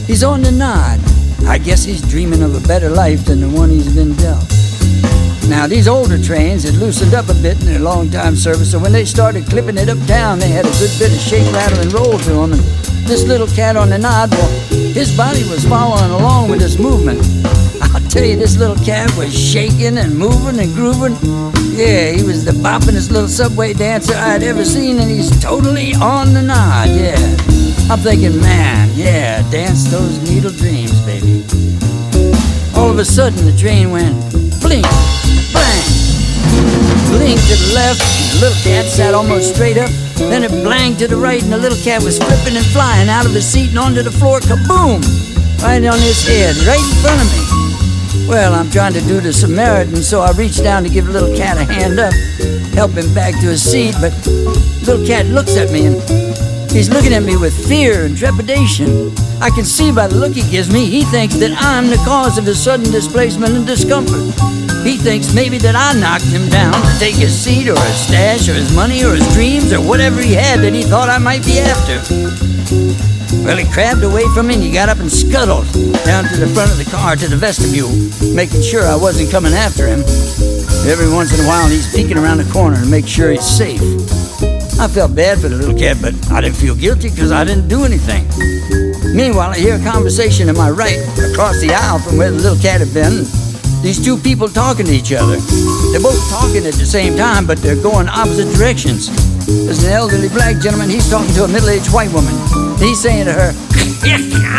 [0.06, 1.00] He's on the nod.
[1.48, 4.44] I guess he's dreaming of a better life than the one he's been dealt.
[5.50, 8.78] Now, these older trains had loosened up a bit in their long time service, so
[8.78, 11.92] when they started clipping it uptown, they had a good bit of shake, rattle, and
[11.92, 12.52] roll to them.
[12.52, 12.62] And
[13.10, 17.20] this little cat on the nod, well, his body was following along with this movement.
[17.82, 21.16] I'll tell you, this little cat was shaking and moving and grooving.
[21.74, 26.32] Yeah, he was the boppingest little subway dancer I'd ever seen, and he's totally on
[26.32, 27.18] the nod, yeah.
[27.90, 31.44] I'm thinking, man, yeah, dance those needle dreams, baby.
[32.76, 34.39] All of a sudden, the train went
[34.70, 34.86] blink,
[35.50, 35.82] bang.
[37.10, 39.90] Blink to the left, and the little cat sat almost straight up.
[40.14, 43.26] Then it blanked to the right, and the little cat was flipping and flying out
[43.26, 45.02] of his seat and onto the floor, kaboom!
[45.60, 48.28] Right on his head, right in front of me.
[48.28, 51.36] Well, I'm trying to do the Samaritan, so I reached down to give the little
[51.36, 52.14] cat a hand up,
[52.72, 56.90] help him back to his seat, but the little cat looks at me and he's
[56.90, 59.12] looking at me with fear and trepidation.
[59.40, 62.38] I can see by the look he gives me, he thinks that I'm the cause
[62.38, 64.34] of his sudden displacement and discomfort.
[64.84, 68.48] He thinks maybe that I knocked him down to take his seat or his stash
[68.48, 71.44] or his money or his dreams or whatever he had that he thought I might
[71.44, 72.00] be after.
[73.44, 75.66] Well, he crabbed away from me and he got up and scuttled
[76.04, 77.90] down to the front of the car to the vestibule,
[78.34, 80.00] making sure I wasn't coming after him.
[80.88, 83.80] Every once in a while, he's peeking around the corner to make sure he's safe.
[84.80, 87.68] I felt bad for the little cat, but I didn't feel guilty because I didn't
[87.68, 88.24] do anything.
[89.12, 92.56] Meanwhile, I hear a conversation to my right, across the aisle from where the little
[92.56, 93.28] cat had been.
[93.84, 95.36] These two people talking to each other.
[95.92, 99.12] They're both talking at the same time, but they're going opposite directions.
[99.44, 102.32] There's an elderly black gentleman, he's talking to a middle aged white woman.
[102.80, 103.52] He's saying to her,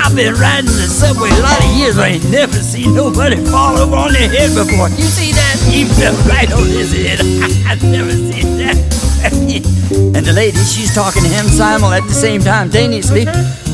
[0.05, 3.73] I've been riding the subway a lot of years, I ain't never seen nobody fall
[3.73, 4.93] over on their head before.
[4.93, 5.57] You see that?
[5.65, 7.25] He fell right on his head.
[7.65, 9.00] I've never seen that.
[10.15, 13.25] and the lady, she's talking to him simul at the same time, simultaneously,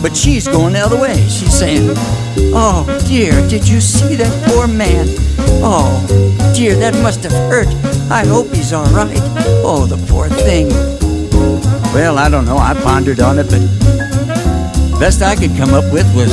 [0.02, 1.16] but she's going the other way.
[1.28, 1.92] She's saying,
[2.54, 5.08] Oh, dear, did you see that poor man?
[5.64, 7.68] Oh, dear, that must have hurt.
[8.12, 9.20] I hope he's all right.
[9.64, 10.70] Oh, the poor thing.
[11.94, 12.58] Well, I don't know.
[12.58, 13.62] I pondered on it, but
[15.00, 16.32] best I could come up with was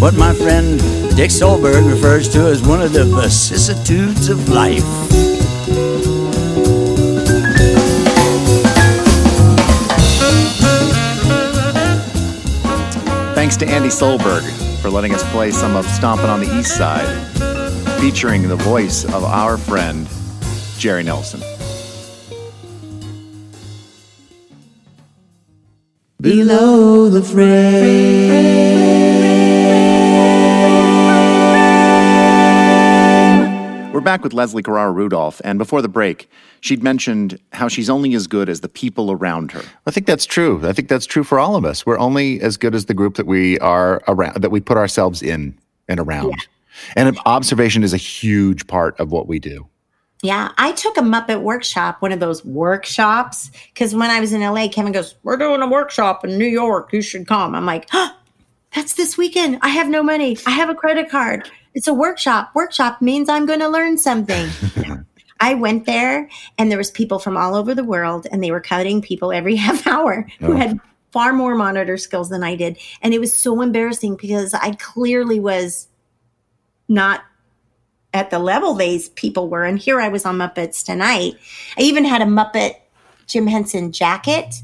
[0.00, 0.78] what my friend
[1.16, 5.33] Dick Solberg refers to as one of the vicissitudes of life.
[13.44, 14.40] Thanks to Andy Solberg
[14.80, 17.04] for letting us play some of Stompin' on the East Side,
[18.00, 20.08] featuring the voice of our friend,
[20.78, 21.42] Jerry Nelson.
[26.22, 28.32] Below the frame.
[33.92, 36.30] We're back with Leslie Carrara Rudolph, and before the break,
[36.64, 39.62] she'd mentioned how she's only as good as the people around her.
[39.86, 40.66] I think that's true.
[40.66, 41.84] I think that's true for all of us.
[41.84, 45.22] We're only as good as the group that we are around, that we put ourselves
[45.22, 45.54] in
[45.88, 46.34] and around.
[46.96, 49.68] And observation is a huge part of what we do.
[50.22, 54.40] Yeah, I took a Muppet workshop, one of those workshops, because when I was in
[54.40, 56.94] LA, Kevin goes, "We're doing a workshop in New York.
[56.94, 58.16] You should come." I'm like, oh,
[58.74, 59.58] "That's this weekend.
[59.60, 60.38] I have no money.
[60.46, 61.50] I have a credit card.
[61.74, 62.52] It's a workshop.
[62.54, 64.48] Workshop means I'm going to learn something."
[65.40, 66.28] I went there,
[66.58, 69.56] and there was people from all over the world, and they were cutting people every
[69.64, 70.56] half hour who Oh.
[70.56, 70.80] had
[71.12, 75.38] far more monitor skills than I did, and it was so embarrassing because I clearly
[75.40, 75.88] was
[76.88, 77.22] not
[78.12, 79.64] at the level these people were.
[79.64, 81.34] And here I was on Muppets tonight.
[81.76, 82.74] I even had a Muppet
[83.26, 84.54] Jim Henson jacket.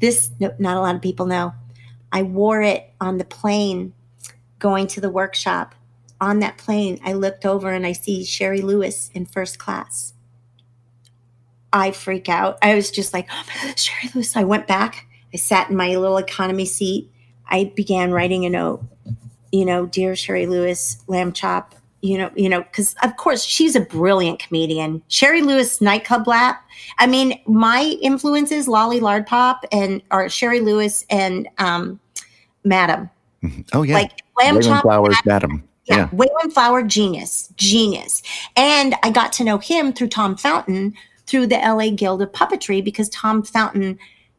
[0.00, 1.52] This, no, not a lot of people know.
[2.12, 3.92] I wore it on the plane
[4.58, 5.74] going to the workshop.
[6.20, 10.14] On that plane, I looked over and I see Shari Lewis in first class.
[11.72, 12.58] I freak out.
[12.62, 14.36] I was just like, oh, Shari Lewis.
[14.36, 15.06] I went back.
[15.34, 17.10] I sat in my little economy seat.
[17.48, 18.82] I began writing a note
[19.52, 23.74] you know, dear Shari Lewis, lamb chop, you know, you know, because of course she's
[23.74, 25.02] a brilliant comedian.
[25.08, 26.62] Shari Lewis nightclub lap.
[26.98, 31.98] I mean, my influences, Lolly Lardpop and or Shari Lewis and um
[32.64, 33.08] Madam.
[33.72, 33.94] Oh, yeah.
[33.94, 34.82] Like lamb Wayland chop.
[34.82, 35.66] Flowers, Madam.
[35.86, 36.08] Yeah, Yeah.
[36.12, 38.22] Wayland Flower, genius, genius.
[38.56, 40.94] And I got to know him through Tom Fountain
[41.26, 43.98] through the LA Guild of Puppetry because Tom Fountain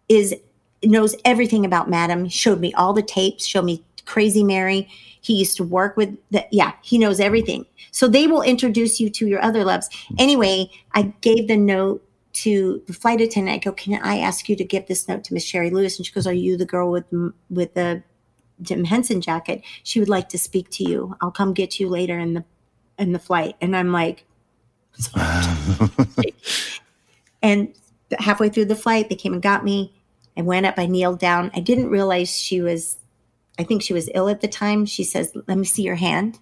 [0.09, 0.35] is
[0.83, 2.25] knows everything about Madam.
[2.25, 4.87] He showed me all the tapes, showed me Crazy Mary.
[5.21, 7.65] He used to work with the yeah, he knows everything.
[7.91, 9.89] So they will introduce you to your other loves.
[9.89, 10.15] Mm-hmm.
[10.19, 12.03] Anyway, I gave the note
[12.33, 13.55] to the flight attendant.
[13.55, 16.05] I go, "Can I ask you to give this note to Miss Shari Lewis?" And
[16.05, 17.05] she goes, "Are you the girl with
[17.49, 18.03] with the
[18.61, 19.61] Jim Henson jacket.
[19.83, 21.15] She would like to speak to you.
[21.21, 22.43] I'll come get you later in the
[22.97, 23.55] in the flight.
[23.61, 24.25] And I'm like,
[27.41, 27.73] and
[28.17, 29.93] halfway through the flight, they came and got me.
[30.35, 31.51] I went up, I kneeled down.
[31.55, 32.97] I didn't realize she was,
[33.57, 34.85] I think she was ill at the time.
[34.85, 36.39] She says, Let me see your hand.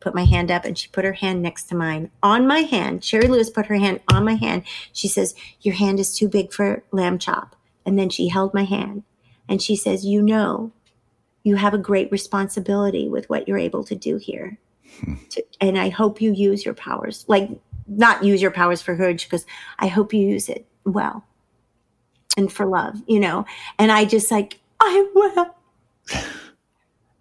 [0.00, 3.02] Put my hand up, and she put her hand next to mine on my hand.
[3.02, 4.64] Shari Lewis put her hand on my hand.
[4.92, 7.56] She says, Your hand is too big for lamb chop.
[7.84, 9.04] And then she held my hand
[9.48, 10.72] and she says, You know,
[11.46, 14.58] you have a great responsibility with what you're able to do here.
[15.00, 15.14] Hmm.
[15.30, 17.48] To, and I hope you use your powers, like
[17.86, 19.46] not use your powers for good, because
[19.78, 21.24] I hope you use it well
[22.36, 23.46] and for love, you know.
[23.78, 25.54] And I just like, I will.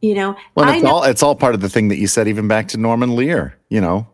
[0.02, 2.27] You know, Well, it's know, all it's all part of the thing that you said
[2.27, 3.56] even back to Norman Lear.
[3.69, 4.07] You know,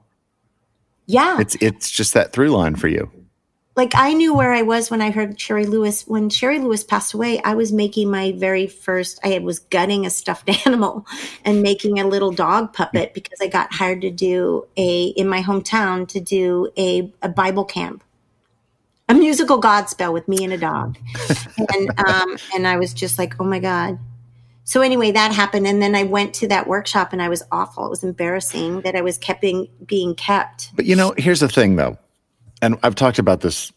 [1.05, 1.39] yeah.
[1.39, 3.09] it's it's just that through line for you.
[3.75, 6.03] Like I knew where I was when I heard Shari Lewis.
[6.05, 9.19] When Shari Lewis passed away, I was making my very first.
[9.23, 11.05] I was gutting a stuffed animal
[11.45, 15.41] and making a little dog puppet because I got hired to do a in my
[15.41, 18.03] hometown to do a, a Bible camp,
[19.07, 20.97] a musical Godspell with me and a dog,
[21.57, 23.99] and um, and I was just like, oh my god.
[24.65, 27.85] So anyway, that happened, and then I went to that workshop, and I was awful.
[27.85, 30.75] It was embarrassing that I was kept being, being kept.
[30.75, 31.97] But you know, here's the thing though,
[32.61, 33.71] and I've talked about this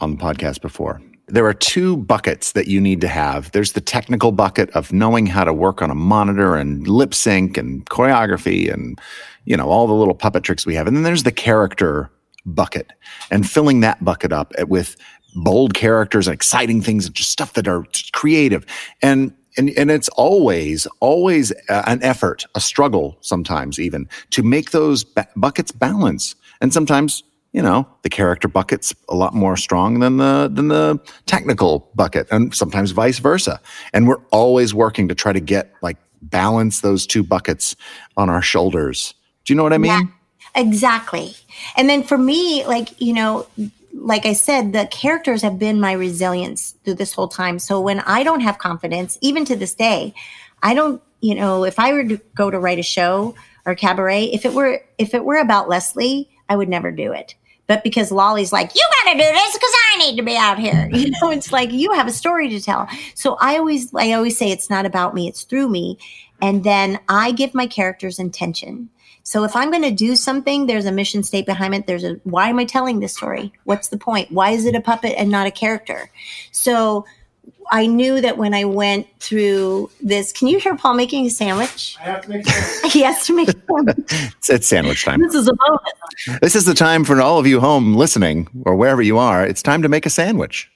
[0.00, 1.00] on the podcast before.
[1.28, 3.52] There are two buckets that you need to have.
[3.52, 7.56] There's the technical bucket of knowing how to work on a monitor and lip sync
[7.56, 9.00] and choreography and
[9.44, 10.86] you know all the little puppet tricks we have.
[10.86, 12.10] And then there's the character
[12.46, 12.90] bucket
[13.30, 14.96] and filling that bucket up with
[15.36, 18.66] bold characters and exciting things and just stuff that are creative.
[19.00, 25.04] And and and it's always always an effort, a struggle sometimes even to make those
[25.36, 26.34] buckets balance.
[26.60, 27.22] And sometimes
[27.52, 32.26] you know the character bucket's a lot more strong than the than the technical bucket,
[32.30, 33.60] and sometimes vice versa.
[33.92, 37.76] And we're always working to try to get like balance those two buckets
[38.16, 39.14] on our shoulders.
[39.44, 39.90] Do you know what I mean?
[39.90, 40.02] yeah,
[40.54, 41.34] Exactly.
[41.76, 43.46] And then for me, like, you know,
[43.94, 47.58] like I said, the characters have been my resilience through this whole time.
[47.58, 50.14] So when I don't have confidence, even to this day,
[50.62, 53.34] I don't, you know, if I were to go to write a show
[53.66, 57.34] or cabaret, if it were if it were about Leslie, I would never do it.
[57.70, 60.90] But because Lolly's like, you gotta do this because I need to be out here.
[61.00, 62.88] You know, it's like you have a story to tell.
[63.14, 65.96] So I always I always say it's not about me, it's through me.
[66.42, 68.90] And then I give my characters intention.
[69.22, 71.86] So if I'm going to do something, there's a mission state behind it.
[71.86, 73.52] There's a why am I telling this story?
[73.62, 74.32] What's the point?
[74.32, 76.10] Why is it a puppet and not a character?
[76.50, 77.04] So
[77.72, 81.96] I knew that when I went through this, can you hear Paul making a sandwich?
[82.00, 82.46] I have to make
[82.92, 83.96] he has to make a sandwich.
[84.38, 85.20] It's, it's sandwich time.
[85.22, 86.40] This is a bonus.
[86.40, 89.46] This is the time for all of you home listening or wherever you are.
[89.46, 90.70] It's time to make a sandwich.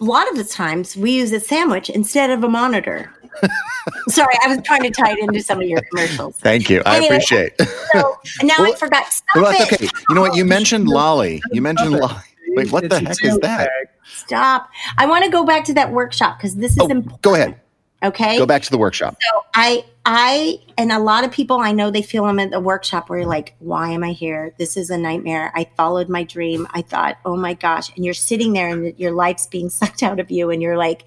[0.00, 3.12] A lot of the times we use a sandwich instead of a monitor.
[4.08, 6.36] Sorry, I was trying to tie it into some of your commercials.
[6.38, 6.82] Thank you.
[6.86, 7.52] I Anyway, appreciate.
[7.92, 9.12] So now Well, I forgot.
[9.12, 9.82] Stop well, that's it.
[9.82, 9.88] okay.
[10.08, 10.36] You know what?
[10.36, 11.40] You mentioned Lolly.
[11.52, 12.14] You mentioned Lolly.
[12.56, 13.68] Wait, what the heck is that?
[14.04, 14.70] Stop.
[14.98, 17.22] I want to go back to that workshop because this is Oh, important.
[17.22, 17.60] go ahead.
[18.02, 18.36] Okay.
[18.36, 19.16] Go back to the workshop.
[19.32, 22.60] So I, I, and a lot of people I know they feel them at the
[22.60, 24.54] workshop where you're like, why am I here?
[24.58, 25.50] This is a nightmare.
[25.54, 26.66] I followed my dream.
[26.72, 27.94] I thought, oh my gosh.
[27.96, 30.50] And you're sitting there and your life's being sucked out of you.
[30.50, 31.04] And you're like,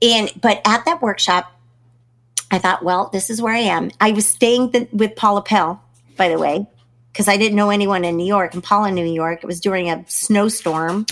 [0.00, 1.50] and, but at that workshop,
[2.52, 3.90] I thought, well, this is where I am.
[4.00, 5.82] I was staying th- with Paula Pell,
[6.16, 6.64] by the way,
[7.14, 9.44] because I didn't know anyone in New York and Paula in New York.
[9.44, 11.06] It was during a snowstorm.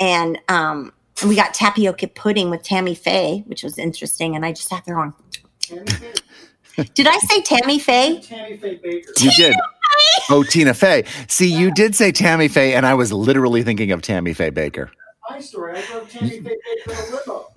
[0.00, 0.92] And, um,
[1.24, 4.34] we got tapioca pudding with Tammy Faye, which was interesting.
[4.34, 5.14] And I just sat there on.
[6.94, 8.20] Did I say Tammy Faye?
[8.20, 9.22] Tammy Faye Bakker.
[9.22, 9.54] You did.
[10.28, 11.04] Oh, Tina Fey.
[11.28, 14.90] See, you did say Tammy Faye, and I was literally thinking of Tammy Faye Bakker.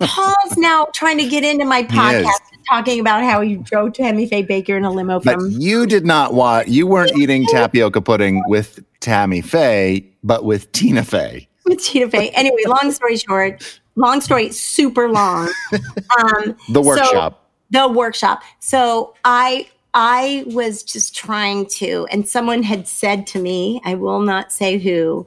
[0.00, 2.32] Paul's now trying to get into my podcast
[2.68, 6.34] talking about how you drove Tammy Faye Bakker in a limo But you did not
[6.34, 11.48] want, you weren't eating tapioca pudding with Tammy Faye, but with Tina Fey.
[11.66, 12.30] with Tina Fey.
[12.30, 15.50] Anyway, long story short, long story super long.
[16.18, 17.50] Um, The so- workshop.
[17.70, 18.42] the workshop.
[18.60, 24.20] So I I was just trying to, and someone had said to me, I will
[24.20, 25.26] not say who.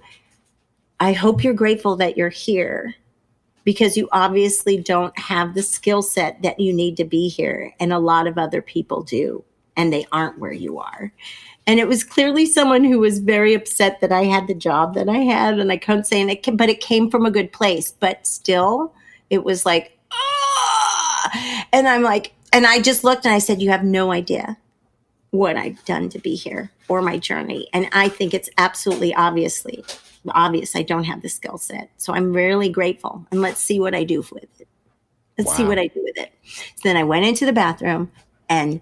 [1.02, 2.94] I hope you're grateful that you're here
[3.64, 7.92] because you obviously don't have the skill set that you need to be here, and
[7.92, 9.44] a lot of other people do,
[9.76, 11.12] and they aren't where you are.
[11.66, 15.10] And it was clearly someone who was very upset that I had the job that
[15.10, 17.52] I had, and I couldn't say, and it, ca- but it came from a good
[17.52, 17.92] place.
[17.92, 18.94] But still,
[19.32, 23.72] it was like, "Ah!" and I'm like, and I just looked and I said, "You
[23.72, 24.56] have no idea
[25.32, 29.84] what I've done to be here or my journey." And I think it's absolutely obviously
[30.30, 31.90] obvious I don't have the skill set.
[31.98, 34.68] So I'm really grateful, and let's see what I do with it.
[35.38, 36.32] Let's see what I do with it.
[36.76, 38.12] So then I went into the bathroom
[38.50, 38.82] and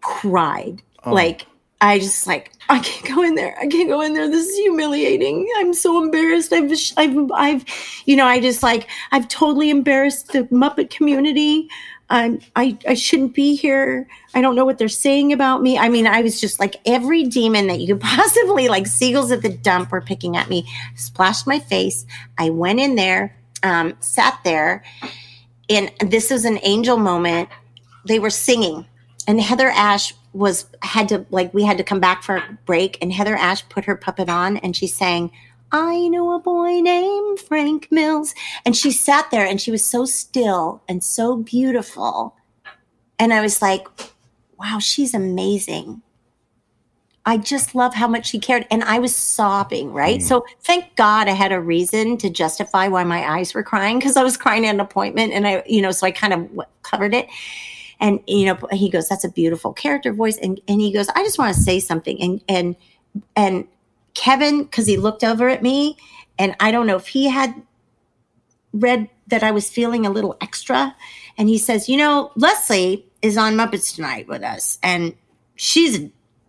[0.00, 0.82] cried.
[1.04, 1.12] Oh.
[1.12, 1.46] Like
[1.80, 3.56] I just like I can't go in there.
[3.58, 4.28] I can't go in there.
[4.28, 5.48] This is humiliating.
[5.56, 6.52] I'm so embarrassed.
[6.52, 7.64] I've I've I've
[8.04, 11.68] you know I just like I've totally embarrassed the Muppet community.
[12.10, 14.06] I'm I I shouldn't be here.
[14.34, 15.78] I don't know what they're saying about me.
[15.78, 19.42] I mean, I was just like every demon that you could possibly like seagulls at
[19.42, 20.68] the dump were picking at me.
[20.96, 22.04] Splashed my face.
[22.36, 24.82] I went in there, um, sat there,
[25.68, 27.48] and this was an angel moment.
[28.04, 28.86] They were singing,
[29.28, 32.98] and Heather Asch was had to like we had to come back for a break,
[33.00, 35.30] and Heather Asch put her puppet on, and she sang.
[35.72, 38.34] I know a boy named Frank Mills.
[38.64, 42.36] And she sat there and she was so still and so beautiful.
[43.18, 43.86] And I was like,
[44.58, 46.02] wow, she's amazing.
[47.26, 48.66] I just love how much she cared.
[48.70, 50.20] And I was sobbing, right?
[50.20, 50.22] Mm.
[50.22, 54.16] So thank God I had a reason to justify why my eyes were crying because
[54.16, 57.14] I was crying at an appointment and I, you know, so I kind of covered
[57.14, 57.28] it.
[58.00, 60.38] And, you know, he goes, that's a beautiful character voice.
[60.38, 62.20] And, and he goes, I just want to say something.
[62.20, 62.76] And, and,
[63.36, 63.68] and
[64.14, 65.96] Kevin, because he looked over at me
[66.38, 67.54] and I don't know if he had
[68.72, 70.96] read that I was feeling a little extra.
[71.36, 75.14] And he says, You know, Leslie is on Muppets Tonight with us, and
[75.56, 76.00] she's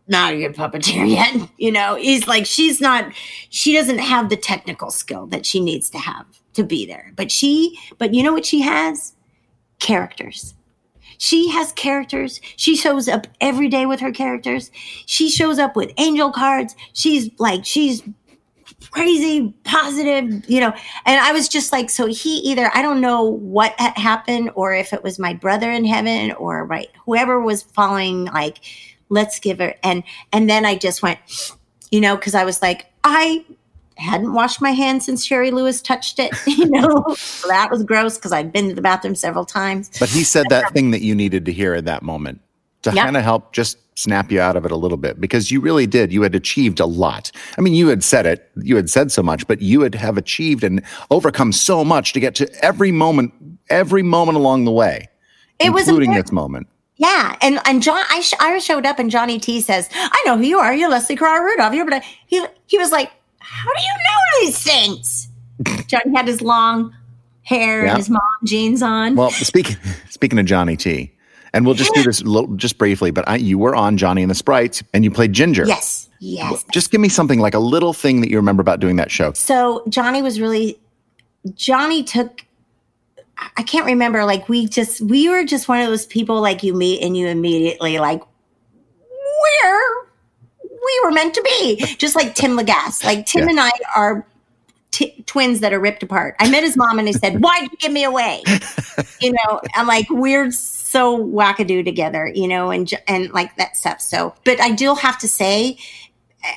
[0.07, 1.49] not a good puppeteer yet.
[1.57, 3.11] You know, he's like, she's not,
[3.49, 7.11] she doesn't have the technical skill that she needs to have to be there.
[7.15, 9.13] But she, but you know what she has?
[9.79, 10.53] Characters.
[11.21, 12.41] She has characters.
[12.55, 14.71] She shows up every day with her characters.
[15.05, 16.75] She shows up with angel cards.
[16.93, 18.01] She's like, she's
[18.89, 20.73] crazy, positive, you know.
[21.05, 24.93] And I was just like, so he either, I don't know what happened or if
[24.93, 28.57] it was my brother in heaven or right, whoever was following, like,
[29.09, 29.75] let's give her.
[29.83, 30.01] And,
[30.33, 31.19] and then I just went,
[31.91, 33.45] you know, because I was like, I
[34.01, 37.03] hadn't washed my hands since Shari Lewis touched it, you know.
[37.15, 39.89] so that was gross because I'd been to the bathroom several times.
[39.99, 42.41] But he said that thing that you needed to hear at that moment
[42.83, 43.03] to Yeah.
[43.03, 45.85] kind of help just snap you out of it a little bit because you really
[45.85, 46.11] did.
[46.11, 47.31] You had achieved a lot.
[47.57, 50.17] I mean, you had said it, you had said so much, but you had have
[50.17, 53.33] achieved and overcome so much to get to every moment,
[53.69, 55.07] every moment along the way,
[55.59, 56.67] It was including embar- this moment.
[56.97, 60.37] Yeah, and and John, I, sh- I showed up, and Johnny T says, "I know
[60.37, 60.71] who you are.
[60.73, 63.11] You're Leslie Carr Rudolph." You're, but he he was like,
[63.41, 65.27] "How do you know these things?"
[65.87, 66.93] Johnny had his long
[67.43, 67.89] hair Yeah.
[67.89, 69.15] and his mom jeans on.
[69.15, 69.75] Well, speaking
[70.09, 71.11] speaking of Johnny T,
[71.53, 74.29] and we'll just do this little, just briefly, but I, you were on Johnny and
[74.31, 75.65] the Sprites, and you played Ginger.
[75.65, 76.63] yes, yes.
[76.71, 79.33] Just give me something like a little thing that you remember about doing that show.
[79.33, 80.79] So Johnny was really
[81.55, 82.45] Johnny took.
[83.37, 84.23] I- I can't remember.
[84.25, 87.27] Like we just we were just one of those people like you meet and you
[87.27, 88.21] immediately like
[89.09, 90.00] where
[90.83, 91.77] we were meant to be.
[91.97, 93.03] Just like Tim Lagasse.
[93.03, 93.49] Like Tim Yeah.
[93.49, 94.25] and I are
[94.91, 96.35] t- twins that are ripped apart.
[96.39, 98.43] I met his mom and he said, "Why'd you give me away?"
[99.19, 104.01] you know, I'm like we're so wackadoo together, you know, and and like that stuff.
[104.01, 105.77] So, but I do have to say,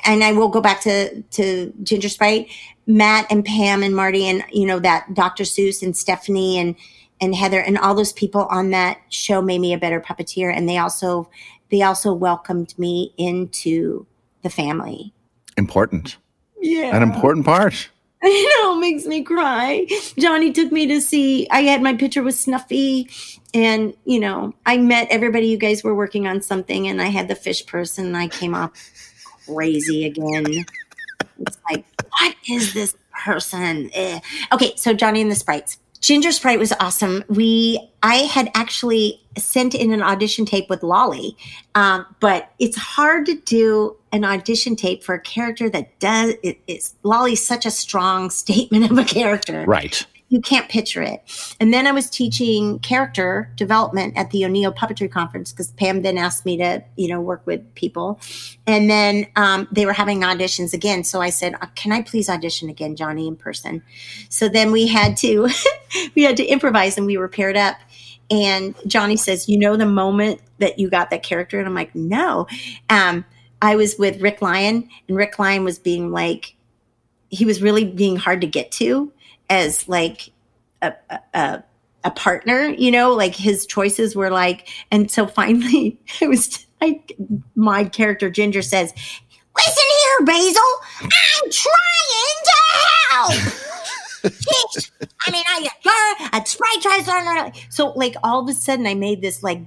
[0.05, 2.49] and I will go back to to Ginger Sprite,
[2.87, 5.45] Matt and Pam and Marty and you know that Dr.
[5.45, 6.75] Seuss and Stephanie and
[7.21, 10.69] and Heather and all those people on that show made me a better puppeteer, and
[10.69, 11.31] they also
[11.71, 14.07] they also welcomed me into
[14.45, 15.13] the family.
[15.57, 16.17] Important.
[16.61, 16.97] Yeah.
[16.97, 17.91] An important part.
[18.23, 19.87] I know, it makes me cry.
[20.19, 23.11] Johnny took me to see, I had my picture with Snuffy,
[23.53, 25.49] and, you know, I met everybody.
[25.49, 28.55] You guys were working on something, and I had the fish person, and I came
[28.55, 28.73] off
[29.47, 30.47] crazy again.
[31.41, 31.85] It's like,
[32.19, 33.91] what is this person?
[33.93, 34.21] Eh.
[34.53, 35.79] Okay, so Johnny and the Sprites.
[36.05, 37.25] Ginger Sprite was awesome.
[37.29, 41.35] We, I had actually sent in an audition tape with Lolly,
[41.75, 46.35] um, but it's hard to do an audition tape for a character that does.
[46.43, 50.07] It, it's Lolly's such a strong statement of a character, Right.
[50.29, 51.23] You can't picture it.
[51.61, 56.17] And then I was teaching character development at the O'Neill Puppetry Conference because Pam then
[56.17, 58.19] asked me to, you know, work with people.
[58.67, 61.05] And then um, they were having auditions again.
[61.05, 63.83] So I said, "Uh, "Can I please audition again, Johnny, in person?"
[64.29, 65.49] So then we had to
[66.15, 67.77] we had to improvise, and we were paired up.
[68.31, 71.95] And Johnny says, "You know the moment that you got that character?" And I'm like,
[71.95, 72.47] "No."
[72.89, 73.25] Um,
[73.61, 76.55] I was with Rick Lyon, and Rick Lyon was being like,
[77.35, 79.13] he was really being hard to get to
[79.51, 80.31] as like
[80.83, 80.93] a,
[81.35, 81.63] a,
[82.05, 87.17] a partner, you know, like his choices were like, and so finally it was like
[87.55, 88.93] my character Ginger says,
[89.57, 90.63] Listen here, Basil,
[91.01, 92.59] I'm trying to
[93.11, 93.65] help.
[95.27, 95.69] I mean, I
[96.33, 99.61] a sprite tries so like all of a sudden I made this like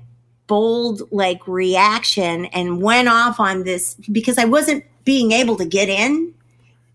[0.47, 5.89] bold like reaction and went off on this because I wasn't being able to get
[5.89, 6.33] in.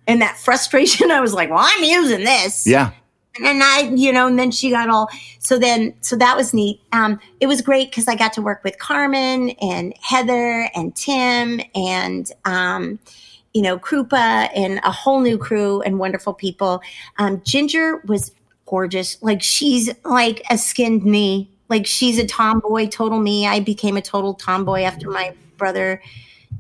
[0.07, 2.67] And that frustration, I was like, well, I'm using this.
[2.67, 2.93] Yeah.
[3.43, 5.09] And I, you know, and then she got all,
[5.39, 6.81] so then, so that was neat.
[6.93, 11.63] Um, it was great because I got to work with Carmen and Heather and Tim
[11.75, 12.99] and, um,
[13.55, 16.83] you know, Krupa and a whole new crew and wonderful people.
[17.19, 18.33] Um, Ginger was
[18.67, 19.23] gorgeous.
[19.23, 21.51] Like she's like a skinned me.
[21.69, 23.47] Like she's a tomboy, total me.
[23.47, 26.03] I became a total tomboy after my brother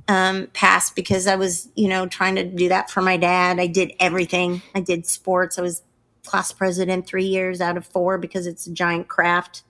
[0.08, 3.58] um, passed because I was, you know, trying to do that for my dad.
[3.58, 4.62] I did everything.
[4.74, 5.58] I did sports.
[5.58, 5.82] I was
[6.24, 9.62] class president three years out of four because it's a giant craft.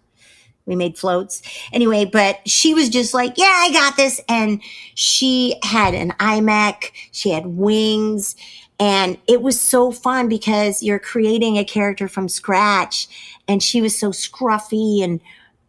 [0.64, 1.42] We made floats
[1.72, 4.20] anyway, but she was just like, yeah, I got this.
[4.28, 4.62] And
[4.94, 8.36] she had an iMac, she had wings,
[8.78, 13.08] and it was so fun because you're creating a character from scratch.
[13.48, 15.20] And she was so scruffy and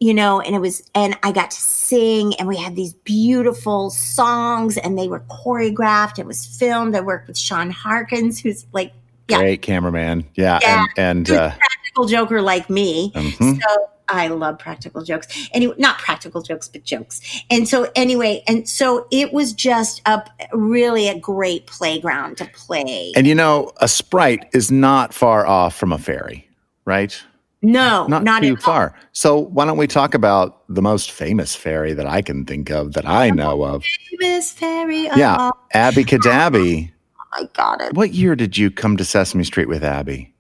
[0.04, 3.90] you know, and it was, and I got to sing, and we had these beautiful
[3.90, 6.20] songs, and they were choreographed.
[6.20, 6.94] It was filmed.
[6.94, 8.92] I worked with Sean Harkins, who's like,
[9.30, 10.26] yeah, Great cameraman.
[10.36, 10.60] Yeah.
[10.62, 10.86] Yeah.
[10.98, 13.14] And, and uh, practical joker like me.
[13.16, 13.62] mhm.
[13.62, 15.28] So I love practical jokes.
[15.54, 17.22] Anyway, not practical jokes, but jokes.
[17.50, 20.22] And so anyway, and so it was just a
[20.52, 23.14] really a great playground to play.
[23.16, 26.46] and you know, a sprite is not far off from a fairy,
[26.84, 27.24] right?
[27.64, 28.62] No, Not, not, too all.
[28.62, 28.96] far.
[29.14, 32.94] So why don't we talk about the most famous fairy that I can think of
[32.94, 33.84] that I know of?
[34.20, 35.04] Famous Fairy.
[35.16, 36.92] Yeah, Oh, Abby Cadabby.
[37.34, 37.94] I got it.
[37.94, 40.34] What year did you come to Sesame Street with Abby?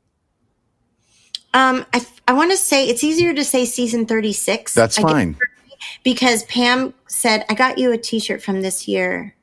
[1.53, 4.73] Um, I, I want to say it's easier to say season 36.
[4.73, 5.37] That's fine.
[6.03, 9.35] Because Pam said, I got you a t shirt from this year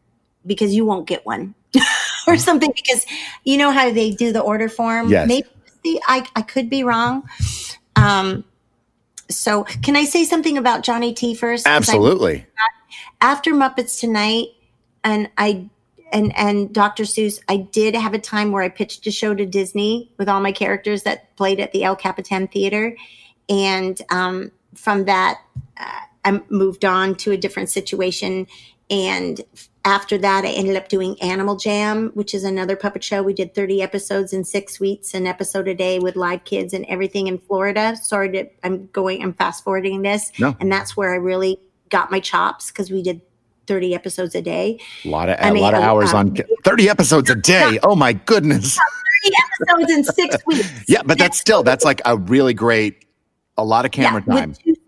[0.47, 1.55] because you won't get one
[2.27, 2.73] or something.
[2.75, 3.07] Because
[3.45, 5.09] you know how they do the order form?
[5.09, 5.29] Yes.
[5.29, 5.47] Maybe
[5.85, 7.29] see, I, I could be wrong.
[7.97, 8.45] Um,
[9.29, 11.67] so can I say something about Johnny T first?
[11.67, 12.47] Absolutely.
[13.21, 14.49] after Muppets Tonight,
[15.05, 15.69] and I
[16.13, 17.05] and and Dr.
[17.05, 20.41] Seuss, I did have a time where I pitched a show to Disney with all
[20.41, 22.97] my characters that played at the El Capitan Theater,
[23.49, 25.41] and um, from that,
[25.77, 28.47] uh, I moved on to a different situation.
[28.91, 29.41] And
[29.85, 33.23] after that, I ended up doing Animal Jam, which is another puppet show.
[33.23, 36.85] We did 30 episodes in six weeks, an episode a day with live kids and
[36.87, 37.97] everything in Florida.
[37.97, 40.33] Sorry to, I'm going, I'm fast forwarding this.
[40.39, 40.55] No.
[40.61, 41.59] And that's where I really
[41.89, 43.23] got my chops because we did
[43.69, 44.79] 30 episodes a day.
[45.05, 47.79] A lot of I a mean, lot of hours on 30 episodes a day.
[47.83, 48.79] Oh my goodness.
[49.23, 49.37] 30
[49.79, 50.85] episodes in six weeks.
[50.89, 53.07] Yeah, but that's still that's like a really great
[53.57, 54.55] a lot of camera Yeah, time.
[54.55, 54.81] Two songs,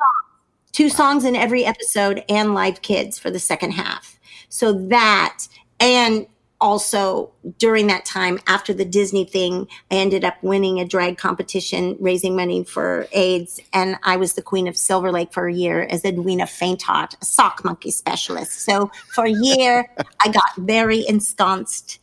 [0.73, 4.19] two songs in every episode and live kids for the second half.
[4.53, 5.49] So that,
[5.81, 6.27] and
[6.61, 11.97] also during that time after the Disney thing, I ended up winning a drag competition,
[11.99, 13.61] raising money for AIDS.
[13.73, 17.25] And I was the queen of Silver Lake for a year as Edwina Faintot, a
[17.25, 18.61] sock monkey specialist.
[18.61, 19.89] So for a year,
[20.21, 21.99] I got very ensconced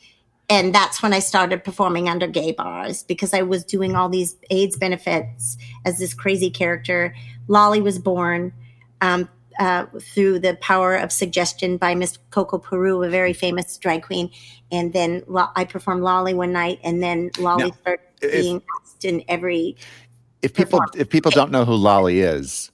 [0.50, 4.36] and that's when I started performing under gay bars because I was doing all these
[4.50, 5.56] AIDS benefits
[5.86, 7.14] as this crazy character.
[7.48, 8.52] Lolly was born
[9.02, 14.04] um, uh, through the power of suggestion by Miss Coco Peru, a very famous drag
[14.04, 14.32] queen.
[14.72, 18.62] And then Lo- I performed Lolly one night, and then Lolly Now, started if- being
[18.82, 19.76] asked in every.
[20.42, 22.72] If people if people don't know who Lolly is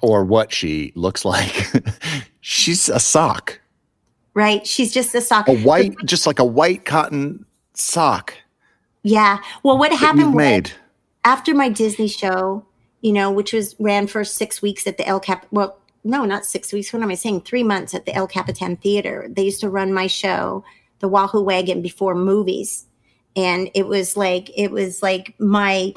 [0.00, 1.70] or what she looks like,
[2.40, 3.60] she's a sock.
[4.32, 5.46] Right, she's just a sock.
[5.48, 7.44] A white just like a white cotton
[7.74, 8.32] sock
[9.02, 9.38] Yeah.
[9.62, 10.70] Well, what happened was made.
[11.24, 12.64] after my Disney show,
[13.02, 15.46] you know, which was ran for six weeks at the El Cap.
[15.50, 16.92] Well, no, not six weeks.
[16.92, 17.42] What am I saying?
[17.42, 19.26] Three months at the El Capitan Theater.
[19.28, 20.64] They used to run my show,
[21.00, 22.86] the Wahoo Wagon, before movies,
[23.34, 25.92] and it was like it was like my.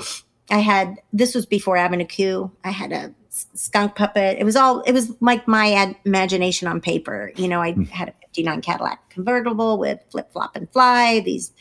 [0.51, 2.51] I had this was before Avenue Q.
[2.63, 4.37] I had a skunk puppet.
[4.39, 4.81] It was all.
[4.81, 7.31] It was like my ad- imagination on paper.
[7.35, 7.83] You know, I hmm.
[7.83, 11.19] had a '59 Cadillac convertible with flip flop and fly.
[11.19, 11.51] These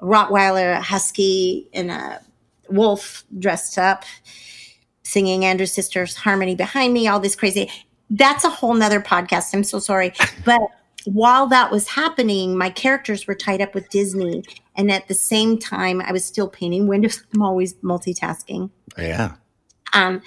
[0.00, 2.20] Rottweiler husky and a
[2.68, 4.04] wolf dressed up,
[5.10, 7.70] singing Andrew's sister's harmony behind me, all this crazy.
[8.10, 9.54] That's a whole nother podcast.
[9.54, 10.12] I'm so sorry.
[10.44, 10.60] But
[11.06, 14.44] while that was happening, my characters were tied up with Disney.
[14.76, 17.22] And at the same time, I was still painting windows.
[17.34, 18.70] I'm always multitasking.
[18.98, 19.34] Yeah.
[19.92, 20.22] Um,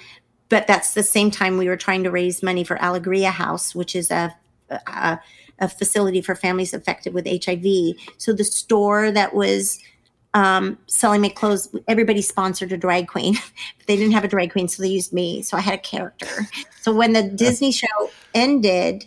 [0.48, 3.96] but that's the same time we were trying to raise money for Allegria House, which
[3.96, 4.34] is a,
[4.70, 5.18] a
[5.58, 7.96] a facility for families affected with HIV.
[8.18, 9.78] So the store that was
[10.34, 13.34] um, selling my clothes, everybody sponsored a drag queen,
[13.78, 15.42] but they didn't have a drag queen, so they used me.
[15.42, 16.46] So I had a character.
[16.80, 19.06] So when the Disney show ended,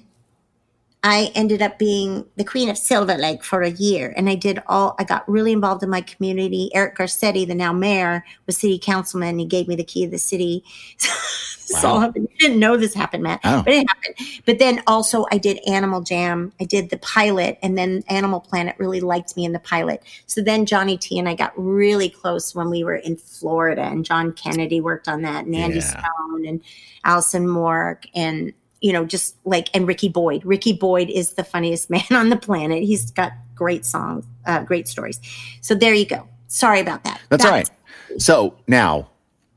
[1.03, 4.13] I ended up being the queen of Silver Lake for a year.
[4.17, 6.71] And I did all, I got really involved in my community.
[6.73, 9.37] Eric Garcetti, the now mayor, was city councilman.
[9.39, 10.63] He gave me the key of the city.
[10.99, 11.99] this all Wow.
[12.01, 12.27] happened.
[12.31, 13.61] You didn't know this happened, Matt, Oh.
[13.63, 14.27] but it happened.
[14.45, 16.51] But then also, I did Animal Jam.
[16.59, 20.01] I did the pilot, and then Animal Planet really liked me in the pilot.
[20.25, 24.03] So then Johnny T and I got really close when we were in Florida, and
[24.03, 25.89] John Kennedy worked on that, and Andy Yeah.
[26.01, 26.61] Stone, and
[27.03, 30.45] Allison Mork, and you know, just like and Ricky Boyd.
[30.45, 32.83] Ricky Boyd is the funniest man on the planet.
[32.83, 35.19] He's got great songs, uh, great stories.
[35.61, 36.27] So there you go.
[36.47, 37.19] Sorry about that.
[37.29, 37.69] That's all right.
[38.17, 39.09] So now,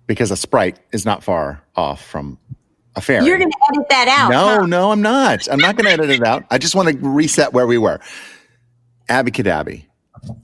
[0.06, 2.36] because a sprite is not far off from
[2.96, 3.24] a fairy.
[3.24, 4.30] You're going to edit that out.
[4.30, 4.66] no, huh?
[4.66, 5.46] no, I'm not.
[5.50, 6.44] I'm not going to edit it out.
[6.50, 8.00] I just want to reset where we were.
[9.08, 9.84] Abby Cadabby,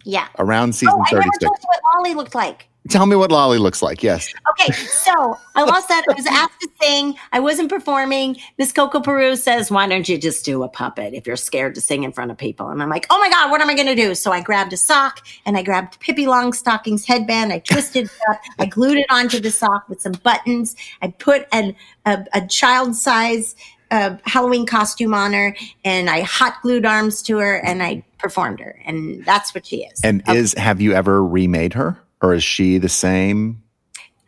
[0.04, 0.28] Yeah.
[0.38, 1.38] around season Oh, I 36.
[1.38, 2.68] told what Lolly looked like.
[2.88, 4.02] Tell me what Lolly looks like.
[4.02, 4.32] Yes.
[4.52, 6.04] Okay, so I lost that.
[6.08, 7.14] I was asked to sing.
[7.32, 8.36] I wasn't performing.
[8.58, 11.80] Miss Coco Peru says, "Why don't you just do a puppet if you're scared to
[11.80, 13.86] sing in front of people?" And I'm like, "Oh my god, what am I going
[13.88, 17.52] to do?" So I grabbed a sock and I grabbed Pippi Longstocking's headband.
[17.52, 18.40] I twisted it up.
[18.58, 20.76] I glued it onto the sock with some buttons.
[21.02, 23.56] I put an, a, a child size
[23.90, 28.60] uh, Halloween costume on her, and I hot glued arms to her, and I performed
[28.60, 30.00] her, and that's what she is.
[30.02, 30.38] And Okay.
[30.38, 33.62] is have you ever remade her, or is she the same?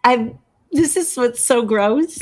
[0.05, 0.33] I've
[0.73, 2.19] this is what's so gross.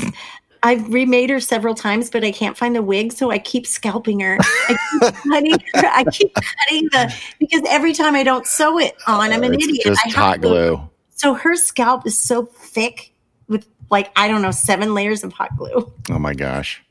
[0.62, 4.20] I've remade her several times, but I can't find the wig, so I keep scalping
[4.20, 4.38] her.
[4.40, 5.86] I keep cutting her.
[5.86, 9.64] I keep cutting the because every time I don't sew it on, I'm an It's
[9.64, 9.82] idiot.
[9.84, 10.90] Just I hot to- glue.
[11.10, 13.12] So her scalp is so thick
[13.48, 15.92] with like I don't know seven layers of hot glue.
[16.10, 16.82] Oh my gosh.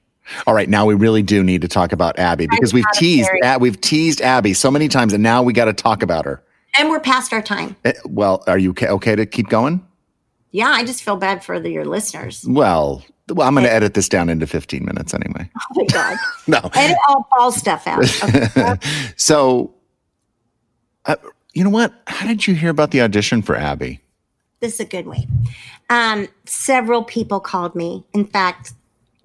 [0.47, 3.29] All right, now we really do need to talk about Abby because we've teased.
[3.43, 6.41] Ab- we've teased Abby so many times, and now we got to talk about her.
[6.77, 7.75] And we're past our time.
[7.85, 9.85] Eh, Well, are you okay, okay to keep going?
[10.51, 12.45] Yeah, I just feel bad for the, your listeners.
[12.47, 15.49] Well, well, I'm going to edit this down into 15 minutes anyway.
[15.61, 16.69] Oh my god, No.
[16.75, 18.03] edit all Paul stuff out.
[18.23, 18.75] Okay.
[19.17, 19.73] so,
[21.05, 21.15] uh,
[21.53, 21.93] you know what?
[22.07, 24.01] How did you hear about the audition for Abby?
[24.61, 25.27] this is a good way.
[25.91, 28.03] Um, several people called me.
[28.13, 28.73] In fact,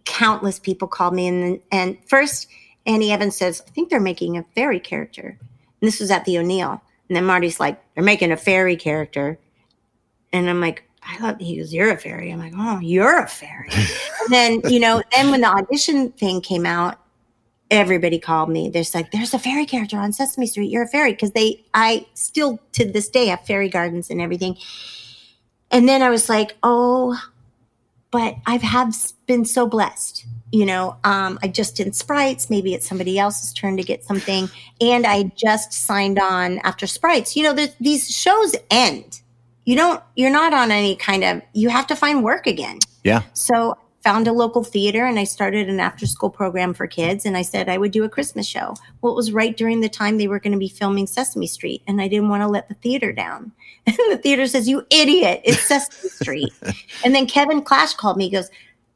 [0.05, 1.29] countless people called me.
[1.29, 2.47] And and first,
[2.85, 5.39] Annie Evans says, "I think they're making a fairy character."
[5.81, 6.83] And this was at the O'Neill.
[7.11, 9.39] And then Marty's like, "They're making a fairy character,"
[10.33, 10.85] and I'm like.
[11.03, 12.31] I thought he goes, You're a fairy.
[12.31, 13.71] I'm like, Oh, you're a fairy.
[13.73, 17.01] and then, you know, then when the audition thing came out,
[17.71, 18.69] everybody called me.
[18.69, 20.71] There's like, there's a fairy character on Sesame Street.
[20.71, 21.15] You're a fairy.
[21.15, 24.59] Cause they, I still to this day have fairy gardens and everything.
[25.71, 27.19] And then I was like, oh,
[28.11, 28.95] but I've have
[29.27, 30.27] been so blessed.
[30.53, 32.51] You know, um, I just did sprites.
[32.51, 34.51] Maybe it's somebody else's turn to get something.
[34.81, 37.37] And I just signed on after sprites.
[37.37, 39.21] You know, the, these shows end.
[39.65, 42.81] You don't, you're not on any kind of, you have to find work again.
[43.05, 43.23] Yeah.
[43.35, 47.37] So found a local theater and I started an after school program for kids and
[47.37, 48.75] I said I would do a Christmas show.
[49.01, 51.83] Well, it was right during the time they were going to be filming Sesame Street
[51.87, 53.53] and I didn't want to let the theater down.
[53.87, 56.53] And the theater says, "You idiot, it's Sesame Street."
[57.05, 58.25] and then Kevin Clash called me.
[58.25, 58.51] He goes,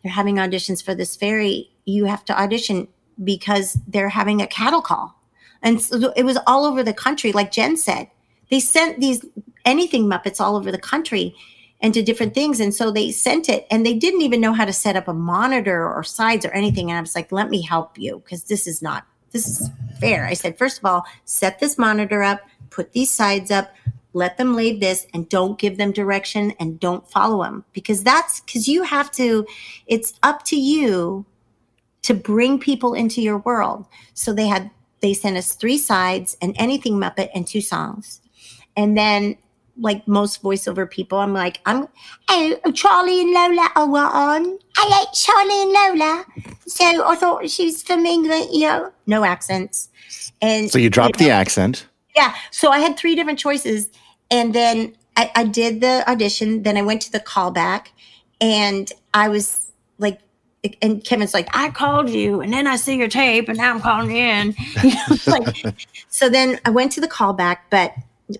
[0.04, 1.72] "They're having auditions for this fairy.
[1.86, 2.86] You have to audition
[3.24, 5.20] because they're having a cattle call."
[5.62, 8.08] And so it was all over the country, like Jen said.
[8.50, 9.24] They sent these
[9.64, 11.34] anything Muppets all over the country
[11.80, 12.60] and to different things.
[12.60, 15.14] And so they sent it and they didn't even know how to set up a
[15.14, 16.90] monitor or sides or anything.
[16.90, 19.70] And I was like, let me help you because this is not, this is
[20.00, 20.26] fair.
[20.26, 22.40] I said, first of all, set this monitor up,
[22.70, 23.74] put these sides up,
[24.14, 28.40] let them lay this and don't give them direction and don't follow them because that's
[28.40, 29.46] because you have to,
[29.86, 31.26] it's up to you
[32.02, 33.86] to bring people into your world.
[34.14, 34.70] So they had,
[35.00, 38.20] they sent us three sides and anything Muppet and two songs.
[38.76, 39.36] And then
[39.76, 41.88] like most voiceover people, I'm like, I'm
[42.28, 44.58] oh Charlie and Lola are on.
[44.76, 46.24] I like Charlie and Lola.
[46.66, 49.90] So I thought she was from England, you know, no accents.
[50.40, 51.86] And So you dropped the accent.
[52.14, 52.34] yeah.
[52.50, 53.88] So I had three different choices.
[54.30, 56.62] And then I, I did the audition.
[56.62, 57.88] Then I went to the callback
[58.40, 60.20] and I was like,
[60.80, 63.80] and Kevin's like, I called you and then I see your tape and now I'm
[63.80, 64.54] calling you in.
[64.82, 65.76] You know, like,
[66.08, 67.94] so then I went to the callback, but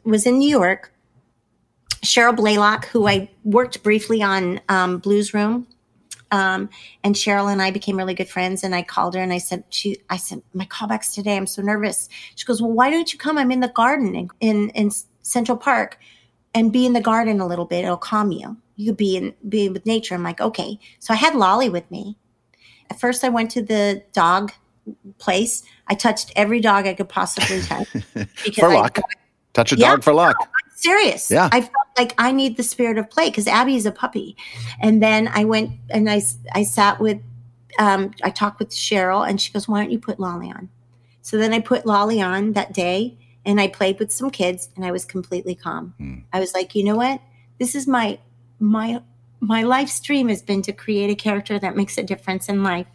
[0.05, 0.91] was in New York.
[2.03, 5.67] Cheryl Blalock, who I worked briefly on um, Blue's Room,
[6.31, 6.69] um,
[7.03, 8.63] and Cheryl and I became really good friends.
[8.63, 11.37] And I called her and I said, "She, I said my callbacks today.
[11.37, 13.39] I'm so nervous." She goes, "Well, why don't you come?
[13.39, 14.91] I'm in the garden in in, in
[15.25, 15.99] Central Park,
[16.55, 17.85] and be in the garden a little bit.
[17.85, 18.57] It'll calm you.
[18.77, 21.91] You could be in be with nature." I'm like, "Okay." So I had Lolly with
[21.91, 22.17] me.
[22.91, 24.53] At first, I went to the dog
[25.19, 25.63] place.
[25.89, 27.89] I touched every dog I could possibly touch
[28.55, 28.99] For luck.
[29.55, 29.91] Touch a Yeah.
[29.91, 30.37] dog for luck.
[30.77, 31.31] serious.
[31.31, 31.49] Yeah.
[31.53, 34.37] I felt like I need the spirit of play because Abby is a puppy.
[34.81, 36.21] And then I went and I,
[36.53, 37.19] I sat with,
[37.79, 40.69] um, I talked with Cheryl and she goes, why don't you put Lolly on?
[41.23, 44.85] So then I put Lolly on that day and I played with some kids and
[44.85, 45.95] I was completely calm.
[45.99, 46.19] Hmm.
[46.33, 47.21] I was like, you know what?
[47.59, 48.19] This is my,
[48.59, 49.03] my,
[49.41, 52.87] my life dream has been to create a character that makes a difference in life.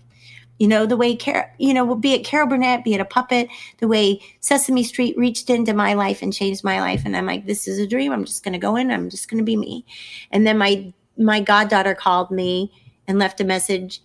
[0.57, 3.47] You know, the way, Car- you know, be it Carol Burnett, be it a puppet,
[3.77, 7.03] the way Sesame Street reached into my life and changed my life.
[7.05, 8.11] And I'm like, this is a dream.
[8.11, 8.91] I'm just going to go in.
[8.91, 9.85] I'm just going to be me.
[10.31, 12.73] And then my, my goddaughter called me
[13.07, 14.01] and left a message,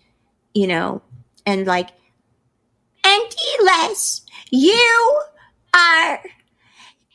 [0.52, 1.02] you know,
[1.44, 1.90] and like,
[3.04, 5.22] Auntie Les, you
[5.74, 6.22] are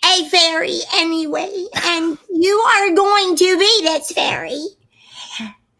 [0.05, 4.65] a fairy anyway, and you are going to be this fairy.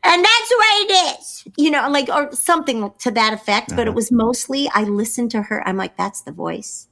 [0.01, 3.75] And that's what it is, you know, like, or something to that effect.
[3.75, 5.67] But it was mostly, I listened to her.
[5.67, 6.87] I'm like, that's the voice.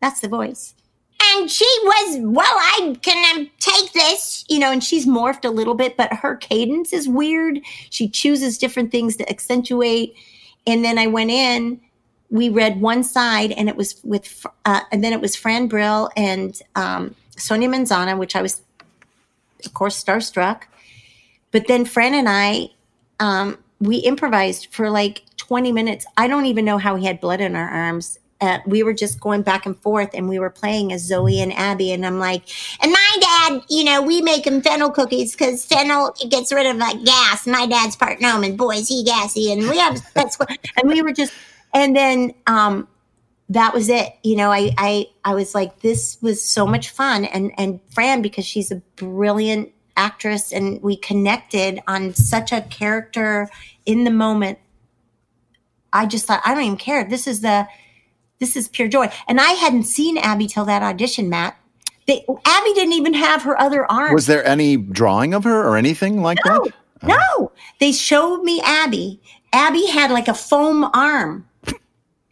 [0.00, 0.74] That's the voice.
[1.20, 5.50] And she was, well, I can um, take this, you know, and she's morphed a
[5.50, 7.58] little bit, but her cadence is weird.
[7.90, 10.14] She chooses different things to accentuate.
[10.64, 11.80] And then I went in,
[12.30, 16.10] we read one side, and it was with, uh, and then it was Fran Brill
[16.16, 18.60] and um, Sonia Manzano, which I was,
[19.64, 20.62] of course, starstruck.
[21.50, 22.70] But then Fran and I,
[23.20, 26.04] um, we improvised for like 20 minutes.
[26.16, 28.18] I don't even know how he had blood in our arms.
[28.40, 31.52] Uh, we were just going back and forth and we were playing as Zoe and
[31.52, 31.90] Abby.
[31.90, 32.42] And I'm like,
[32.80, 36.66] and my dad, you know, we make him fennel cookies because fennel it gets rid
[36.66, 37.48] of like gas.
[37.48, 39.50] My dad's part gnome and boy, is he gassy.
[39.50, 41.32] And we have, that's what, and we were just,
[41.72, 42.88] and then, um,
[43.50, 44.12] that was it.
[44.22, 47.24] You know, I, I, I was like, this was so much fun.
[47.24, 53.48] And, and Fran, because she's a brilliant actress and we connected on such a character
[53.86, 54.58] in the moment.
[55.94, 57.04] I just thought, I don't even care.
[57.04, 57.66] This is the,
[58.38, 59.10] this is pure joy.
[59.26, 61.56] And I hadn't seen Abby till that audition, Matt.
[62.06, 64.12] They, Abby didn't even have her other arm.
[64.12, 66.66] Was there any drawing of her or anything like no,
[67.00, 67.08] that?
[67.08, 67.52] no.
[67.80, 69.22] They showed me Abby.
[69.54, 71.47] Abby had like a foam arm.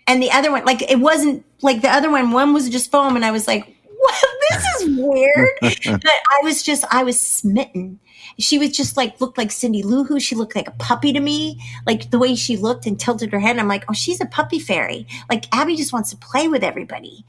[0.06, 3.16] And the other one, like it wasn't like the other one, one was just foam.
[3.16, 4.24] And I was like, what?
[4.48, 5.50] This is weird.
[5.60, 7.98] but I was just, I was smitten.
[8.38, 10.20] She was just like, looked like Cindy Lou Who.
[10.20, 11.60] She looked like a puppy to me.
[11.84, 13.52] Like the way she looked and tilted her head.
[13.52, 15.06] And I'm like, oh, she's a puppy fairy.
[15.28, 17.24] Like Abby just wants to play with everybody.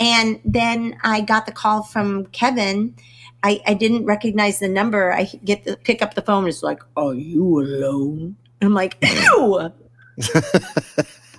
[0.00, 2.94] And then I got the call from Kevin.
[3.42, 5.12] I, I didn't recognize the number.
[5.12, 6.48] I get the pick up the phone.
[6.48, 8.36] It's like, are you alone?
[8.60, 9.72] And I'm like, ew.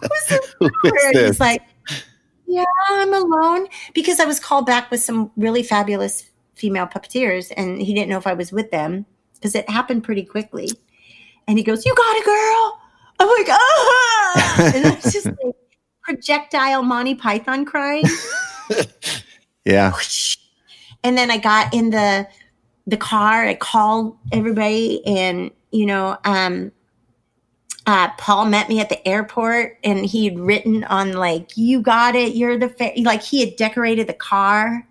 [0.04, 1.26] Who's this Who is number?
[1.28, 1.62] He's like,
[2.48, 7.82] yeah, I'm alone because I was called back with some really fabulous female puppeteers, and
[7.82, 9.06] he didn't know if I was with them
[9.36, 10.70] because it happened pretty quickly.
[11.48, 12.80] And he goes, "You got a girl."
[13.20, 15.56] I'm like, "Oh!" and it's just like
[16.04, 18.06] projectile Monty Python crying.
[19.66, 19.94] Yeah.
[21.06, 22.28] and then I got in the
[22.86, 23.46] the car.
[23.46, 26.72] I called everybody, and you know, um,
[27.86, 32.16] uh, Paul met me at the airport, and he had written on like, "You got
[32.16, 32.36] it.
[32.36, 32.94] You're the fa-.
[33.02, 34.88] like." He had decorated the car,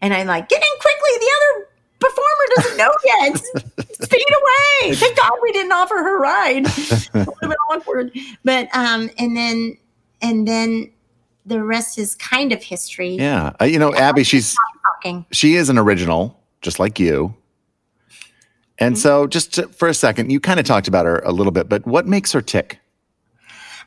[0.00, 1.10] and I'm like, "Get in quickly!
[1.18, 1.68] The other
[2.00, 3.38] performer doesn't know yet.
[4.02, 6.66] Speed away!" Thank God we didn't offer her a ride.
[6.66, 8.12] it would have been awkward.
[8.44, 9.76] But um, and then
[10.22, 10.90] and then
[11.44, 13.16] the rest is kind of history.
[13.16, 13.52] Yeah.
[13.60, 14.56] Uh, you know, Abby, she's
[15.32, 17.34] she is an original, just like you.
[18.80, 21.52] And so, just to, for a second, you kind of talked about her a little
[21.52, 22.80] bit, but what makes her tick?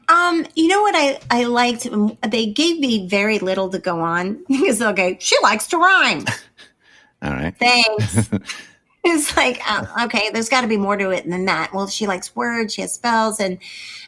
[0.07, 1.87] Um, you know what I I liked?
[2.29, 6.25] They gave me very little to go on because okay, she likes to rhyme.
[7.23, 7.55] All right.
[7.57, 8.29] Thanks.
[9.03, 11.73] it's like um, okay, there's got to be more to it than that.
[11.73, 13.57] Well, she likes words, she has spells, and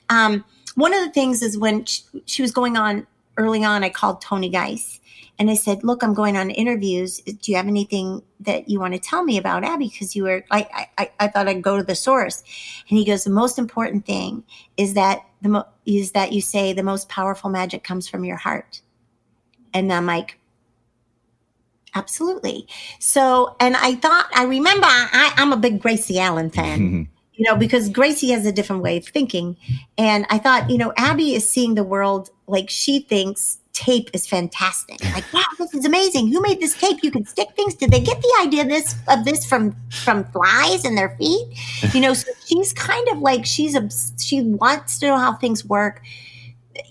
[0.10, 0.46] um,
[0.76, 3.08] one of the things is when she, she was going on
[3.38, 5.00] early on, I called Tony Geiss
[5.38, 7.20] and I said, "Look, I'm going on interviews.
[7.22, 9.90] Do you have anything that you want to tell me about Abby?
[9.90, 12.44] Because you were like, I, I, I thought I'd go to the source."
[12.90, 14.44] And he goes, "The most important thing
[14.78, 18.38] is that the mo- is that you say the most powerful magic comes from your
[18.38, 18.82] heart."
[19.74, 20.40] And I'm like,
[21.96, 22.68] absolutely.
[23.00, 27.58] So, and I thought, I remember I, I'm a big Gracie Allen fan, you know,
[27.58, 29.58] because Gracie has a different way of thinking.
[29.98, 34.26] And I thought, you know, Abby is seeing the world like she thinks tape is
[34.26, 35.04] fantastic.
[35.14, 36.32] Like, wow, this is amazing.
[36.32, 37.04] Who made this tape?
[37.04, 37.76] You can stick things.
[37.76, 41.46] Did they get the idea of this of this from from flies in their feet?
[41.94, 43.88] You know, so she's kind of like she's a
[44.20, 46.02] she wants to know how things work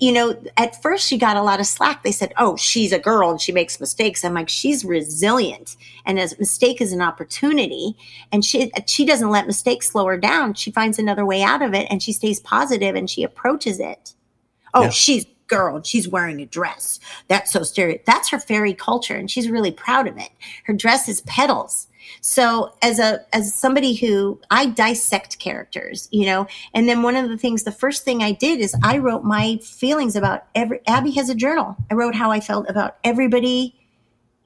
[0.01, 2.02] you know, at first she got a lot of slack.
[2.02, 6.19] They said, "Oh, she's a girl and she makes mistakes." I'm like, "She's resilient, and
[6.19, 7.94] a mistake is an opportunity,
[8.32, 10.55] and she she doesn't let mistakes slow her down.
[10.55, 14.15] She finds another way out of it, and she stays positive and she approaches it.
[14.73, 14.89] Oh, Yeah.
[14.89, 17.00] she's girl and she's wearing a dress.
[17.28, 17.98] That's so stereo.
[18.06, 20.30] That's her fairy culture, and she's really proud of it.
[20.64, 21.88] Her dress is petals."
[22.20, 27.28] So as a as somebody who I dissect characters, you know, and then one of
[27.28, 30.80] the things, the first thing I did is I wrote my feelings about every.
[30.86, 31.76] Abby has a journal.
[31.90, 33.74] I wrote how I felt about everybody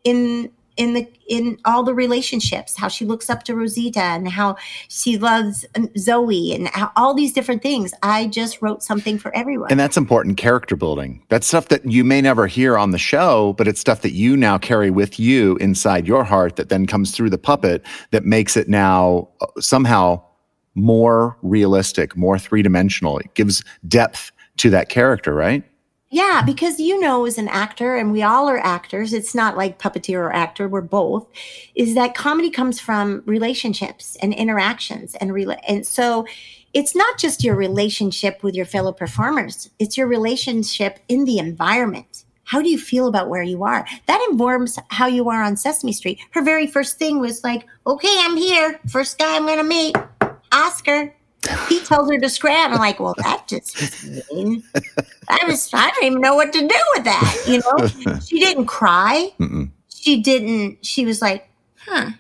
[0.05, 4.57] in in the in all the relationships how she looks up to rosita and how
[4.89, 9.35] she loves um, zoe and how, all these different things i just wrote something for
[9.37, 11.23] everyone And that's important character building.
[11.29, 14.37] That's stuff that you may never hear on the show, but it's stuff that you
[14.37, 18.57] now carry with you inside your heart that then comes through the puppet that makes
[18.57, 20.23] it now uh, somehow
[20.75, 23.19] more realistic, more three dimensional.
[23.19, 25.63] It gives depth to that character, right?
[26.11, 29.79] Yeah, because you know, as an actor, and we all are actors, it's not like
[29.79, 31.27] puppeteer or actor, we're both,
[31.75, 35.15] is that comedy comes from relationships and interactions.
[35.17, 35.31] And,
[35.69, 36.27] and so
[36.73, 42.25] it's not just your relationship with your fellow performers, it's your relationship in the environment.
[42.45, 43.87] How do you feel about where you are?
[44.07, 46.19] That informs how you are on Sesame Street.
[46.31, 48.81] Her very first thing was like, okay, I'm here.
[48.89, 49.95] First guy I'm going to meet,
[50.51, 51.15] Oscar.
[51.69, 52.73] He tells her to scram.
[52.73, 54.63] I'm like, well, that just was mean.
[55.29, 57.45] I was, I don't even know what to do with that.
[57.47, 59.33] You know, she didn't cry.
[59.39, 59.71] Mm-mm.
[59.89, 62.11] She didn't, she was like, huh.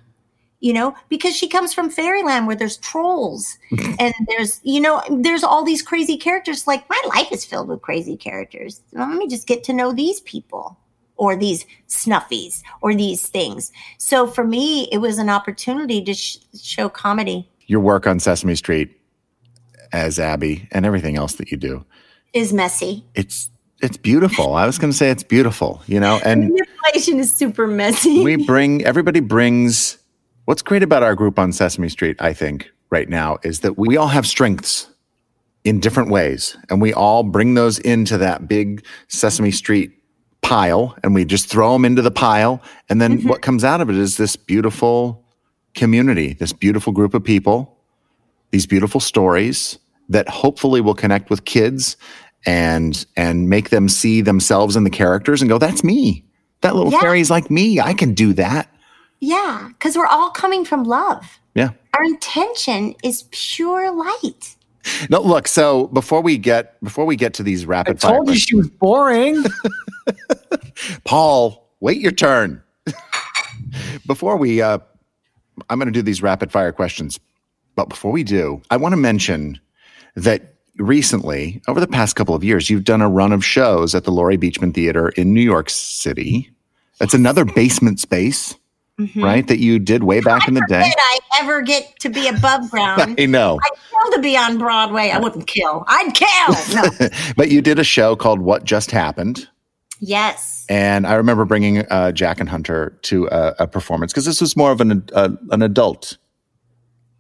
[0.61, 3.59] You know, because she comes from fairyland where there's trolls
[4.01, 6.67] and there's, you know, there's all these crazy characters.
[6.67, 8.81] Like, my life is filled with crazy characters.
[8.93, 10.77] Well, let me just get to know these people
[11.17, 13.71] or these snuffies or these things.
[13.99, 18.55] So for me, it was an opportunity to sh- show comedy Your work on Sesame
[18.57, 18.98] Street
[19.93, 21.85] as Abby and everything else that you do.
[22.33, 23.05] is messy.
[23.15, 23.51] It's
[23.81, 24.55] it's beautiful.
[24.55, 28.25] I was going to say it's beautiful, you know, and Manipulation is super messy.
[28.25, 29.99] we bring everybody brings
[30.47, 33.97] what's great about our group on Sesame Street, I think, right now is that we
[33.97, 34.89] all have strengths
[35.65, 39.93] in different ways and we all bring those into that big Sesame Street
[40.41, 43.29] pile and we just throw them into the pile and then mm-hmm.
[43.29, 45.25] what comes out of it is this beautiful
[45.75, 47.78] community, this beautiful group of people,
[48.51, 51.97] these beautiful stories that hopefully will connect with kids
[52.47, 56.25] and and make them see themselves in the characters and go that's me.
[56.63, 57.01] That little Yeah.
[57.01, 57.81] fairy's like me.
[57.81, 58.69] I can do that.
[59.21, 61.39] yeah, because we're all coming from love.
[61.55, 61.71] Yeah.
[61.95, 64.55] Our intention is pure light.
[65.11, 65.49] No, look.
[65.49, 68.55] So before we get before we get to these I rapid fire, told you she
[68.57, 69.43] was boring.
[69.43, 72.63] questions- Paul, wait your turn.
[74.07, 74.79] before we, uh,
[75.69, 77.19] I'm going to do these rapid fire questions,
[77.79, 79.61] but before we do, I want to mention
[80.17, 84.03] that recently, over the past couple of years, you've done a run of shows at
[84.03, 86.51] the Laurie Beechman Theater in New York City.
[86.99, 88.57] That's another basement space,
[89.15, 89.47] right?
[89.47, 90.83] That you did way back in the day.
[90.89, 93.15] Did I ever get to be above ground?
[93.17, 93.61] I know.
[93.65, 95.11] I'd kill to be on Broadway.
[95.11, 95.85] I wouldn't kill.
[95.87, 96.83] I'd kill.
[96.99, 97.09] No.
[97.37, 99.49] but you did a show called What Just Happened.
[100.01, 100.67] yes.
[100.69, 104.57] And I remember bringing uh, Jack and Hunter to a, a performance because this was
[104.57, 106.19] more of an uh, an adult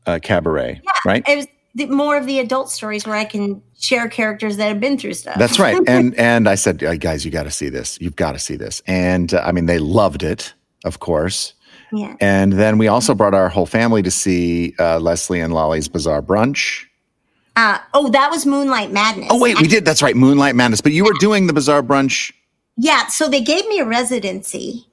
[0.09, 1.23] uh, cabaret, right?
[1.29, 4.81] It was the, more of the adult stories where I can share characters that have
[4.81, 5.39] been through stuff.
[5.39, 5.79] That's right.
[5.87, 7.99] And and I said, "Uh, guys, you got to see this.
[8.01, 8.83] You've got to see this.
[8.87, 10.55] And uh, I mean, they loved it,
[10.85, 11.55] of course.
[11.93, 12.17] yeah.
[12.21, 16.23] And then we also brought our whole family to see uh, Leslie and Lolly's Bizarre
[16.23, 16.85] Brunch.
[17.57, 19.29] Uh, oh, that was Moonlight Madness.
[19.31, 19.85] Oh wait, we did.
[19.85, 20.81] That's right, Moonlight Madness.
[20.81, 22.33] But you were doing the Bizarre Brunch
[22.79, 24.87] yeah, so they gave me a residency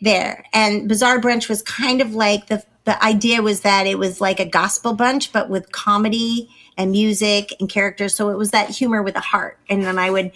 [0.00, 4.20] there, and Bizarre Brunch was kind of like the the idea was that it was
[4.20, 8.14] like a gospel bunch, but with comedy and music and characters.
[8.14, 10.32] So it was that humor with a heart, and then I would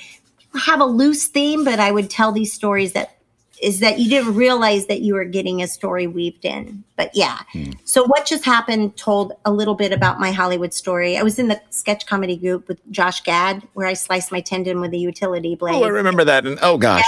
[0.54, 3.16] have a loose theme, but I would tell these stories that
[3.62, 6.84] is that you didn't realize that you were getting a story weaved in.
[6.96, 7.38] But yeah.
[7.52, 7.70] Hmm.
[7.84, 11.16] So what just happened told a little bit about my Hollywood story.
[11.16, 14.80] I was in the sketch comedy group with Josh Gad, where I sliced my tendon
[14.80, 15.74] with a utility blade.
[15.74, 16.46] Oh, I remember that.
[16.46, 17.04] And oh gosh.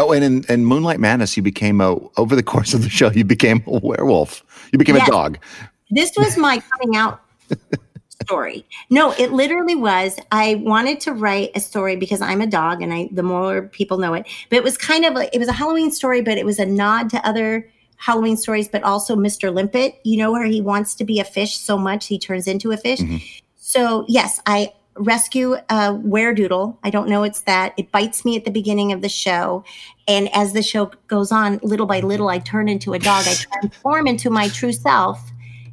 [0.00, 3.10] Oh, and in, in Moonlight Madness, you became a over the course of the show,
[3.10, 4.42] you became a werewolf.
[4.72, 5.08] You became Yes.
[5.08, 5.38] a dog.
[5.90, 7.20] this was my coming out
[8.22, 8.64] story.
[8.88, 10.18] No, it literally was.
[10.32, 13.98] I wanted to write a story because I'm a dog and I the more people
[13.98, 14.26] know it.
[14.48, 16.66] But it was kind of like it was a Halloween story, but it was a
[16.66, 19.52] nod to other Halloween stories, but also Mr.
[19.52, 22.70] Limpet, you know, where he wants to be a fish so much he turns into
[22.72, 23.00] a fish.
[23.00, 23.16] Mm-hmm.
[23.56, 26.76] So yes, I rescue a weredoodle.
[26.82, 27.74] I don't know it's that.
[27.76, 29.64] It bites me at the beginning of the show.
[30.08, 33.26] And as the show goes on, little by little, I turn into a dog.
[33.26, 35.20] I transform into my true self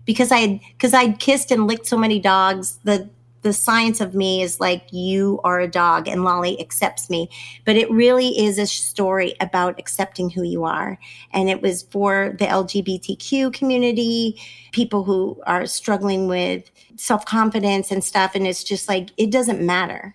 [0.05, 2.79] because I because I'd kissed and licked so many dogs.
[2.83, 3.09] The
[3.47, 7.29] the science of me is like you are a dog and Lolly accepts me.
[7.63, 10.99] But it really is a story about accepting who you are.
[11.31, 14.37] And it was for the LGBTQ community,
[14.73, 18.35] people who are struggling with self-confidence and stuff.
[18.35, 20.13] And it's just like it doesn't matter.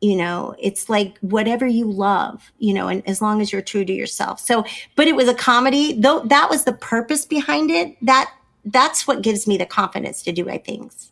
[0.00, 3.84] You know, it's like whatever you love, you know, and as long as you're true
[3.84, 4.40] to yourself.
[4.40, 4.64] So,
[4.96, 7.96] but it was a comedy, though that was the purpose behind it.
[8.00, 8.32] That
[8.64, 11.10] that's what gives me the confidence to do my things.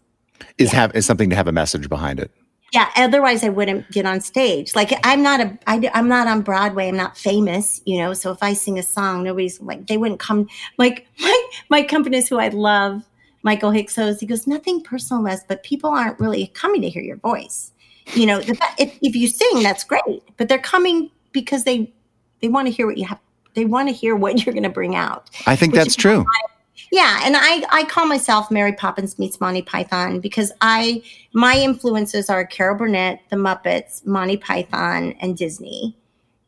[0.59, 2.31] Is have is something to have a message behind it.
[2.73, 4.75] Yeah, otherwise I wouldn't get on stage.
[4.75, 6.89] Like I'm not a I, I'm not on Broadway.
[6.89, 8.15] I'm not famous, you know.
[8.15, 10.49] So if I sing a song, nobody's like they wouldn't come.
[10.79, 13.03] Like my my companies who I love,
[13.43, 14.21] Michael Hicksos.
[14.21, 17.73] He goes nothing personal, Les, but people aren't really coming to hear your voice.
[18.15, 21.93] You know, the, if if you sing, that's great, but they're coming because they
[22.41, 23.19] they want to hear what you have.
[23.55, 25.29] They want to hear what you're going to bring out.
[25.47, 26.25] I think that's is true.
[26.91, 32.29] Yeah, and I I call myself Mary Poppins meets Monty Python because I my influences
[32.31, 35.97] are Carol Burnett, The Muppets, Monty Python, and Disney.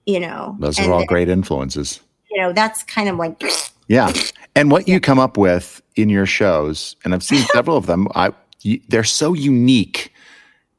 [0.06, 2.00] You know, Those are all then, great influences.
[2.30, 3.42] You know, that's kind of like
[3.88, 4.12] Yeah.
[4.54, 8.08] And what you come up with in your shows, and I've seen several of them,
[8.14, 8.32] I
[8.88, 10.12] they're so unique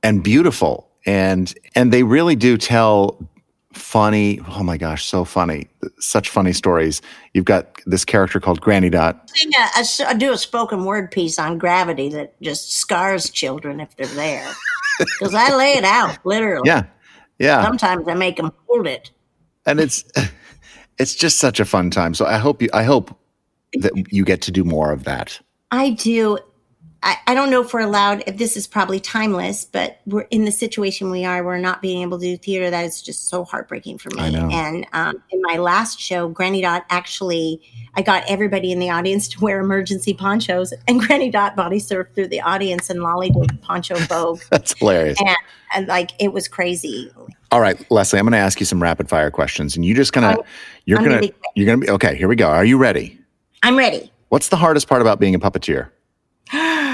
[0.01, 3.17] and beautiful and and they really do tell
[3.75, 5.67] funny, oh my gosh, so funny.
[5.99, 7.01] Such funny stories.
[7.33, 9.29] You've got this character called Granny Dot.
[9.29, 13.29] sing a, a s- I do a spoken word piece on gravity that just scars
[13.29, 14.51] children if they're there
[14.99, 16.67] because I lay it out literally.
[16.67, 16.83] Yeah.
[17.39, 17.63] Yeah.
[17.63, 19.11] Sometimes I make them hold it.
[19.65, 20.05] and it's
[20.97, 22.13] it's just such a fun time.
[22.13, 23.17] So I hope you I hope
[23.73, 25.39] that you get to do more of that.
[25.71, 26.37] I do.
[27.05, 30.43] I, I don't know if we're allowed, if this is probably timeless, but we're in
[30.43, 31.43] the situation we are.
[31.43, 32.71] We're not being able to do theater.
[32.71, 34.23] That is just so heartbreaking for me.
[34.23, 34.49] I know.
[34.51, 37.61] And um, in my last show, Granny Dot actually,
[37.93, 42.15] I got everybody in the audience to wear emergency ponchos, and Granny Dot body surfed
[42.15, 44.41] through the audience, and Lolly did poncho vogue.
[44.49, 45.19] That's hilarious.
[45.21, 45.37] and,
[45.75, 47.11] and like it was crazy.
[47.51, 50.11] All right, Leslie, I'm going to ask you some rapid fire questions, and you just
[50.11, 50.39] gonna I'm-
[50.85, 52.15] you're I'm gonna, gonna you're gonna be okay.
[52.15, 52.47] Here we go.
[52.47, 53.19] Are you ready?
[53.61, 54.11] I'm ready.
[54.29, 55.89] What's the hardest part about being a puppeteer?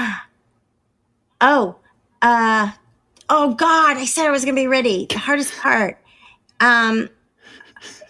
[1.42, 1.74] Oh,
[2.22, 2.70] uh,
[3.28, 3.96] oh God!
[3.96, 5.06] I said I was gonna be ready.
[5.10, 5.98] The hardest part,
[6.60, 7.10] um,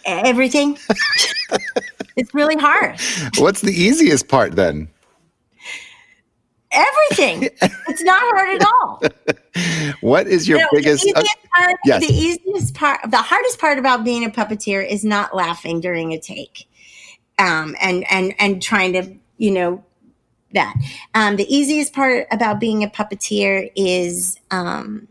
[0.05, 0.79] everything.
[2.17, 3.01] it's really hard.
[3.39, 4.89] What's the easiest part then?
[6.73, 7.49] Everything.
[7.89, 9.03] it's not hard at all.
[10.01, 11.05] What is your biggest?
[11.05, 12.07] the uh, easiest part, yes.
[12.07, 16.19] the easiest part, the hardest part about being a puppeteer is not laughing during a
[16.19, 16.67] take,
[17.39, 19.85] um, and and and trying to, you know,
[20.55, 20.75] that.
[21.15, 25.09] Um, the easiest part about being a puppeteer is um,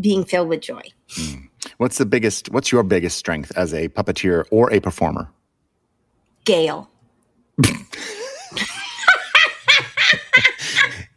[0.00, 0.82] being filled with joy.
[1.78, 2.50] what's the biggest?
[2.50, 5.30] What's your biggest strength as a puppeteer or a performer?
[6.44, 6.88] Gail.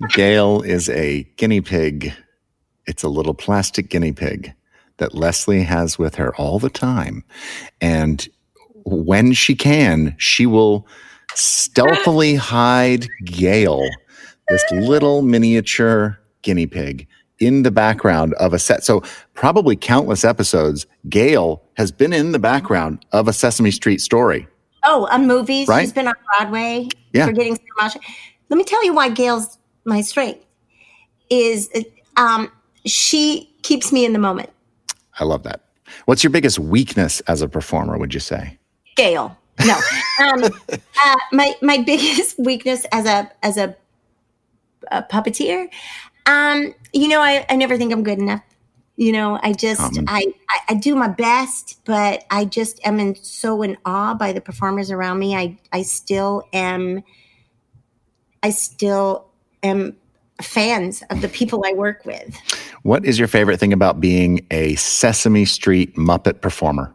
[0.09, 2.13] Gail is a guinea pig.
[2.85, 4.53] It's a little plastic guinea pig
[4.97, 7.23] that Leslie has with her all the time.
[7.81, 8.27] And
[8.85, 10.87] when she can, she will
[11.35, 13.87] stealthily hide Gail,
[14.49, 17.07] this little miniature guinea pig,
[17.39, 18.83] in the background of a set.
[18.83, 19.01] So,
[19.33, 24.47] probably countless episodes, Gail has been in the background of a Sesame Street story.
[24.85, 25.67] Oh, on movies.
[25.67, 25.81] Right.
[25.81, 26.87] She's been on Broadway.
[27.13, 27.25] Yeah.
[27.25, 28.01] Forgetting Sarah Marshall.
[28.49, 30.45] Let me tell you why Gail's my strength.
[31.29, 31.69] Is
[32.17, 32.51] um,
[32.85, 34.51] she keeps me in the moment.
[35.19, 35.61] I love that.
[36.05, 38.59] What's your biggest weakness as a performer, would you say?
[38.95, 39.37] Gail.
[39.63, 39.79] No.
[40.19, 43.75] um, uh, my my biggest weakness as a as a,
[44.91, 45.69] a puppeteer,
[46.25, 48.41] um, you know, I, I never think I'm good enough.
[48.97, 52.99] You know, I just Um, I, I I do my best, but I just am
[52.99, 55.35] in so in awe by the performers around me.
[55.35, 57.03] I I still am
[58.41, 59.27] I still
[59.63, 59.97] am
[60.41, 62.37] fans of the people I work with.
[62.83, 66.94] What is your favorite thing about being a Sesame Street Muppet performer?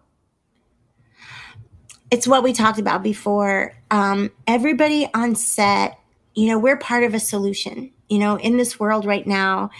[2.10, 3.74] It's what we talked about before.
[3.90, 5.98] Um, everybody on set,
[6.34, 7.92] you know, we're part of a solution.
[8.08, 9.70] You know, in this world right now,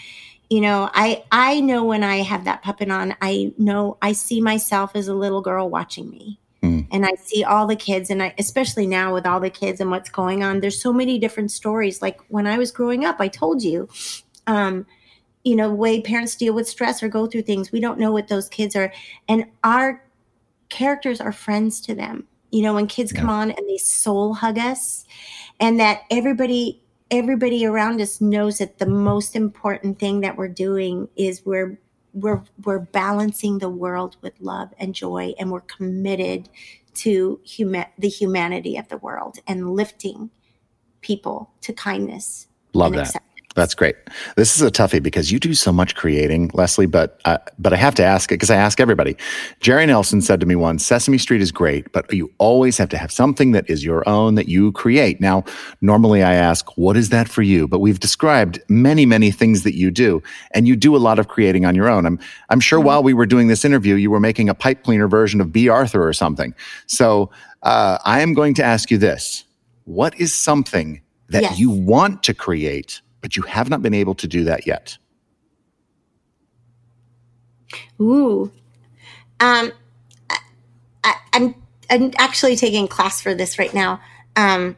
[0.49, 4.41] you know, I I know when I have that puppet on, I know I see
[4.41, 6.39] myself as a little girl watching me.
[6.91, 9.89] And I see all the kids, and I, especially now with all the kids and
[9.89, 12.01] what's going on, there's so many different stories.
[12.01, 13.89] Like when I was growing up, I told you,
[14.45, 14.85] um,
[15.43, 17.71] you know, way parents deal with stress or go through things.
[17.71, 18.93] We don't know what those kids are,
[19.27, 20.03] and our
[20.71, 22.25] characters are friends to them.
[22.49, 25.05] You know, when kids come on and they soul hug us,
[25.59, 26.81] and that everybody
[27.11, 31.79] everybody around us knows that the most important thing that we're doing is we're
[32.13, 36.49] we're we're balancing the world with love and joy, and we're committed
[36.93, 40.29] to huma- the humanity of the world and lifting
[41.01, 42.47] people to kindness.
[42.73, 43.07] Love and that.
[43.07, 43.30] acceptance.
[43.53, 43.95] That's great.
[44.37, 46.85] This is a toughie because you do so much creating, Leslie.
[46.85, 49.17] But uh, but I have to ask it because I ask everybody.
[49.59, 52.97] Jerry Nelson said to me once, "Sesame Street is great, but you always have to
[52.97, 55.43] have something that is your own that you create." Now,
[55.81, 59.75] normally I ask, "What is that for you?" But we've described many many things that
[59.75, 62.05] you do, and you do a lot of creating on your own.
[62.05, 62.19] I'm
[62.49, 65.41] I'm sure while we were doing this interview, you were making a pipe cleaner version
[65.41, 66.55] of Bea Arthur or something.
[66.87, 67.29] So
[67.63, 69.43] uh, I am going to ask you this:
[69.83, 71.59] What is something that Yes.
[71.59, 73.01] you want to create?
[73.21, 74.97] But you have not been able to do that yet.
[78.01, 78.51] Ooh.
[79.39, 79.71] Um,
[80.29, 80.37] I,
[81.03, 81.55] I, I'm
[81.89, 84.01] I'm actually taking class for this right now.
[84.35, 84.77] Um,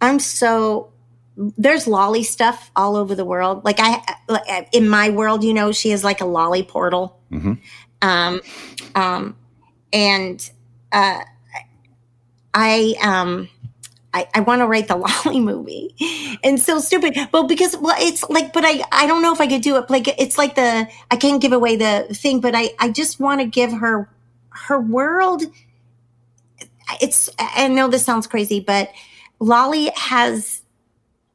[0.00, 0.92] I'm so
[1.36, 3.64] there's lolly stuff all over the world.
[3.64, 7.18] Like I in my world, you know, she is like a lolly portal.
[8.02, 8.40] Um,
[8.94, 9.36] um,
[9.92, 10.50] and
[10.92, 11.20] uh,
[12.54, 13.48] I um.
[14.12, 15.94] I, I want to write the Lolly movie.
[16.42, 17.16] And so stupid.
[17.32, 19.88] Well, because well, it's like, but I, I don't know if I could do it.
[19.90, 23.40] Like, it's like the, I can't give away the thing, but I, I just want
[23.40, 24.08] to give her,
[24.50, 25.42] her world.
[27.00, 28.90] It's, I know this sounds crazy, but
[29.38, 30.62] Lolly has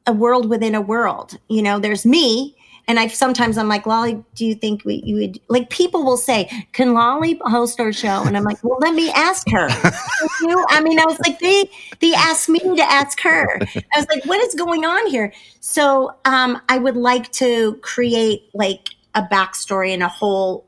[0.06, 1.38] a world within a world.
[1.48, 2.55] You know, there's me.
[2.88, 6.16] And I sometimes I'm like, Lolly, do you think we, you would like people will
[6.16, 8.22] say, can Lolly host our show?
[8.24, 9.66] And I'm like, well, let me ask her.
[10.68, 11.68] I mean, I was like, they
[11.98, 13.58] they asked me to ask her.
[13.60, 15.32] I was like, what is going on here?
[15.58, 20.64] So um, I would like to create like a backstory and a whole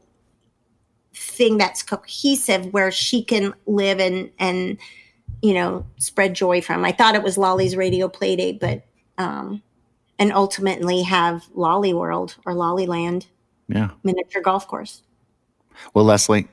[1.14, 4.78] thing that's cohesive where she can live and and
[5.42, 6.84] you know spread joy from.
[6.84, 8.82] I thought it was Lolly's radio play date, but
[9.18, 9.62] um,
[10.18, 13.26] and ultimately have Lolly World or Lolly Land
[13.68, 13.90] Yeah.
[14.02, 15.02] miniature golf course.
[15.94, 16.48] Well, Leslie,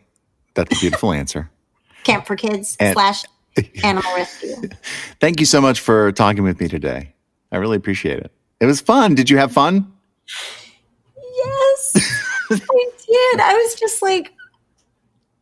[0.54, 1.50] that's a beautiful answer.
[2.04, 3.24] Camp for kids And- slash
[3.84, 4.70] animal rescue.
[5.20, 7.14] Thank you so much for talking with me today.
[7.52, 8.32] I really appreciate it.
[8.60, 9.16] It was fun.
[9.16, 9.92] Did you have fun?
[11.18, 12.22] Yes,
[12.52, 13.40] I did.
[13.40, 14.34] I was just like,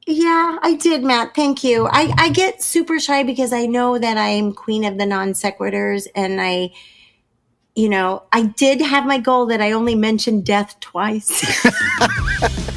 [0.06, 1.34] yeah, I did, Matt.
[1.36, 1.88] Thank you.
[1.88, 6.08] I, I get super shy because I know that I'm queen of the non sequiturs
[6.16, 6.72] and I,
[7.76, 11.44] you know, I did have my goal that I only mentioned death twice.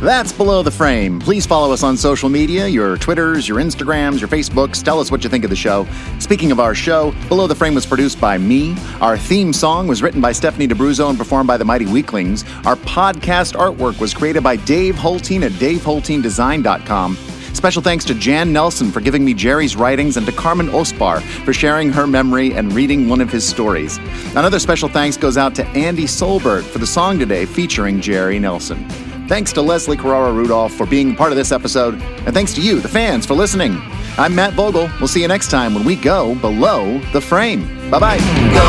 [0.00, 1.20] That's Below the Frame.
[1.20, 4.82] Please follow us on social media your Twitters, your Instagrams, your Facebooks.
[4.82, 5.86] Tell us what you think of the show.
[6.18, 8.76] Speaking of our show, Below the Frame was produced by me.
[9.00, 12.44] Our theme song was written by Stephanie D'Abruzzo and performed by the Mighty Weaklings.
[12.66, 17.16] Our podcast artwork was created by Dave Holteen at daveholteendesign.com.
[17.56, 21.54] Special thanks to Jan Nelson for giving me Jerry's writings and to Carmen Osbahr for
[21.54, 23.96] sharing her memory and reading one of his stories.
[24.36, 28.86] Another special thanks goes out to Andy Solberg for the song today featuring Jerry Nelson.
[29.26, 32.78] Thanks to Leslie Carrara Rudolph for being part of this episode, and thanks to you,
[32.78, 33.80] the fans, for listening.
[34.18, 34.90] I'm Matt Vogel.
[34.98, 37.90] We'll see you next time when we go below the frame.
[37.90, 38.18] Bye bye.
[38.18, 38.68] Go,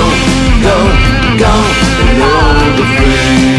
[0.64, 0.78] go,
[1.38, 1.54] go
[2.16, 3.57] below the frame.